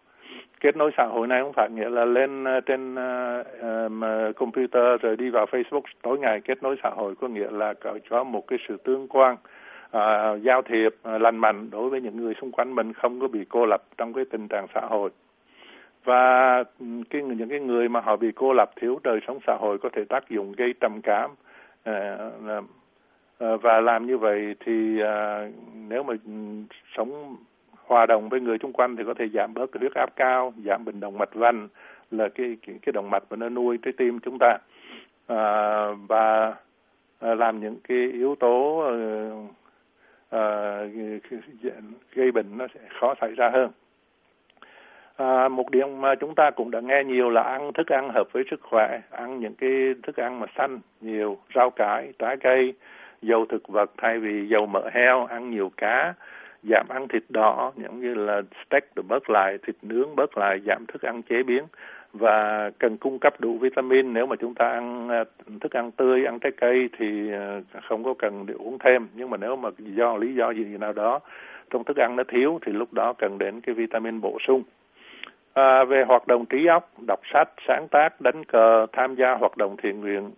kết 0.60 0.76
nối 0.76 0.90
xã 0.96 1.04
hội 1.04 1.26
này 1.26 1.42
không 1.42 1.52
phải 1.52 1.70
nghĩa 1.70 1.88
là 1.88 2.04
lên 2.04 2.44
ờ, 2.44 2.60
trên 2.60 2.94
uh, 2.94 3.46
um, 3.62 4.02
computer 4.36 5.00
rồi 5.00 5.16
đi 5.16 5.30
vào 5.30 5.46
Facebook 5.46 5.82
tối 6.02 6.18
ngày 6.18 6.40
kết 6.40 6.62
nối 6.62 6.76
xã 6.82 6.90
hội 6.90 7.14
có 7.20 7.28
nghĩa 7.28 7.50
là 7.50 7.74
có 8.10 8.24
một 8.24 8.46
cái 8.46 8.58
sự 8.68 8.76
tương 8.76 9.08
quan 9.08 9.36
uh, 9.96 10.42
giao 10.42 10.62
thiệp 10.62 10.94
uh, 11.14 11.22
lành 11.22 11.38
mạnh 11.38 11.70
đối 11.70 11.90
với 11.90 12.00
những 12.00 12.16
người 12.16 12.34
xung 12.40 12.52
quanh 12.52 12.74
mình 12.74 12.92
không 12.92 13.20
có 13.20 13.28
bị 13.28 13.44
cô 13.48 13.66
lập 13.66 13.82
trong 13.98 14.12
cái 14.12 14.24
tình 14.24 14.48
trạng 14.48 14.66
xã 14.74 14.80
hội. 14.80 15.10
Và 16.04 16.56
ừ, 16.80 16.86
cái 17.10 17.22
những 17.22 17.48
cái 17.48 17.60
người 17.60 17.88
mà 17.88 18.00
họ 18.00 18.16
bị 18.16 18.32
cô 18.34 18.52
lập 18.52 18.70
thiếu 18.76 19.00
đời 19.02 19.20
sống 19.26 19.38
xã 19.46 19.56
hội 19.60 19.78
có 19.78 19.88
thể 19.92 20.04
tác 20.08 20.28
dụng 20.28 20.52
gây 20.52 20.74
trầm 20.80 21.00
cảm 21.02 21.30
à, 21.84 22.18
à, 22.48 22.60
và 23.56 23.80
làm 23.80 24.06
như 24.06 24.18
vậy 24.18 24.54
thì 24.64 25.00
à, 25.00 25.48
nếu 25.88 26.02
mà 26.02 26.14
ừ, 26.26 26.32
sống 26.96 27.36
hòa 27.90 28.06
đồng 28.06 28.28
với 28.28 28.40
người 28.40 28.58
xung 28.58 28.72
quanh 28.72 28.96
thì 28.96 29.04
có 29.06 29.14
thể 29.14 29.28
giảm 29.28 29.54
bớt 29.54 29.72
cái 29.72 29.78
huyết 29.80 29.94
áp 29.94 30.16
cao 30.16 30.52
giảm 30.64 30.84
bệnh 30.84 31.00
động 31.00 31.18
mạch 31.18 31.34
vành 31.34 31.68
là 32.10 32.28
cái 32.28 32.56
cái, 32.66 32.76
cái 32.82 32.92
động 32.92 33.10
mạch 33.10 33.22
mà 33.30 33.36
nó 33.36 33.48
nuôi 33.48 33.78
trái 33.82 33.92
tim 33.96 34.18
chúng 34.20 34.36
ta. 34.40 34.58
À, 35.26 35.86
và 36.08 36.54
à, 37.20 37.34
làm 37.34 37.60
những 37.60 37.76
cái 37.88 37.98
yếu 38.12 38.34
tố 38.34 38.78
à, 38.78 38.94
à, 40.30 40.42
gây 42.14 42.32
bệnh 42.32 42.58
nó 42.58 42.66
sẽ 42.74 42.80
khó 43.00 43.14
xảy 43.20 43.34
ra 43.34 43.50
hơn. 43.52 43.70
À, 45.16 45.48
một 45.48 45.70
điểm 45.70 46.00
mà 46.00 46.14
chúng 46.14 46.34
ta 46.34 46.50
cũng 46.50 46.70
đã 46.70 46.80
nghe 46.80 47.04
nhiều 47.04 47.30
là 47.30 47.42
ăn 47.42 47.72
thức 47.72 47.86
ăn 47.92 48.10
hợp 48.14 48.32
với 48.32 48.44
sức 48.50 48.60
khỏe, 48.62 49.00
ăn 49.10 49.40
những 49.40 49.54
cái 49.54 49.70
thức 50.02 50.16
ăn 50.16 50.40
mà 50.40 50.46
xanh 50.56 50.80
nhiều, 51.00 51.38
rau 51.54 51.70
cải, 51.70 52.12
trái 52.18 52.36
cây, 52.36 52.74
dầu 53.22 53.46
thực 53.46 53.68
vật 53.68 53.90
thay 53.96 54.18
vì 54.18 54.48
dầu 54.48 54.66
mỡ 54.66 54.82
heo, 54.92 55.26
ăn 55.26 55.50
nhiều 55.50 55.70
cá, 55.76 56.14
giảm 56.62 56.86
ăn 56.88 57.08
thịt 57.08 57.22
đỏ, 57.28 57.72
giống 57.76 58.00
như 58.00 58.14
là 58.14 58.42
steak 58.66 58.84
được 58.94 59.02
bớt 59.08 59.30
lại, 59.30 59.58
thịt 59.66 59.76
nướng 59.82 60.16
bớt 60.16 60.38
lại, 60.38 60.60
giảm 60.66 60.84
thức 60.86 61.02
ăn 61.02 61.22
chế 61.22 61.42
biến. 61.42 61.64
Và 62.12 62.70
cần 62.78 62.96
cung 62.96 63.18
cấp 63.18 63.40
đủ 63.40 63.58
vitamin. 63.58 64.12
Nếu 64.12 64.26
mà 64.26 64.36
chúng 64.36 64.54
ta 64.54 64.68
ăn 64.68 65.08
à, 65.08 65.24
thức 65.60 65.72
ăn 65.72 65.90
tươi 65.90 66.24
ăn 66.24 66.38
trái 66.38 66.52
cây 66.56 66.88
thì 66.98 67.32
à, 67.32 67.60
không 67.88 68.04
có 68.04 68.14
cần 68.18 68.46
để 68.46 68.54
uống 68.54 68.78
thêm. 68.78 69.08
Nhưng 69.14 69.30
mà 69.30 69.36
nếu 69.36 69.56
mà 69.56 69.68
do 69.78 70.16
lý 70.16 70.34
do 70.34 70.50
gì 70.50 70.64
nào 70.64 70.92
đó 70.92 71.20
trong 71.70 71.84
thức 71.84 71.96
ăn 71.96 72.16
nó 72.16 72.24
thiếu 72.28 72.58
thì 72.66 72.72
lúc 72.72 72.92
đó 72.92 73.12
cần 73.12 73.38
đến 73.38 73.60
cái 73.60 73.74
vitamin 73.74 74.20
bổ 74.20 74.38
sung. 74.46 74.62
À, 75.52 75.84
về 75.84 76.04
hoạt 76.04 76.26
động 76.26 76.46
trí 76.46 76.66
óc, 76.66 76.90
đọc 77.06 77.20
sách, 77.32 77.48
sáng 77.68 77.88
tác, 77.88 78.20
đánh 78.20 78.44
cờ, 78.44 78.86
tham 78.92 79.14
gia 79.14 79.32
hoạt 79.34 79.56
động 79.56 79.76
thiện 79.82 80.00
nguyện, 80.00 80.30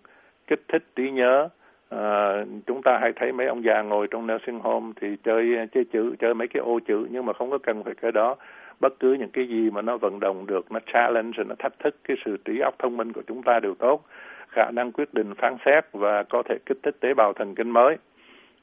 kích 0.46 0.62
thích 0.68 0.82
trí 0.96 1.10
nhớ. 1.10 1.48
À, 1.96 2.44
chúng 2.66 2.82
ta 2.82 2.98
hay 2.98 3.12
thấy 3.12 3.32
mấy 3.32 3.46
ông 3.46 3.64
già 3.64 3.82
ngồi 3.82 4.06
trong 4.10 4.26
nursing 4.26 4.60
home 4.60 4.92
thì 5.00 5.16
chơi 5.24 5.56
ờ, 5.56 5.66
chơi 5.74 5.84
chữ, 5.84 6.14
chơi 6.18 6.34
mấy 6.34 6.48
cái 6.48 6.60
ô 6.60 6.78
chữ 6.88 7.06
nhưng 7.10 7.26
mà 7.26 7.32
không 7.32 7.50
có 7.50 7.58
cần 7.58 7.84
phải 7.84 7.94
cái 7.94 8.12
đó. 8.12 8.36
Bất 8.80 8.92
cứ 9.00 9.12
những 9.12 9.30
cái 9.30 9.48
gì 9.48 9.70
mà 9.70 9.82
nó 9.82 9.96
vận 9.96 10.20
động 10.20 10.46
được, 10.46 10.72
nó 10.72 10.80
challenge, 10.92 11.44
nó 11.46 11.54
thách 11.58 11.78
thức 11.78 11.96
cái 12.04 12.16
sự 12.24 12.36
trí 12.44 12.60
óc 12.60 12.74
thông 12.78 12.96
minh 12.96 13.12
của 13.12 13.22
chúng 13.26 13.42
ta 13.42 13.60
đều 13.60 13.74
tốt. 13.74 14.04
Khả 14.48 14.70
năng 14.70 14.92
quyết 14.92 15.14
định 15.14 15.34
phán 15.34 15.56
xét 15.64 15.84
và 15.92 16.22
có 16.22 16.42
thể 16.48 16.58
kích 16.66 16.78
thích 16.82 16.96
tế 17.00 17.14
bào 17.14 17.32
thần 17.32 17.54
kinh 17.54 17.70
mới. 17.70 17.96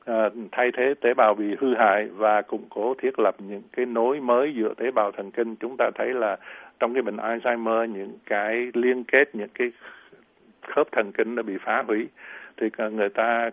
À, 0.05 0.29
thay 0.51 0.71
thế 0.77 0.93
tế 1.01 1.13
bào 1.13 1.33
bị 1.33 1.55
hư 1.59 1.75
hại 1.75 2.07
và 2.15 2.41
củng 2.41 2.65
cố 2.69 2.93
thiết 2.97 3.19
lập 3.19 3.35
những 3.39 3.61
cái 3.71 3.85
nối 3.85 4.19
mới 4.19 4.53
giữa 4.55 4.73
tế 4.77 4.91
bào 4.91 5.11
thần 5.11 5.31
kinh 5.31 5.55
chúng 5.55 5.77
ta 5.77 5.89
thấy 5.95 6.13
là 6.13 6.37
trong 6.79 6.93
cái 6.93 7.01
bệnh 7.01 7.17
Alzheimer 7.17 7.85
những 7.85 8.17
cái 8.25 8.71
liên 8.73 9.03
kết 9.03 9.35
những 9.35 9.49
cái 9.53 9.71
khớp 10.67 10.91
thần 10.91 11.11
kinh 11.11 11.35
đã 11.35 11.43
bị 11.43 11.53
phá 11.65 11.83
hủy 11.87 12.07
thì 12.59 12.69
người 12.91 13.09
ta 13.09 13.49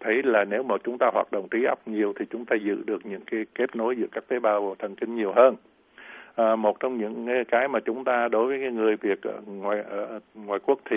thấy 0.00 0.22
là 0.22 0.44
nếu 0.44 0.62
mà 0.62 0.74
chúng 0.84 0.98
ta 0.98 1.10
hoạt 1.12 1.32
động 1.32 1.48
trí 1.50 1.64
óc 1.64 1.88
nhiều 1.88 2.12
thì 2.18 2.24
chúng 2.30 2.44
ta 2.44 2.56
giữ 2.56 2.82
được 2.86 3.06
những 3.06 3.22
cái 3.30 3.46
kết 3.54 3.76
nối 3.76 3.96
giữa 3.96 4.06
các 4.12 4.24
tế 4.28 4.38
bào 4.38 4.76
thần 4.78 4.94
kinh 4.94 5.16
nhiều 5.16 5.32
hơn. 5.36 5.56
À, 6.38 6.56
một 6.56 6.80
trong 6.80 6.98
những 6.98 7.44
cái 7.48 7.68
mà 7.68 7.80
chúng 7.80 8.04
ta 8.04 8.28
đối 8.28 8.46
với 8.46 8.58
cái 8.60 8.70
người 8.70 8.96
Việt 8.96 9.22
ở 9.22 9.40
ngoài 9.46 9.82
ở 9.90 10.20
ngoài 10.34 10.60
quốc 10.66 10.78
thì 10.90 10.96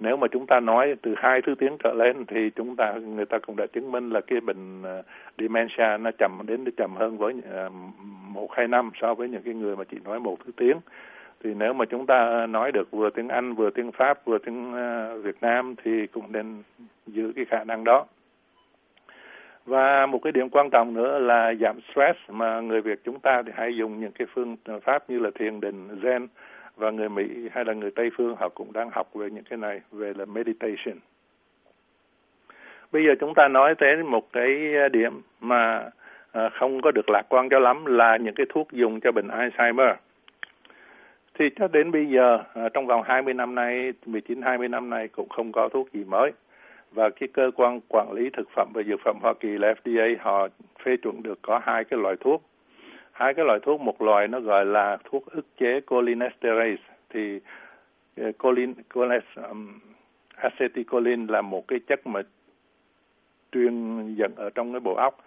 nếu 0.00 0.16
mà 0.16 0.26
chúng 0.28 0.46
ta 0.46 0.60
nói 0.60 0.94
từ 1.02 1.14
hai 1.16 1.42
thứ 1.42 1.54
tiếng 1.54 1.76
trở 1.84 1.92
lên 1.92 2.24
thì 2.26 2.50
chúng 2.50 2.76
ta 2.76 2.92
người 2.92 3.26
ta 3.26 3.38
cũng 3.38 3.56
đã 3.56 3.66
chứng 3.66 3.92
minh 3.92 4.10
là 4.10 4.20
cái 4.20 4.40
bệnh 4.40 4.82
à, 4.82 5.02
dementia 5.38 5.98
nó 6.00 6.10
chậm 6.18 6.40
đến 6.46 6.64
chậm 6.76 6.96
hơn 6.96 7.18
với 7.18 7.34
à, 7.52 7.68
một 8.28 8.48
hai 8.52 8.68
năm 8.68 8.90
so 9.00 9.14
với 9.14 9.28
những 9.28 9.42
cái 9.42 9.54
người 9.54 9.76
mà 9.76 9.84
chỉ 9.84 9.96
nói 10.04 10.20
một 10.20 10.38
thứ 10.44 10.52
tiếng 10.56 10.76
thì 11.44 11.54
nếu 11.54 11.72
mà 11.72 11.84
chúng 11.84 12.06
ta 12.06 12.46
nói 12.46 12.72
được 12.72 12.90
vừa 12.90 13.10
tiếng 13.10 13.28
Anh, 13.28 13.54
vừa 13.54 13.70
tiếng 13.70 13.92
Pháp, 13.92 14.24
vừa 14.24 14.38
tiếng 14.38 14.72
ờ, 14.72 15.18
Việt 15.18 15.36
Nam 15.40 15.74
thì 15.84 16.06
cũng 16.06 16.32
nên 16.32 16.62
giữ 17.06 17.32
cái 17.36 17.44
khả 17.44 17.64
năng 17.64 17.84
đó 17.84 18.06
và 19.68 20.06
một 20.06 20.18
cái 20.22 20.32
điểm 20.32 20.48
quan 20.48 20.70
trọng 20.70 20.94
nữa 20.94 21.18
là 21.18 21.54
giảm 21.60 21.80
stress 21.90 22.18
mà 22.28 22.60
người 22.60 22.80
Việt 22.80 23.00
chúng 23.04 23.20
ta 23.20 23.42
thì 23.46 23.52
hay 23.54 23.76
dùng 23.76 24.00
những 24.00 24.12
cái 24.12 24.26
phương 24.34 24.56
pháp 24.82 25.10
như 25.10 25.18
là 25.18 25.30
thiền 25.34 25.60
định, 25.60 25.88
Zen 26.02 26.26
và 26.76 26.90
người 26.90 27.08
Mỹ 27.08 27.48
hay 27.52 27.64
là 27.64 27.72
người 27.72 27.90
Tây 27.90 28.10
phương, 28.16 28.36
họ 28.36 28.48
cũng 28.48 28.72
đang 28.72 28.90
học 28.90 29.14
về 29.14 29.30
những 29.30 29.44
cái 29.44 29.56
này, 29.56 29.80
về 29.92 30.12
là 30.16 30.24
meditation. 30.24 30.98
Bây 32.92 33.04
giờ 33.04 33.14
chúng 33.20 33.34
ta 33.34 33.48
nói 33.48 33.74
tới 33.74 33.96
một 33.96 34.32
cái 34.32 34.72
điểm 34.92 35.22
mà 35.40 35.90
ờ, 36.32 36.50
không 36.52 36.82
có 36.82 36.90
được 36.90 37.08
lạc 37.10 37.22
quan 37.28 37.48
cho 37.48 37.58
lắm 37.58 37.86
là 37.86 38.16
những 38.16 38.34
cái 38.34 38.46
thuốc 38.48 38.72
dùng 38.72 39.00
cho 39.00 39.12
bệnh 39.12 39.28
Alzheimer. 39.28 39.94
Thì 41.38 41.50
cho 41.56 41.68
đến 41.68 41.90
bây 41.92 42.06
giờ 42.06 42.38
à, 42.54 42.68
trong 42.74 42.86
vòng 42.86 43.02
20 43.04 43.34
năm 43.34 43.54
nay, 43.54 43.92
19 44.06 44.42
20 44.42 44.68
năm 44.68 44.90
nay 44.90 45.08
cũng 45.08 45.28
không 45.28 45.52
có 45.52 45.68
thuốc 45.68 45.92
gì 45.92 46.04
mới. 46.04 46.32
Và 46.90 47.10
cái 47.10 47.28
cơ 47.32 47.50
quan 47.56 47.80
quản 47.88 48.12
lý 48.12 48.30
thực 48.30 48.48
phẩm 48.56 48.68
và 48.74 48.82
dược 48.82 49.00
phẩm 49.04 49.18
Hoa 49.22 49.34
Kỳ 49.40 49.48
là 49.48 49.74
FDA 49.84 50.16
họ 50.20 50.48
phê 50.84 50.96
chuẩn 51.02 51.22
được 51.22 51.38
có 51.42 51.60
hai 51.62 51.84
cái 51.84 52.00
loại 52.00 52.16
thuốc. 52.20 52.42
Hai 53.12 53.34
cái 53.34 53.44
loại 53.44 53.58
thuốc 53.62 53.80
một 53.80 54.02
loại 54.02 54.28
nó 54.28 54.40
gọi 54.40 54.66
là 54.66 54.98
thuốc 55.04 55.26
ức 55.26 55.46
chế 55.56 55.80
cholinesterase 55.90 56.82
thì 57.10 57.40
colin 58.38 58.74
cholin, 58.94 59.20
um, 59.50 59.80
acetylcholine 60.36 61.32
là 61.32 61.42
một 61.42 61.68
cái 61.68 61.78
chất 61.86 62.06
mà 62.06 62.22
truyền 63.52 64.04
dẫn 64.14 64.34
ở 64.36 64.50
trong 64.50 64.72
cái 64.72 64.80
bộ 64.80 64.94
óc 64.94 65.24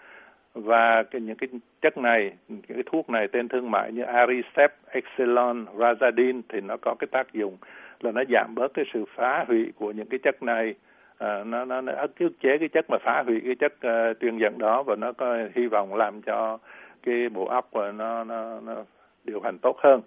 và 0.54 1.04
cái, 1.04 1.22
những 1.22 1.36
cái 1.36 1.50
chất 1.82 1.98
này 1.98 2.32
những 2.48 2.62
cái 2.68 2.84
thuốc 2.86 3.10
này 3.10 3.28
tên 3.28 3.48
thương 3.48 3.72
mại 3.72 3.92
như 3.92 4.04
Aricept, 4.04 4.74
Exelon, 4.88 5.66
Razadin 5.78 6.42
thì 6.50 6.62
nó 6.62 6.78
có 6.78 6.96
cái 7.00 7.08
tác 7.12 7.34
dụng 7.34 7.58
là 8.00 8.12
nó 8.12 8.24
giảm 8.30 8.56
bớt 8.56 8.74
cái 8.74 8.86
sự 8.94 9.06
phá 9.16 9.46
hủy 9.48 9.74
của 9.76 9.92
những 9.92 10.08
cái 10.08 10.20
chất 10.24 10.44
này. 10.44 10.76
À, 11.18 11.44
nó 11.44 11.66
nó 11.66 11.82
nó 11.82 11.94
ức 11.94 12.40
chế 12.40 12.58
cái 12.58 12.70
chất 12.70 12.86
mà 12.90 12.98
phá 12.98 13.24
hủy 13.26 13.42
cái 13.46 13.56
chất 13.56 13.74
uh, 13.74 14.20
truyền 14.20 14.38
dẫn 14.38 14.58
đó 14.58 14.84
và 14.84 14.96
nó 14.96 15.12
có 15.14 15.38
hy 15.56 15.68
vọng 15.68 15.96
làm 15.96 16.22
cho 16.22 16.58
cái 17.04 17.30
bộ 17.30 17.46
óc 17.46 17.70
và 17.72 17.92
nó 17.92 18.24
nó 18.24 18.60
nó 18.60 18.76
điều 19.24 19.42
hành 19.42 19.58
tốt 19.58 19.78
hơn. 19.80 20.02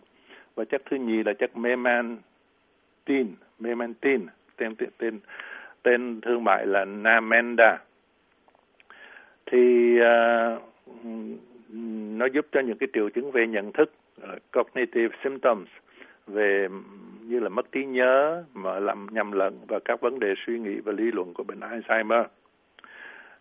Và 0.54 0.64
chất 0.64 0.82
thứ 0.90 0.96
nhì 0.96 1.22
là 1.22 1.32
chất 1.32 1.56
memantine 1.56 3.30
memantine 3.58 4.24
tên 4.56 4.74
tên 4.74 4.90
tên 4.98 5.20
tên 5.82 6.20
thương 6.20 6.44
mại 6.44 6.66
là 6.66 6.84
Namenda 6.84 7.78
thì 9.46 9.96
uh, 10.00 10.62
nó 12.18 12.26
giúp 12.26 12.46
cho 12.52 12.60
những 12.60 12.78
cái 12.78 12.88
triệu 12.92 13.08
chứng 13.08 13.30
về 13.30 13.46
nhận 13.46 13.72
thức 13.72 13.92
uh, 14.22 14.28
cognitive 14.52 15.16
symptoms 15.24 15.68
về 16.26 16.68
như 17.22 17.40
là 17.40 17.48
mất 17.48 17.72
trí 17.72 17.84
nhớ 17.84 18.44
mà 18.54 18.78
làm 18.78 19.06
nhầm 19.10 19.32
lẫn 19.32 19.58
và 19.68 19.78
các 19.84 20.00
vấn 20.00 20.20
đề 20.20 20.34
suy 20.46 20.58
nghĩ 20.58 20.80
và 20.84 20.92
lý 20.92 21.10
luận 21.12 21.34
của 21.34 21.44
bệnh 21.44 21.60
Alzheimer. 21.60 22.24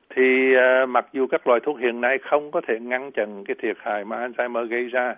Thì 0.10 0.56
uh, 0.56 0.90
mặc 0.90 1.06
dù 1.14 1.28
các 1.28 1.48
loại 1.48 1.60
thuốc 1.64 1.80
hiện 1.80 2.02
nay 2.02 2.18
không 2.18 2.52
có 2.52 2.62
thể 2.68 2.80
ngăn 2.80 3.12
chặn 3.12 3.44
cái 3.44 3.56
thiệt 3.60 3.78
hại 3.80 4.06
mà 4.06 4.28
Alzheimer 4.28 4.66
gây 4.66 4.86
ra 4.86 5.16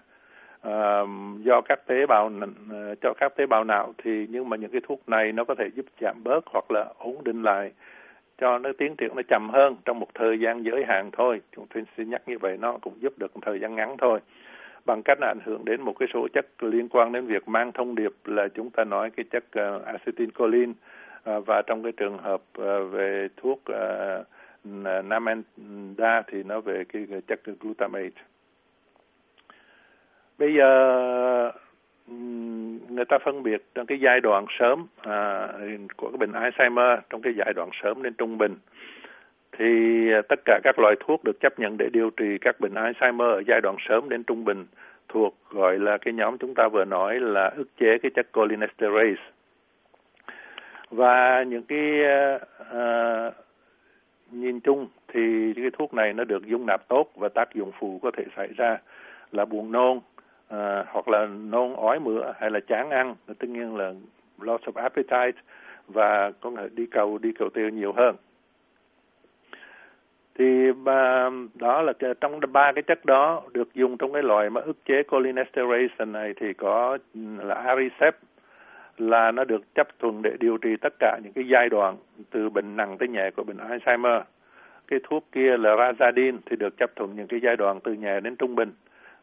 uh, 0.67 1.09
do 1.43 1.61
các 1.61 1.87
tế 1.87 2.05
bào 2.05 2.25
uh, 2.27 3.01
cho 3.01 3.13
các 3.17 3.35
tế 3.35 3.45
bào 3.45 3.63
não 3.63 3.93
thì 3.97 4.27
nhưng 4.29 4.49
mà 4.49 4.57
những 4.57 4.71
cái 4.71 4.81
thuốc 4.87 5.09
này 5.09 5.31
nó 5.31 5.43
có 5.43 5.55
thể 5.55 5.69
giúp 5.75 5.85
giảm 6.01 6.23
bớt 6.23 6.45
hoặc 6.47 6.71
là 6.71 6.85
ổn 6.97 7.23
định 7.23 7.43
lại 7.43 7.71
cho 8.37 8.59
nó 8.59 8.69
tiến 8.77 8.95
triển 8.95 9.15
nó 9.15 9.21
chậm 9.27 9.49
hơn 9.49 9.75
trong 9.85 9.99
một 9.99 10.07
thời 10.13 10.39
gian 10.39 10.63
giới 10.65 10.85
hạn 10.85 11.09
thôi 11.11 11.41
chúng 11.55 11.67
tôi 11.73 11.83
xin 11.97 12.09
nhắc 12.09 12.21
như 12.27 12.37
vậy 12.37 12.57
nó 12.57 12.77
cũng 12.81 12.93
giúp 13.01 13.13
được 13.17 13.35
một 13.35 13.41
thời 13.45 13.59
gian 13.59 13.75
ngắn 13.75 13.95
thôi 13.97 14.19
bằng 14.85 15.01
cách 15.05 15.17
là 15.21 15.27
ảnh 15.27 15.39
hưởng 15.45 15.65
đến 15.65 15.81
một 15.81 15.93
cái 15.99 16.09
số 16.13 16.27
chất 16.33 16.63
liên 16.63 16.89
quan 16.89 17.11
đến 17.11 17.25
việc 17.25 17.47
mang 17.47 17.71
thông 17.71 17.95
điệp 17.95 18.11
là 18.25 18.47
chúng 18.47 18.69
ta 18.69 18.83
nói 18.83 19.09
cái 19.09 19.25
chất 19.31 19.43
uh, 19.59 19.85
acetylcholine 19.85 20.71
uh, 21.29 21.45
và 21.45 21.61
trong 21.67 21.83
cái 21.83 21.91
trường 21.91 22.17
hợp 22.17 22.41
uh, 22.61 22.91
về 22.91 23.27
thuốc 23.37 23.61
uh, 23.71 24.25
Namenda 25.05 26.21
thì 26.27 26.43
nó 26.43 26.61
về 26.61 26.83
cái, 26.93 27.07
cái 27.09 27.21
chất 27.21 27.39
glutamate. 27.59 28.21
Bây 30.37 30.53
giờ 30.53 31.51
người 32.95 33.05
ta 33.05 33.17
phân 33.17 33.43
biệt 33.43 33.63
trong 33.75 33.85
cái 33.85 33.99
giai 33.99 34.19
đoạn 34.19 34.45
sớm 34.59 34.87
à, 35.01 35.47
của 35.97 36.09
cái 36.09 36.17
bệnh 36.17 36.31
Alzheimer 36.31 36.97
trong 37.09 37.21
cái 37.21 37.33
giai 37.37 37.53
đoạn 37.55 37.69
sớm 37.83 38.03
đến 38.03 38.13
trung 38.13 38.37
bình. 38.37 38.55
Thì 39.57 39.65
à, 40.11 40.21
tất 40.29 40.39
cả 40.45 40.59
các 40.63 40.79
loại 40.79 40.95
thuốc 40.99 41.23
được 41.23 41.39
chấp 41.39 41.59
nhận 41.59 41.77
để 41.77 41.89
điều 41.93 42.09
trị 42.09 42.37
các 42.41 42.59
bệnh 42.59 42.73
Alzheimer 42.73 43.31
ở 43.31 43.43
giai 43.47 43.61
đoạn 43.61 43.75
sớm 43.89 44.09
đến 44.09 44.23
trung 44.23 44.45
bình 44.45 44.65
thuộc 45.09 45.35
gọi 45.49 45.79
là 45.79 45.97
cái 45.97 46.13
nhóm 46.13 46.37
chúng 46.37 46.53
ta 46.55 46.67
vừa 46.67 46.85
nói 46.85 47.19
là 47.19 47.51
ức 47.55 47.67
chế 47.77 47.97
cái 47.97 48.11
chất 48.15 48.27
cholinesterase 48.33 49.23
và 50.89 51.43
những 51.43 51.63
cái 51.63 52.01
uh, 52.61 53.33
nhìn 54.31 54.59
chung 54.59 54.87
thì 55.07 55.53
cái 55.55 55.69
thuốc 55.77 55.93
này 55.93 56.13
nó 56.13 56.23
được 56.23 56.45
dung 56.45 56.65
nạp 56.65 56.87
tốt 56.87 57.11
và 57.15 57.29
tác 57.29 57.53
dụng 57.53 57.71
phụ 57.79 57.99
có 58.03 58.11
thể 58.17 58.23
xảy 58.35 58.47
ra 58.57 58.77
là 59.31 59.45
buồn 59.45 59.71
nôn 59.71 59.99
à, 60.47 60.85
hoặc 60.87 61.07
là 61.07 61.25
nôn 61.25 61.73
ói 61.73 61.99
mửa 61.99 62.33
hay 62.39 62.51
là 62.51 62.59
chán 62.59 62.89
ăn 62.89 63.15
tất 63.27 63.49
nhiên 63.49 63.75
là 63.75 63.93
loss 64.39 64.63
of 64.63 64.81
appetite 64.81 65.41
và 65.87 66.31
có 66.31 66.51
thể 66.57 66.67
đi 66.75 66.85
cầu 66.85 67.17
đi 67.17 67.31
cầu 67.39 67.49
tiêu 67.49 67.69
nhiều 67.69 67.93
hơn 67.93 68.15
thì 70.37 70.71
ba 70.71 71.29
đó 71.55 71.81
là 71.81 71.93
trong 72.21 72.39
ba 72.51 72.71
cái 72.71 72.81
chất 72.81 73.05
đó 73.05 73.41
được 73.53 73.73
dùng 73.73 73.97
trong 73.97 74.13
cái 74.13 74.23
loại 74.23 74.49
mà 74.49 74.61
ức 74.61 74.77
chế 74.85 75.03
cholinesterase 75.11 76.05
này 76.05 76.33
thì 76.39 76.53
có 76.53 76.97
là 77.37 77.55
Aricept 77.55 78.15
là 78.97 79.31
nó 79.31 79.43
được 79.43 79.75
chấp 79.75 79.87
thuận 79.99 80.21
để 80.21 80.31
điều 80.39 80.57
trị 80.57 80.75
tất 80.81 80.93
cả 80.99 81.19
những 81.23 81.33
cái 81.33 81.47
giai 81.47 81.69
đoạn 81.69 81.97
từ 82.31 82.49
bệnh 82.49 82.75
nặng 82.75 82.97
tới 82.97 83.07
nhẹ 83.07 83.31
của 83.35 83.43
bệnh 83.43 83.57
Alzheimer. 83.57 84.21
Cái 84.87 84.99
thuốc 85.03 85.25
kia 85.31 85.57
là 85.57 85.75
Razadin 85.75 86.37
thì 86.45 86.55
được 86.55 86.77
chấp 86.77 86.95
thuận 86.95 87.15
những 87.15 87.27
cái 87.27 87.39
giai 87.43 87.55
đoạn 87.55 87.79
từ 87.83 87.93
nhẹ 87.93 88.19
đến 88.19 88.35
trung 88.35 88.55
bình 88.55 88.71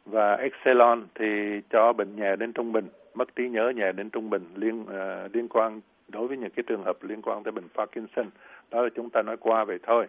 và 0.06 0.34
Excelon 0.34 1.06
thì 1.14 1.60
cho 1.70 1.92
bệnh 1.92 2.16
nhẹ 2.16 2.36
đến 2.36 2.52
trung 2.52 2.72
bình, 2.72 2.88
mất 3.14 3.36
trí 3.36 3.48
nhớ 3.48 3.72
nhẹ 3.76 3.92
đến 3.92 4.10
trung 4.10 4.30
bình 4.30 4.44
liên 4.54 4.82
uh, 4.82 5.34
liên 5.34 5.48
quan 5.48 5.80
đối 6.08 6.28
với 6.28 6.36
những 6.36 6.50
cái 6.50 6.62
trường 6.66 6.84
hợp 6.84 6.96
liên 7.02 7.22
quan 7.22 7.42
tới 7.42 7.52
bệnh 7.52 7.68
Parkinson. 7.74 8.26
Đó 8.70 8.82
là 8.82 8.88
chúng 8.96 9.10
ta 9.10 9.22
nói 9.22 9.36
qua 9.36 9.64
vậy 9.64 9.78
thôi. 9.82 10.06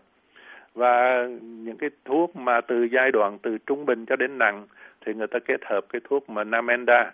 Và 0.73 1.27
những 1.39 1.77
cái 1.77 1.89
thuốc 2.05 2.35
mà 2.35 2.61
từ 2.61 2.83
giai 2.83 3.11
đoạn 3.11 3.37
từ 3.41 3.57
trung 3.57 3.85
bình 3.85 4.05
cho 4.05 4.15
đến 4.15 4.37
nặng 4.37 4.67
thì 5.05 5.13
người 5.13 5.27
ta 5.27 5.39
kết 5.39 5.65
hợp 5.65 5.85
cái 5.89 6.01
thuốc 6.09 6.29
mà 6.29 6.43
Namenda 6.43 7.11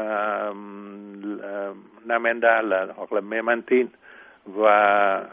uh, 0.00 0.56
Namenda 2.04 2.62
là 2.62 2.86
hoặc 2.96 3.12
là 3.12 3.20
Memantine 3.20 3.88
và 4.44 5.24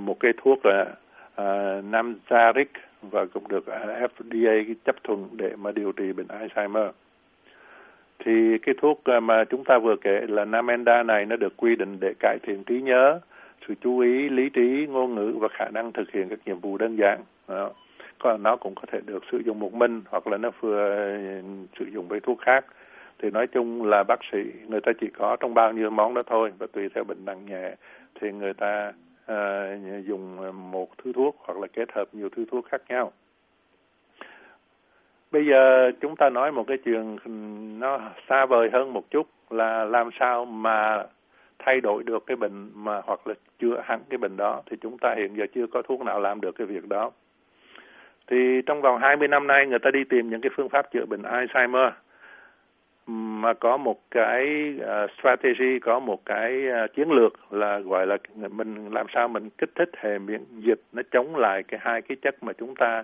một 0.00 0.20
cái 0.20 0.32
thuốc 0.42 0.66
là 0.66 0.82
uh, 0.82 1.84
Namzaric 1.84 2.64
và 3.10 3.26
cũng 3.26 3.48
được 3.48 3.64
FDA 4.00 4.74
chấp 4.84 4.96
thuận 5.04 5.28
để 5.32 5.56
mà 5.56 5.72
điều 5.72 5.92
trị 5.92 6.12
bệnh 6.12 6.26
Alzheimer. 6.26 6.90
Thì 8.24 8.58
cái 8.58 8.74
thuốc 8.82 9.04
à, 9.04 9.20
mà 9.20 9.44
chúng 9.44 9.64
ta 9.64 9.78
vừa 9.78 9.96
kể 9.96 10.20
là 10.28 10.44
Namenda 10.44 11.02
này 11.02 11.26
nó 11.26 11.36
được 11.36 11.56
quy 11.56 11.76
định 11.76 11.96
để 12.00 12.14
cải 12.18 12.38
thiện 12.42 12.64
trí 12.64 12.80
nhớ, 12.80 13.20
sự 13.68 13.74
chú 13.80 13.98
ý, 13.98 14.28
lý 14.28 14.48
trí, 14.48 14.86
ngôn 14.90 15.14
ngữ 15.14 15.34
và 15.40 15.48
khả 15.48 15.68
năng 15.68 15.92
thực 15.92 16.10
hiện 16.10 16.28
các 16.28 16.38
nhiệm 16.46 16.60
vụ 16.60 16.78
đơn 16.78 16.96
giản. 16.96 17.20
Đó. 17.48 17.70
Còn 18.18 18.42
nó 18.42 18.56
cũng 18.56 18.74
có 18.74 18.82
thể 18.92 19.00
được 19.06 19.24
sử 19.32 19.38
dụng 19.38 19.60
một 19.60 19.74
mình 19.74 20.02
hoặc 20.08 20.26
là 20.26 20.36
nó 20.36 20.50
vừa 20.60 20.90
à, 20.90 21.42
sử 21.78 21.84
dụng 21.84 22.08
với 22.08 22.20
thuốc 22.20 22.40
khác 22.40 22.64
thì 23.22 23.30
nói 23.30 23.46
chung 23.46 23.84
là 23.84 24.02
bác 24.02 24.20
sĩ 24.32 24.38
người 24.68 24.80
ta 24.80 24.92
chỉ 25.00 25.06
có 25.18 25.36
trong 25.40 25.54
bao 25.54 25.72
nhiêu 25.72 25.90
món 25.90 26.14
đó 26.14 26.22
thôi 26.26 26.52
và 26.58 26.66
tùy 26.72 26.88
theo 26.94 27.04
bệnh 27.04 27.24
nặng 27.24 27.46
nhẹ 27.46 27.74
thì 28.20 28.32
người 28.32 28.54
ta 28.54 28.92
à, 29.26 29.76
dùng 30.06 30.40
ờ, 30.40 30.52
một 30.52 30.88
thứ 30.98 31.12
thuốc 31.12 31.36
hoặc 31.38 31.58
là 31.58 31.66
kết 31.72 31.92
hợp 31.92 32.08
nhiều 32.12 32.28
thứ 32.36 32.44
thuốc 32.50 32.66
khác 32.66 32.82
nhau. 32.88 33.12
Bây 35.30 35.46
giờ 35.46 35.90
chúng 36.00 36.16
ta 36.16 36.30
nói 36.30 36.52
một 36.52 36.64
cái 36.68 36.78
chuyện 36.84 37.18
nó 37.80 38.00
xa 38.28 38.46
vời 38.46 38.70
hơn 38.72 38.92
một 38.92 39.10
chút 39.10 39.26
là 39.50 39.84
làm 39.84 40.10
sao 40.20 40.44
mà 40.44 41.04
thay 41.58 41.80
đổi 41.80 42.02
được 42.02 42.26
cái 42.26 42.36
bệnh 42.36 42.70
mà 42.74 43.00
hoặc 43.04 43.26
là 43.26 43.34
chữa 43.58 43.82
hẳn 43.84 44.00
cái 44.10 44.18
bệnh 44.18 44.36
đó 44.36 44.62
thì 44.70 44.76
chúng 44.80 44.98
ta 44.98 45.14
hiện 45.16 45.36
giờ 45.36 45.44
chưa 45.54 45.66
có 45.66 45.82
thuốc 45.82 46.00
nào 46.00 46.20
làm 46.20 46.40
được 46.40 46.52
cái 46.52 46.66
việc 46.66 46.88
đó. 46.88 47.10
Thì 48.26 48.62
trong 48.66 48.82
vòng 48.82 48.98
20 49.00 49.28
năm 49.28 49.46
nay 49.46 49.66
người 49.66 49.78
ta 49.78 49.90
đi 49.90 50.04
tìm 50.04 50.30
những 50.30 50.40
cái 50.40 50.50
phương 50.56 50.68
pháp 50.68 50.92
chữa 50.92 51.04
bệnh 51.06 51.22
Alzheimer 51.22 51.90
mà 53.06 53.54
có 53.54 53.76
một 53.76 54.00
cái 54.10 54.74
uh, 54.76 55.10
strategy 55.18 55.78
có 55.78 55.98
một 56.00 56.24
cái 56.24 56.64
uh, 56.68 56.94
chiến 56.94 57.10
lược 57.10 57.52
là 57.52 57.78
gọi 57.78 58.06
là 58.06 58.16
mình 58.50 58.88
làm 58.92 59.06
sao 59.14 59.28
mình 59.28 59.50
kích 59.58 59.70
thích 59.74 59.90
hệ 59.96 60.18
miễn 60.18 60.40
dịch 60.58 60.80
nó 60.92 61.02
chống 61.10 61.36
lại 61.36 61.62
cái 61.62 61.80
hai 61.82 62.02
cái 62.02 62.16
chất 62.22 62.42
mà 62.42 62.52
chúng 62.52 62.74
ta 62.74 63.02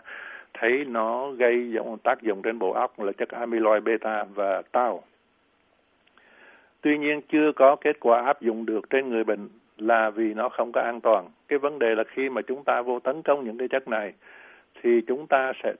thấy 0.54 0.84
nó 0.84 1.30
gây 1.30 1.74
tác 2.02 2.22
dụng 2.22 2.42
trên 2.42 2.58
bộ 2.58 2.72
óc 2.72 3.00
là 3.00 3.12
chất 3.12 3.28
amyloid 3.28 3.82
beta 3.82 4.24
và 4.34 4.62
tau. 4.72 5.02
Tuy 6.80 6.98
nhiên 6.98 7.20
chưa 7.32 7.52
có 7.52 7.76
kết 7.76 8.00
quả 8.00 8.22
áp 8.24 8.40
dụng 8.40 8.66
được 8.66 8.90
trên 8.90 9.08
người 9.08 9.24
bệnh 9.24 9.48
là 9.78 10.10
vì 10.10 10.34
nó 10.34 10.48
không 10.48 10.72
có 10.72 10.80
an 10.80 11.00
toàn. 11.00 11.28
Cái 11.48 11.58
vấn 11.58 11.78
đề 11.78 11.94
là 11.94 12.04
khi 12.04 12.28
mà 12.28 12.42
chúng 12.42 12.64
ta 12.64 12.82
vô 12.82 13.00
tấn 13.00 13.22
công 13.22 13.44
những 13.44 13.58
cái 13.58 13.68
chất 13.68 13.88
này 13.88 14.12
thì 14.82 15.00
chúng 15.06 15.26
ta 15.26 15.52
sẽ 15.62 15.72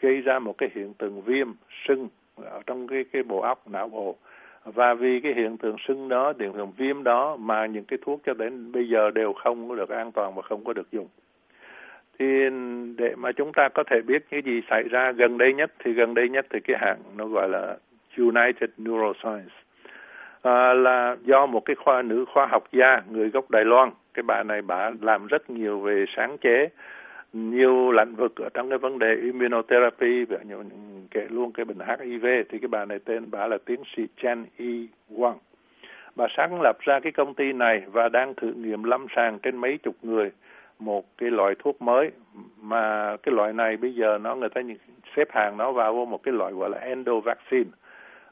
gây 0.00 0.20
ra 0.20 0.38
một 0.38 0.58
cái 0.58 0.68
hiện 0.74 0.94
tượng 0.94 1.22
viêm, 1.22 1.48
sưng 1.88 2.08
ở 2.36 2.60
trong 2.66 2.86
cái 2.86 3.04
cái 3.12 3.22
bộ 3.22 3.40
óc 3.40 3.68
não 3.70 3.88
bộ 3.88 4.16
và 4.64 4.94
vì 4.94 5.20
cái 5.20 5.32
hiện 5.34 5.56
tượng 5.56 5.76
sưng 5.88 6.08
đó, 6.08 6.32
hiện 6.40 6.52
tượng 6.52 6.72
viêm 6.76 7.04
đó 7.04 7.36
mà 7.36 7.66
những 7.66 7.84
cái 7.84 7.98
thuốc 8.02 8.20
cho 8.26 8.34
đến 8.34 8.72
bây 8.72 8.88
giờ 8.88 9.10
đều 9.10 9.32
không 9.32 9.68
có 9.68 9.74
được 9.74 9.88
an 9.88 10.12
toàn 10.12 10.34
và 10.34 10.42
không 10.42 10.64
có 10.64 10.72
được 10.72 10.90
dùng. 10.92 11.08
Thì 12.18 12.26
để 12.96 13.14
mà 13.16 13.32
chúng 13.32 13.52
ta 13.52 13.68
có 13.68 13.84
thể 13.90 14.00
biết 14.06 14.24
cái 14.30 14.42
gì 14.42 14.60
xảy 14.70 14.82
ra 14.82 15.12
gần 15.12 15.38
đây 15.38 15.54
nhất 15.54 15.72
thì 15.78 15.92
gần 15.92 16.14
đây 16.14 16.28
nhất 16.28 16.46
thì 16.50 16.60
cái 16.60 16.76
hãng 16.80 16.98
nó 17.16 17.26
gọi 17.26 17.48
là 17.48 17.76
United 18.18 18.70
Neuroscience 18.78 19.54
à, 20.42 20.74
là 20.74 21.16
do 21.24 21.46
một 21.46 21.64
cái 21.64 21.76
khoa 21.76 22.02
nữ 22.02 22.24
khoa 22.34 22.46
học 22.46 22.64
gia 22.72 23.02
người 23.10 23.30
gốc 23.30 23.50
Đài 23.50 23.64
Loan. 23.64 23.90
Cái 24.14 24.22
bà 24.22 24.42
này 24.42 24.62
bà 24.62 24.90
làm 25.00 25.26
rất 25.26 25.50
nhiều 25.50 25.80
về 25.80 26.04
sáng 26.16 26.38
chế 26.38 26.68
nhiều 27.32 27.92
lĩnh 27.92 28.14
vực 28.14 28.36
ở 28.36 28.48
trong 28.54 28.68
cái 28.68 28.78
vấn 28.78 28.98
đề 28.98 29.14
immunotherapy 29.14 30.24
và 30.24 30.38
nhiều 30.48 30.64
kể 31.10 31.26
luôn 31.30 31.52
cái 31.52 31.64
bệnh 31.64 31.78
HIV 31.78 32.26
thì 32.48 32.58
cái 32.58 32.68
bà 32.68 32.84
này 32.84 32.98
tên 33.04 33.30
bà 33.30 33.46
là 33.46 33.58
tiến 33.64 33.82
sĩ 33.96 34.02
Chen 34.22 34.44
Yi 34.58 34.88
Wang. 35.10 35.34
Bà 36.16 36.26
sáng 36.36 36.60
lập 36.62 36.78
ra 36.80 37.00
cái 37.00 37.12
công 37.12 37.34
ty 37.34 37.52
này 37.52 37.82
và 37.92 38.08
đang 38.08 38.34
thử 38.34 38.52
nghiệm 38.52 38.82
lâm 38.82 39.06
sàng 39.16 39.38
trên 39.38 39.56
mấy 39.56 39.78
chục 39.78 39.96
người 40.02 40.30
một 40.78 41.04
cái 41.18 41.30
loại 41.30 41.54
thuốc 41.58 41.82
mới 41.82 42.10
mà 42.60 43.16
cái 43.22 43.34
loại 43.34 43.52
này 43.52 43.76
bây 43.76 43.94
giờ 43.94 44.18
nó, 44.18 44.34
người 44.34 44.48
ta 44.48 44.60
xếp 45.16 45.28
hàng 45.30 45.56
nó 45.56 45.72
vào 45.72 45.94
vô 45.94 46.04
một 46.04 46.22
cái 46.22 46.34
loại 46.34 46.52
gọi 46.52 46.70
là 46.70 46.78
endo 46.78 47.20
vaccine. 47.20 47.70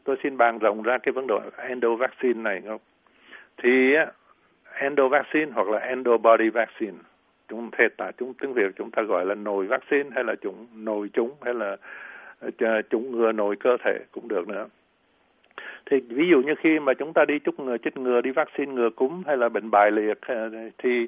Tôi 0.04 0.16
xin 0.22 0.36
bàn 0.36 0.58
rộng 0.58 0.82
ra 0.82 0.98
cái 0.98 1.12
vấn 1.12 1.26
đề 1.26 1.34
endo 1.56 1.94
vaccine 1.94 2.42
này 2.42 2.62
không? 2.66 2.80
Thì 3.62 3.94
endo 4.74 5.08
vaccine 5.08 5.52
hoặc 5.54 5.68
là 5.68 5.78
endo 5.78 6.16
body 6.16 6.48
vaccine 6.48 6.96
chúng 7.50 7.70
thể 7.78 7.88
tại 7.96 8.12
chúng, 8.18 8.34
tiếng 8.34 8.52
việt 8.52 8.72
chúng 8.76 8.90
ta 8.90 9.02
gọi 9.02 9.26
là 9.26 9.34
nồi 9.34 9.66
vaccine 9.66 10.10
hay 10.14 10.24
là 10.24 10.34
chúng, 10.34 10.66
nồi 10.74 11.10
chúng 11.12 11.30
hay 11.42 11.54
là 11.54 11.76
ờ, 12.40 12.82
chúng 12.90 13.10
ngừa 13.10 13.32
nồi 13.32 13.56
cơ 13.56 13.76
thể 13.84 13.98
cũng 14.12 14.28
được 14.28 14.48
nữa. 14.48 14.66
Thì 15.86 16.00
ví 16.00 16.28
dụ 16.30 16.42
như 16.42 16.54
khi 16.58 16.78
mà 16.78 16.94
chúng 16.94 17.12
ta 17.12 17.24
đi 17.24 17.38
chúc 17.38 17.60
ngừa, 17.60 17.76
chích 17.78 17.96
ngừa, 17.96 18.20
đi 18.20 18.30
vaccine 18.30 18.72
ngừa 18.72 18.90
cúm 18.90 19.22
hay 19.26 19.36
là 19.36 19.48
bệnh 19.48 19.70
bại 19.70 19.90
liệt 19.90 20.18
ờ, 20.20 20.50
thì 20.78 21.06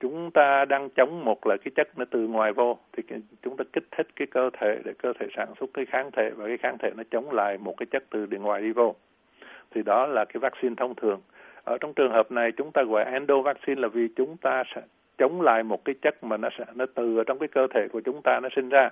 chúng 0.00 0.30
ta 0.30 0.64
đang 0.64 0.90
chống 0.90 1.24
một 1.24 1.46
là 1.46 1.56
cái 1.56 1.72
chất 1.74 1.98
nó 1.98 2.04
từ 2.10 2.26
ngoài 2.26 2.52
vô, 2.52 2.78
thì 2.92 3.02
chúng 3.42 3.56
ta 3.56 3.64
kích 3.72 3.84
thích 3.90 4.06
cái 4.16 4.26
cơ 4.26 4.50
thể 4.60 4.80
để 4.84 4.92
cơ 4.98 5.12
thể 5.20 5.26
sản 5.36 5.48
xuất 5.60 5.70
cái 5.74 5.84
kháng 5.86 6.10
thể 6.10 6.30
và 6.30 6.46
cái 6.46 6.58
kháng 6.58 6.78
thể 6.78 6.90
nó 6.96 7.02
chống 7.10 7.30
lại 7.30 7.58
một 7.58 7.74
cái 7.76 7.86
chất 7.86 8.04
từ 8.10 8.26
bên 8.26 8.42
ngoài 8.42 8.62
đi 8.62 8.72
vô. 8.72 8.94
Thì 9.70 9.82
đó 9.82 10.06
là 10.06 10.24
cái 10.24 10.38
vaccine 10.40 10.74
thông 10.76 10.94
thường 10.94 11.20
ở 11.64 11.78
trong 11.80 11.94
trường 11.94 12.12
hợp 12.12 12.32
này, 12.32 12.52
chúng 12.52 12.70
ta 12.72 12.82
gọi 12.82 13.04
endo 13.04 13.40
vaccine 13.40 13.80
là 13.80 13.88
vì 13.88 14.08
chúng 14.16 14.36
ta 14.36 14.62
sẽ 14.74 14.82
chống 15.18 15.40
lại 15.40 15.62
một 15.62 15.84
cái 15.84 15.94
chất 16.02 16.24
mà 16.24 16.36
nó 16.36 16.48
sẽ, 16.58 16.64
nó 16.74 16.86
từ 16.94 17.18
ở 17.18 17.24
trong 17.24 17.38
cái 17.38 17.48
cơ 17.48 17.66
thể 17.74 17.88
của 17.88 18.00
chúng 18.00 18.22
ta 18.22 18.40
nó 18.40 18.48
sinh 18.56 18.68
ra. 18.68 18.90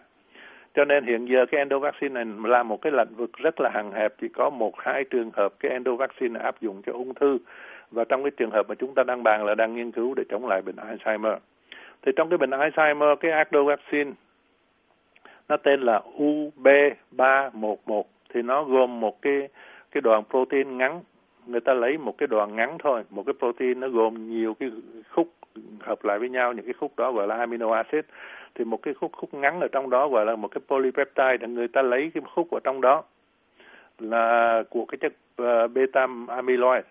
Cho 0.74 0.84
nên 0.84 1.06
hiện 1.06 1.26
giờ 1.26 1.46
cái 1.46 1.58
endo 1.58 1.78
vaccine 1.78 2.24
này 2.24 2.24
là 2.50 2.62
một 2.62 2.82
cái 2.82 2.92
lĩnh 2.92 3.14
vực 3.16 3.30
rất 3.32 3.60
là 3.60 3.70
hạn 3.74 3.92
hẹp, 3.92 4.14
chỉ 4.20 4.28
có 4.28 4.50
một, 4.50 4.78
hai 4.78 5.04
trường 5.04 5.30
hợp 5.32 5.54
cái 5.60 5.72
endo 5.72 5.94
vaccine 5.94 6.40
áp 6.40 6.60
dụng 6.60 6.82
cho 6.86 6.92
ung 6.92 7.14
thư. 7.14 7.38
Và 7.90 8.04
trong 8.04 8.22
cái 8.22 8.30
trường 8.30 8.50
hợp 8.50 8.68
mà 8.68 8.74
chúng 8.74 8.94
ta 8.94 9.02
đang 9.02 9.22
bàn 9.22 9.44
là 9.44 9.54
đang 9.54 9.74
nghiên 9.74 9.92
cứu 9.92 10.14
để 10.14 10.24
chống 10.28 10.46
lại 10.46 10.62
bệnh 10.62 10.76
Alzheimer. 10.76 11.36
Thì 12.02 12.12
trong 12.16 12.28
cái 12.28 12.38
bệnh 12.38 12.50
Alzheimer, 12.50 13.16
cái 13.16 13.32
endo 13.32 13.62
vaccine 13.62 14.12
nó 15.48 15.56
tên 15.56 15.80
là 15.80 16.00
UB311 16.18 18.02
thì 18.34 18.42
nó 18.42 18.64
gồm 18.64 19.00
một 19.00 19.22
cái 19.22 19.48
cái 19.90 20.00
đoạn 20.00 20.22
protein 20.30 20.78
ngắn 20.78 21.00
người 21.50 21.60
ta 21.60 21.74
lấy 21.74 21.98
một 21.98 22.18
cái 22.18 22.26
đoạn 22.26 22.56
ngắn 22.56 22.76
thôi 22.78 23.02
một 23.10 23.22
cái 23.26 23.34
protein 23.38 23.80
nó 23.80 23.88
gồm 23.88 24.30
nhiều 24.30 24.54
cái 24.54 24.70
khúc 25.10 25.28
hợp 25.80 26.04
lại 26.04 26.18
với 26.18 26.28
nhau 26.28 26.52
những 26.52 26.64
cái 26.64 26.74
khúc 26.74 26.92
đó 26.96 27.12
gọi 27.12 27.26
là 27.26 27.36
amino 27.36 27.72
acid. 27.72 28.04
Thì 28.54 28.64
một 28.64 28.82
cái 28.82 28.94
khúc 28.94 29.12
khúc 29.12 29.34
ngắn 29.34 29.60
ở 29.60 29.68
trong 29.72 29.90
đó 29.90 30.08
gọi 30.08 30.26
là 30.26 30.36
một 30.36 30.48
cái 30.48 30.60
polypeptide 30.68 31.46
người 31.46 31.68
ta 31.68 31.82
lấy 31.82 32.10
cái 32.14 32.22
khúc 32.34 32.50
ở 32.50 32.60
trong 32.64 32.80
đó 32.80 33.02
là 33.98 34.62
của 34.70 34.84
cái 34.84 34.98
chất 34.98 35.12
ờ, 35.36 35.64
uh, 35.64 35.72
beta 35.72 36.06
amyloid. 36.28 36.84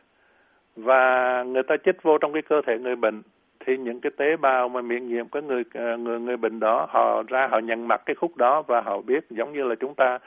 Và 0.76 1.44
người 1.44 1.64
ta 1.64 1.76
chích 1.86 2.04
vô 2.04 2.18
trong 2.18 2.34
cái 2.34 2.42
cơ 2.42 2.62
thể 2.68 2.80
người 2.80 2.96
bệnh 2.96 3.22
thì 3.66 3.78
những 3.78 4.02
cái 4.02 4.12
tế 4.18 4.38
bào 4.38 4.70
mà 4.70 4.82
miễn 4.82 5.08
nhiễm 5.08 5.28
của 5.28 5.42
người 5.42 5.64
ờ, 5.74 5.98
người 5.98 6.20
người 6.20 6.38
bệnh 6.38 6.60
đó 6.60 6.88
họ 6.90 7.24
ra 7.28 7.48
họ 7.52 7.60
nhận 7.60 7.88
mặt 7.88 8.02
cái 8.06 8.16
khúc 8.16 8.38
đó 8.38 8.62
và 8.62 8.82
họ 8.82 9.02
biết 9.02 9.26
giống 9.30 9.54
như 9.54 9.64
là 9.64 9.76
chúng 9.76 9.96
ta 9.96 10.20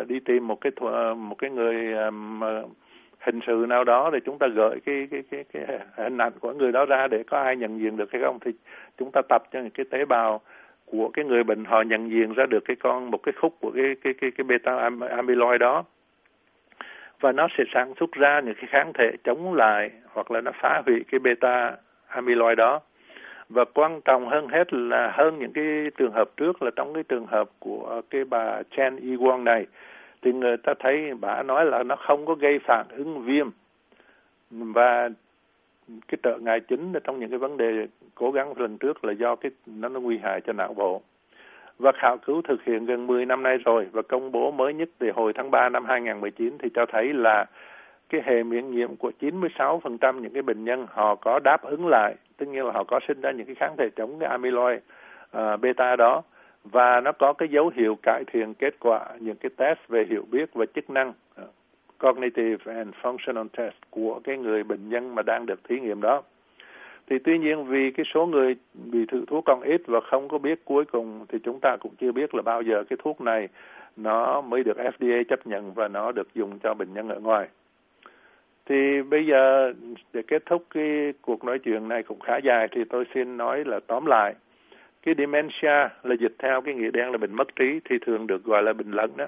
uh, 0.00 0.08
đi 0.08 0.20
tìm 0.20 0.46
một 0.48 0.60
cái 0.60 0.72
một 1.16 1.34
cái 1.38 1.50
người 1.50 1.92
um, 1.92 2.40
hình 3.28 3.40
sự 3.46 3.66
nào 3.68 3.84
đó 3.84 4.10
thì 4.12 4.18
chúng 4.24 4.38
ta 4.38 4.46
gửi 4.46 4.80
cái 4.86 5.08
cái 5.10 5.22
cái 5.30 5.44
cái 5.52 5.78
hình 5.96 6.18
ảnh 6.18 6.32
của 6.40 6.52
người 6.52 6.72
đó 6.72 6.84
ra 6.84 7.06
để 7.06 7.22
có 7.22 7.38
ai 7.40 7.56
nhận 7.56 7.80
diện 7.80 7.96
được 7.96 8.12
hay 8.12 8.22
không, 8.22 8.38
thì 8.40 8.50
chúng 8.98 9.10
ta 9.12 9.20
tập 9.28 9.42
cho 9.52 9.60
những 9.60 9.70
cái 9.70 9.86
tế 9.90 10.04
bào 10.04 10.40
của 10.84 11.08
cái 11.08 11.24
người 11.24 11.44
bệnh 11.44 11.64
họ 11.64 11.82
nhận 11.82 12.10
diện 12.10 12.32
ra 12.32 12.46
được 12.46 12.64
cái 12.64 12.76
con, 12.76 13.10
một 13.10 13.22
cái 13.22 13.32
khúc 13.40 13.54
của 13.60 13.70
cái 13.74 13.96
cái 14.02 14.14
cái 14.20 14.30
cái 14.30 14.44
beta 14.44 14.90
amyloid 15.16 15.60
đó. 15.60 15.84
Và 17.20 17.32
nó 17.32 17.48
sẽ 17.58 17.64
sản 17.74 17.92
xuất 18.00 18.12
ra 18.12 18.40
những 18.40 18.54
cái 18.54 18.66
kháng 18.68 18.92
thể 18.92 19.10
chống 19.24 19.54
lại 19.54 19.90
hoặc 20.12 20.30
là 20.30 20.40
nó 20.40 20.50
phá 20.60 20.82
hủy 20.86 21.04
cái 21.10 21.18
beta 21.18 21.76
amyloid 22.06 22.58
đó. 22.58 22.80
Và 23.48 23.64
quan 23.74 24.00
trọng 24.04 24.28
hơn 24.28 24.48
hết 24.48 24.72
là, 24.72 25.12
hơn 25.14 25.38
những 25.38 25.52
cái 25.52 25.90
trường 25.98 26.12
hợp 26.12 26.30
trước 26.36 26.62
là 26.62 26.70
trong 26.76 26.94
cái 26.94 27.02
trường 27.02 27.26
hợp 27.26 27.48
của 27.58 28.02
cái 28.10 28.24
bà 28.24 28.62
Chen 28.76 28.96
Yi 28.96 29.16
Wang 29.16 29.42
này 29.44 29.66
thì 30.22 30.32
người 30.32 30.56
ta 30.56 30.74
thấy 30.78 31.14
bà 31.20 31.42
nói 31.42 31.66
là 31.66 31.82
nó 31.82 31.96
không 31.96 32.26
có 32.26 32.34
gây 32.34 32.58
phản 32.58 32.86
ứng 32.88 33.24
viêm. 33.24 33.50
Và 34.50 35.08
cái 36.08 36.18
trợ 36.22 36.38
ngại 36.38 36.60
chính 36.60 36.92
trong 37.04 37.20
những 37.20 37.30
cái 37.30 37.38
vấn 37.38 37.56
đề 37.56 37.86
cố 38.14 38.30
gắng 38.30 38.60
lần 38.60 38.78
trước 38.78 39.04
là 39.04 39.12
do 39.12 39.36
cái 39.36 39.52
nó 39.66 39.88
nó 39.88 40.00
nguy 40.00 40.18
hại 40.18 40.40
cho 40.40 40.52
não 40.52 40.74
bộ. 40.74 41.02
Và 41.78 41.92
khảo 41.92 42.16
cứu 42.26 42.42
thực 42.42 42.64
hiện 42.64 42.86
gần 42.86 43.06
10 43.06 43.26
năm 43.26 43.42
nay 43.42 43.58
rồi 43.64 43.86
và 43.92 44.02
công 44.02 44.32
bố 44.32 44.50
mới 44.50 44.74
nhất 44.74 44.88
thì 45.00 45.10
hồi 45.10 45.32
tháng 45.32 45.50
3 45.50 45.68
năm 45.68 45.84
2019 45.84 46.58
thì 46.58 46.68
cho 46.74 46.86
thấy 46.86 47.12
là 47.12 47.46
cái 48.08 48.20
hệ 48.24 48.42
miễn 48.42 48.70
nhiễm 48.70 48.96
của 48.96 49.12
96% 49.20 50.20
những 50.20 50.32
cái 50.32 50.42
bệnh 50.42 50.64
nhân 50.64 50.86
họ 50.90 51.14
có 51.14 51.38
đáp 51.38 51.62
ứng 51.62 51.86
lại, 51.86 52.14
tức 52.36 52.46
nghĩa 52.46 52.62
là 52.62 52.72
họ 52.72 52.84
có 52.84 53.00
sinh 53.08 53.20
ra 53.20 53.30
những 53.30 53.46
cái 53.46 53.54
kháng 53.54 53.76
thể 53.78 53.88
chống 53.96 54.18
cái 54.18 54.28
amyloid 54.28 54.78
uh, 55.38 55.60
beta 55.60 55.96
đó 55.96 56.22
và 56.72 57.00
nó 57.00 57.12
có 57.12 57.32
cái 57.32 57.48
dấu 57.48 57.70
hiệu 57.74 57.98
cải 58.02 58.24
thiện 58.26 58.54
kết 58.54 58.74
quả, 58.80 59.06
những 59.20 59.36
cái 59.36 59.50
test 59.56 59.78
về 59.88 60.06
hiểu 60.10 60.24
biết 60.30 60.54
và 60.54 60.66
chức 60.74 60.90
năng 60.90 61.12
ờ, 61.34 61.46
cognitive 61.98 62.74
and 62.74 62.94
functional 63.02 63.48
test 63.56 63.74
của 63.90 64.20
cái 64.24 64.38
người 64.38 64.64
bệnh 64.64 64.88
nhân 64.88 65.14
mà 65.14 65.22
đang 65.22 65.46
được 65.46 65.60
thí 65.68 65.80
nghiệm 65.80 66.00
đó. 66.00 66.22
Thì 67.10 67.18
tuy 67.18 67.38
nhiên 67.38 67.64
vì 67.64 67.90
cái 67.90 68.06
số 68.14 68.26
người 68.26 68.56
bị 68.74 69.06
thử 69.06 69.24
thuốc 69.26 69.44
còn 69.46 69.60
ít 69.60 69.82
và 69.86 70.00
không 70.00 70.28
có 70.28 70.38
biết 70.38 70.64
cuối 70.64 70.84
cùng, 70.84 71.26
thì 71.28 71.38
chúng 71.44 71.60
ta 71.60 71.76
cũng 71.80 71.92
chưa 72.00 72.12
biết 72.12 72.34
là 72.34 72.42
bao 72.42 72.62
giờ 72.62 72.84
cái 72.90 72.96
thuốc 73.02 73.20
này 73.20 73.48
nó 73.96 74.40
mới 74.40 74.64
được 74.64 74.76
FDA 74.76 75.24
chấp 75.28 75.46
nhận 75.46 75.72
và 75.74 75.88
nó 75.88 76.12
được 76.12 76.34
dùng 76.34 76.58
cho 76.58 76.74
bệnh 76.74 76.94
nhân 76.94 77.08
ở 77.08 77.20
ngoài. 77.20 77.48
Thì 78.66 79.02
bây 79.02 79.26
giờ 79.26 79.72
để 80.12 80.22
kết 80.26 80.42
thúc 80.46 80.64
cái 80.74 81.12
cuộc 81.22 81.44
nói 81.44 81.58
chuyện 81.58 81.88
này 81.88 82.02
cũng 82.02 82.20
khá 82.20 82.36
dài 82.36 82.68
thì 82.72 82.84
tôi 82.90 83.04
xin 83.14 83.36
nói 83.36 83.64
là 83.66 83.80
tóm 83.86 84.06
lại 84.06 84.34
cái 85.08 85.14
dementia 85.26 85.88
là 86.02 86.14
dịch 86.20 86.34
theo 86.38 86.60
cái 86.60 86.74
nghĩa 86.74 86.90
đen 86.90 87.10
là 87.10 87.18
bệnh 87.18 87.34
mất 87.34 87.56
trí, 87.56 87.80
thì 87.84 87.98
thường 87.98 88.26
được 88.26 88.44
gọi 88.44 88.62
là 88.62 88.72
bệnh 88.72 88.90
lẫn 88.90 89.16
đó. 89.16 89.26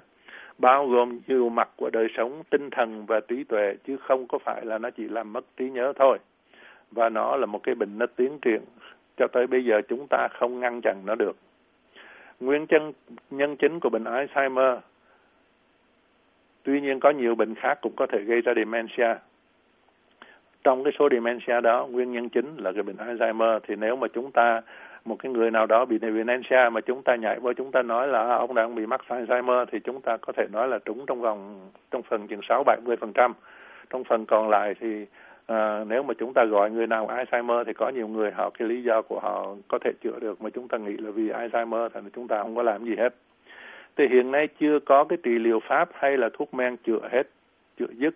Bao 0.58 0.86
gồm 0.86 1.20
nhiều 1.26 1.48
mặt 1.48 1.68
của 1.76 1.90
đời 1.90 2.08
sống 2.16 2.42
tinh 2.50 2.70
thần 2.70 3.06
và 3.06 3.20
trí 3.20 3.44
tuệ, 3.44 3.74
chứ 3.86 3.96
không 3.96 4.26
có 4.26 4.38
phải 4.38 4.64
là 4.64 4.78
nó 4.78 4.90
chỉ 4.90 5.08
làm 5.08 5.32
mất 5.32 5.44
trí 5.56 5.70
nhớ 5.70 5.92
thôi. 5.96 6.18
Và 6.90 7.08
nó 7.08 7.36
là 7.36 7.46
một 7.46 7.62
cái 7.62 7.74
bệnh 7.74 7.98
nó 7.98 8.06
tiến 8.06 8.38
triển, 8.42 8.60
cho 9.16 9.26
tới 9.32 9.46
bây 9.46 9.64
giờ 9.64 9.80
chúng 9.88 10.06
ta 10.10 10.28
không 10.28 10.60
ngăn 10.60 10.80
chặn 10.80 10.96
nó 11.06 11.14
được. 11.14 11.36
Nguyên 12.40 12.66
chân, 12.66 12.92
nhân 13.30 13.56
chính 13.56 13.80
của 13.80 13.88
bệnh 13.88 14.04
Alzheimer, 14.04 14.78
tuy 16.62 16.80
nhiên 16.80 17.00
có 17.00 17.10
nhiều 17.10 17.34
bệnh 17.34 17.54
khác 17.54 17.78
cũng 17.82 17.92
có 17.96 18.06
thể 18.06 18.18
gây 18.18 18.40
ra 18.40 18.52
dementia. 18.56 19.14
Trong 20.64 20.84
cái 20.84 20.92
số 20.98 21.08
dementia 21.10 21.60
đó, 21.60 21.86
nguyên 21.90 22.12
nhân 22.12 22.28
chính 22.28 22.56
là 22.56 22.72
cái 22.72 22.82
bệnh 22.82 22.96
Alzheimer, 22.96 23.60
thì 23.68 23.76
nếu 23.76 23.96
mà 23.96 24.08
chúng 24.08 24.32
ta 24.32 24.62
một 25.04 25.16
cái 25.18 25.32
người 25.32 25.50
nào 25.50 25.66
đó 25.66 25.84
bị 25.84 25.98
dementia 26.02 26.68
mà 26.72 26.80
chúng 26.80 27.02
ta 27.02 27.16
nhảy 27.16 27.40
vô 27.40 27.52
chúng 27.52 27.72
ta 27.72 27.82
nói 27.82 28.08
là 28.08 28.20
à, 28.22 28.34
ông 28.34 28.54
đang 28.54 28.74
bị 28.74 28.86
mắc 28.86 29.00
Alzheimer 29.08 29.64
thì 29.72 29.80
chúng 29.80 30.00
ta 30.00 30.16
có 30.16 30.32
thể 30.36 30.46
nói 30.52 30.68
là 30.68 30.78
trúng 30.84 31.06
trong 31.06 31.20
vòng 31.20 31.70
trong 31.90 32.02
phần 32.02 32.26
chừng 32.26 32.40
sáu 32.48 32.62
bảy 32.66 32.78
mươi 32.84 32.96
phần 32.96 33.12
trăm. 33.12 33.32
Trong 33.90 34.04
phần 34.04 34.26
còn 34.26 34.48
lại 34.48 34.74
thì 34.80 35.06
à, 35.46 35.84
nếu 35.88 36.02
mà 36.02 36.14
chúng 36.14 36.34
ta 36.34 36.44
gọi 36.44 36.70
người 36.70 36.86
nào 36.86 37.06
Alzheimer 37.06 37.64
thì 37.64 37.72
có 37.72 37.88
nhiều 37.88 38.08
người 38.08 38.30
họ 38.30 38.50
cái 38.50 38.68
lý 38.68 38.82
do 38.82 39.02
của 39.02 39.20
họ 39.20 39.54
có 39.68 39.78
thể 39.84 39.92
chữa 40.02 40.18
được 40.20 40.42
mà 40.42 40.50
chúng 40.50 40.68
ta 40.68 40.78
nghĩ 40.78 40.96
là 40.96 41.10
vì 41.10 41.28
Alzheimer 41.28 41.88
thì 41.88 42.00
chúng 42.14 42.28
ta 42.28 42.42
không 42.42 42.56
có 42.56 42.62
làm 42.62 42.84
gì 42.84 42.96
hết. 42.98 43.14
Thì 43.96 44.08
hiện 44.08 44.30
nay 44.30 44.48
chưa 44.60 44.78
có 44.80 45.04
cái 45.04 45.18
trị 45.22 45.30
liệu 45.30 45.60
pháp 45.60 45.88
hay 45.94 46.16
là 46.16 46.28
thuốc 46.32 46.54
men 46.54 46.76
chữa 46.76 47.08
hết 47.12 47.22
chữa 47.78 47.92
dứt 47.92 48.14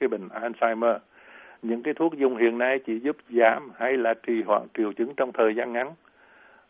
cái 0.00 0.08
bệnh 0.08 0.28
Alzheimer. 0.28 0.98
Những 1.62 1.82
cái 1.82 1.94
thuốc 1.94 2.14
dùng 2.14 2.36
hiện 2.36 2.58
nay 2.58 2.78
chỉ 2.86 2.98
giúp 2.98 3.16
giảm 3.30 3.70
hay 3.76 3.96
là 3.96 4.14
trì 4.14 4.42
hoãn 4.42 4.62
triệu 4.74 4.92
chứng 4.92 5.14
trong 5.16 5.32
thời 5.32 5.54
gian 5.54 5.72
ngắn 5.72 5.94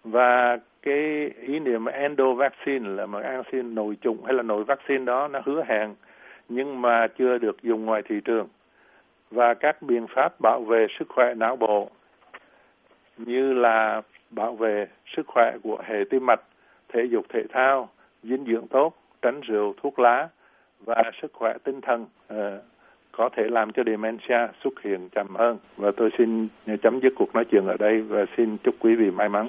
và 0.06 0.58
cái 0.82 1.30
ý 1.40 1.58
niệm 1.58 1.84
endo 1.84 2.32
vaccine 2.32 2.88
là 2.88 3.06
một 3.06 3.20
vaccine 3.22 3.62
nội 3.62 3.96
trùng 4.00 4.24
hay 4.24 4.34
là 4.34 4.42
nội 4.42 4.64
vaccine 4.64 5.04
đó 5.04 5.28
nó 5.28 5.40
hứa 5.44 5.64
hẹn 5.66 5.94
nhưng 6.48 6.82
mà 6.82 7.06
chưa 7.18 7.38
được 7.38 7.62
dùng 7.62 7.84
ngoài 7.84 8.02
thị 8.08 8.20
trường 8.24 8.48
và 9.30 9.54
các 9.54 9.82
biện 9.82 10.06
pháp 10.06 10.40
bảo 10.40 10.60
vệ 10.60 10.86
sức 10.98 11.08
khỏe 11.08 11.34
não 11.34 11.56
bộ 11.56 11.90
như 13.18 13.52
là 13.52 14.02
bảo 14.30 14.54
vệ 14.54 14.86
sức 15.16 15.26
khỏe 15.26 15.56
của 15.62 15.78
hệ 15.84 16.04
tim 16.10 16.26
mạch, 16.26 16.40
thể 16.88 17.04
dục 17.10 17.26
thể 17.28 17.42
thao, 17.52 17.88
dinh 18.22 18.44
dưỡng 18.44 18.68
tốt, 18.68 18.94
tránh 19.22 19.40
rượu, 19.40 19.74
thuốc 19.82 19.98
lá 19.98 20.28
và 20.84 21.02
sức 21.22 21.32
khỏe 21.32 21.54
tinh 21.64 21.80
thần 21.80 22.06
uh, 22.34 22.36
có 23.12 23.28
thể 23.36 23.48
làm 23.48 23.72
cho 23.72 23.82
dementia 23.86 24.48
xuất 24.64 24.82
hiện 24.82 25.08
chậm 25.08 25.36
hơn. 25.36 25.58
Và 25.76 25.90
tôi 25.96 26.10
xin 26.18 26.48
chấm 26.82 27.00
dứt 27.00 27.12
cuộc 27.16 27.34
nói 27.34 27.44
chuyện 27.50 27.66
ở 27.66 27.76
đây 27.78 28.02
và 28.02 28.24
xin 28.36 28.56
chúc 28.56 28.74
quý 28.80 28.94
vị 28.94 29.10
may 29.10 29.28
mắn. 29.28 29.48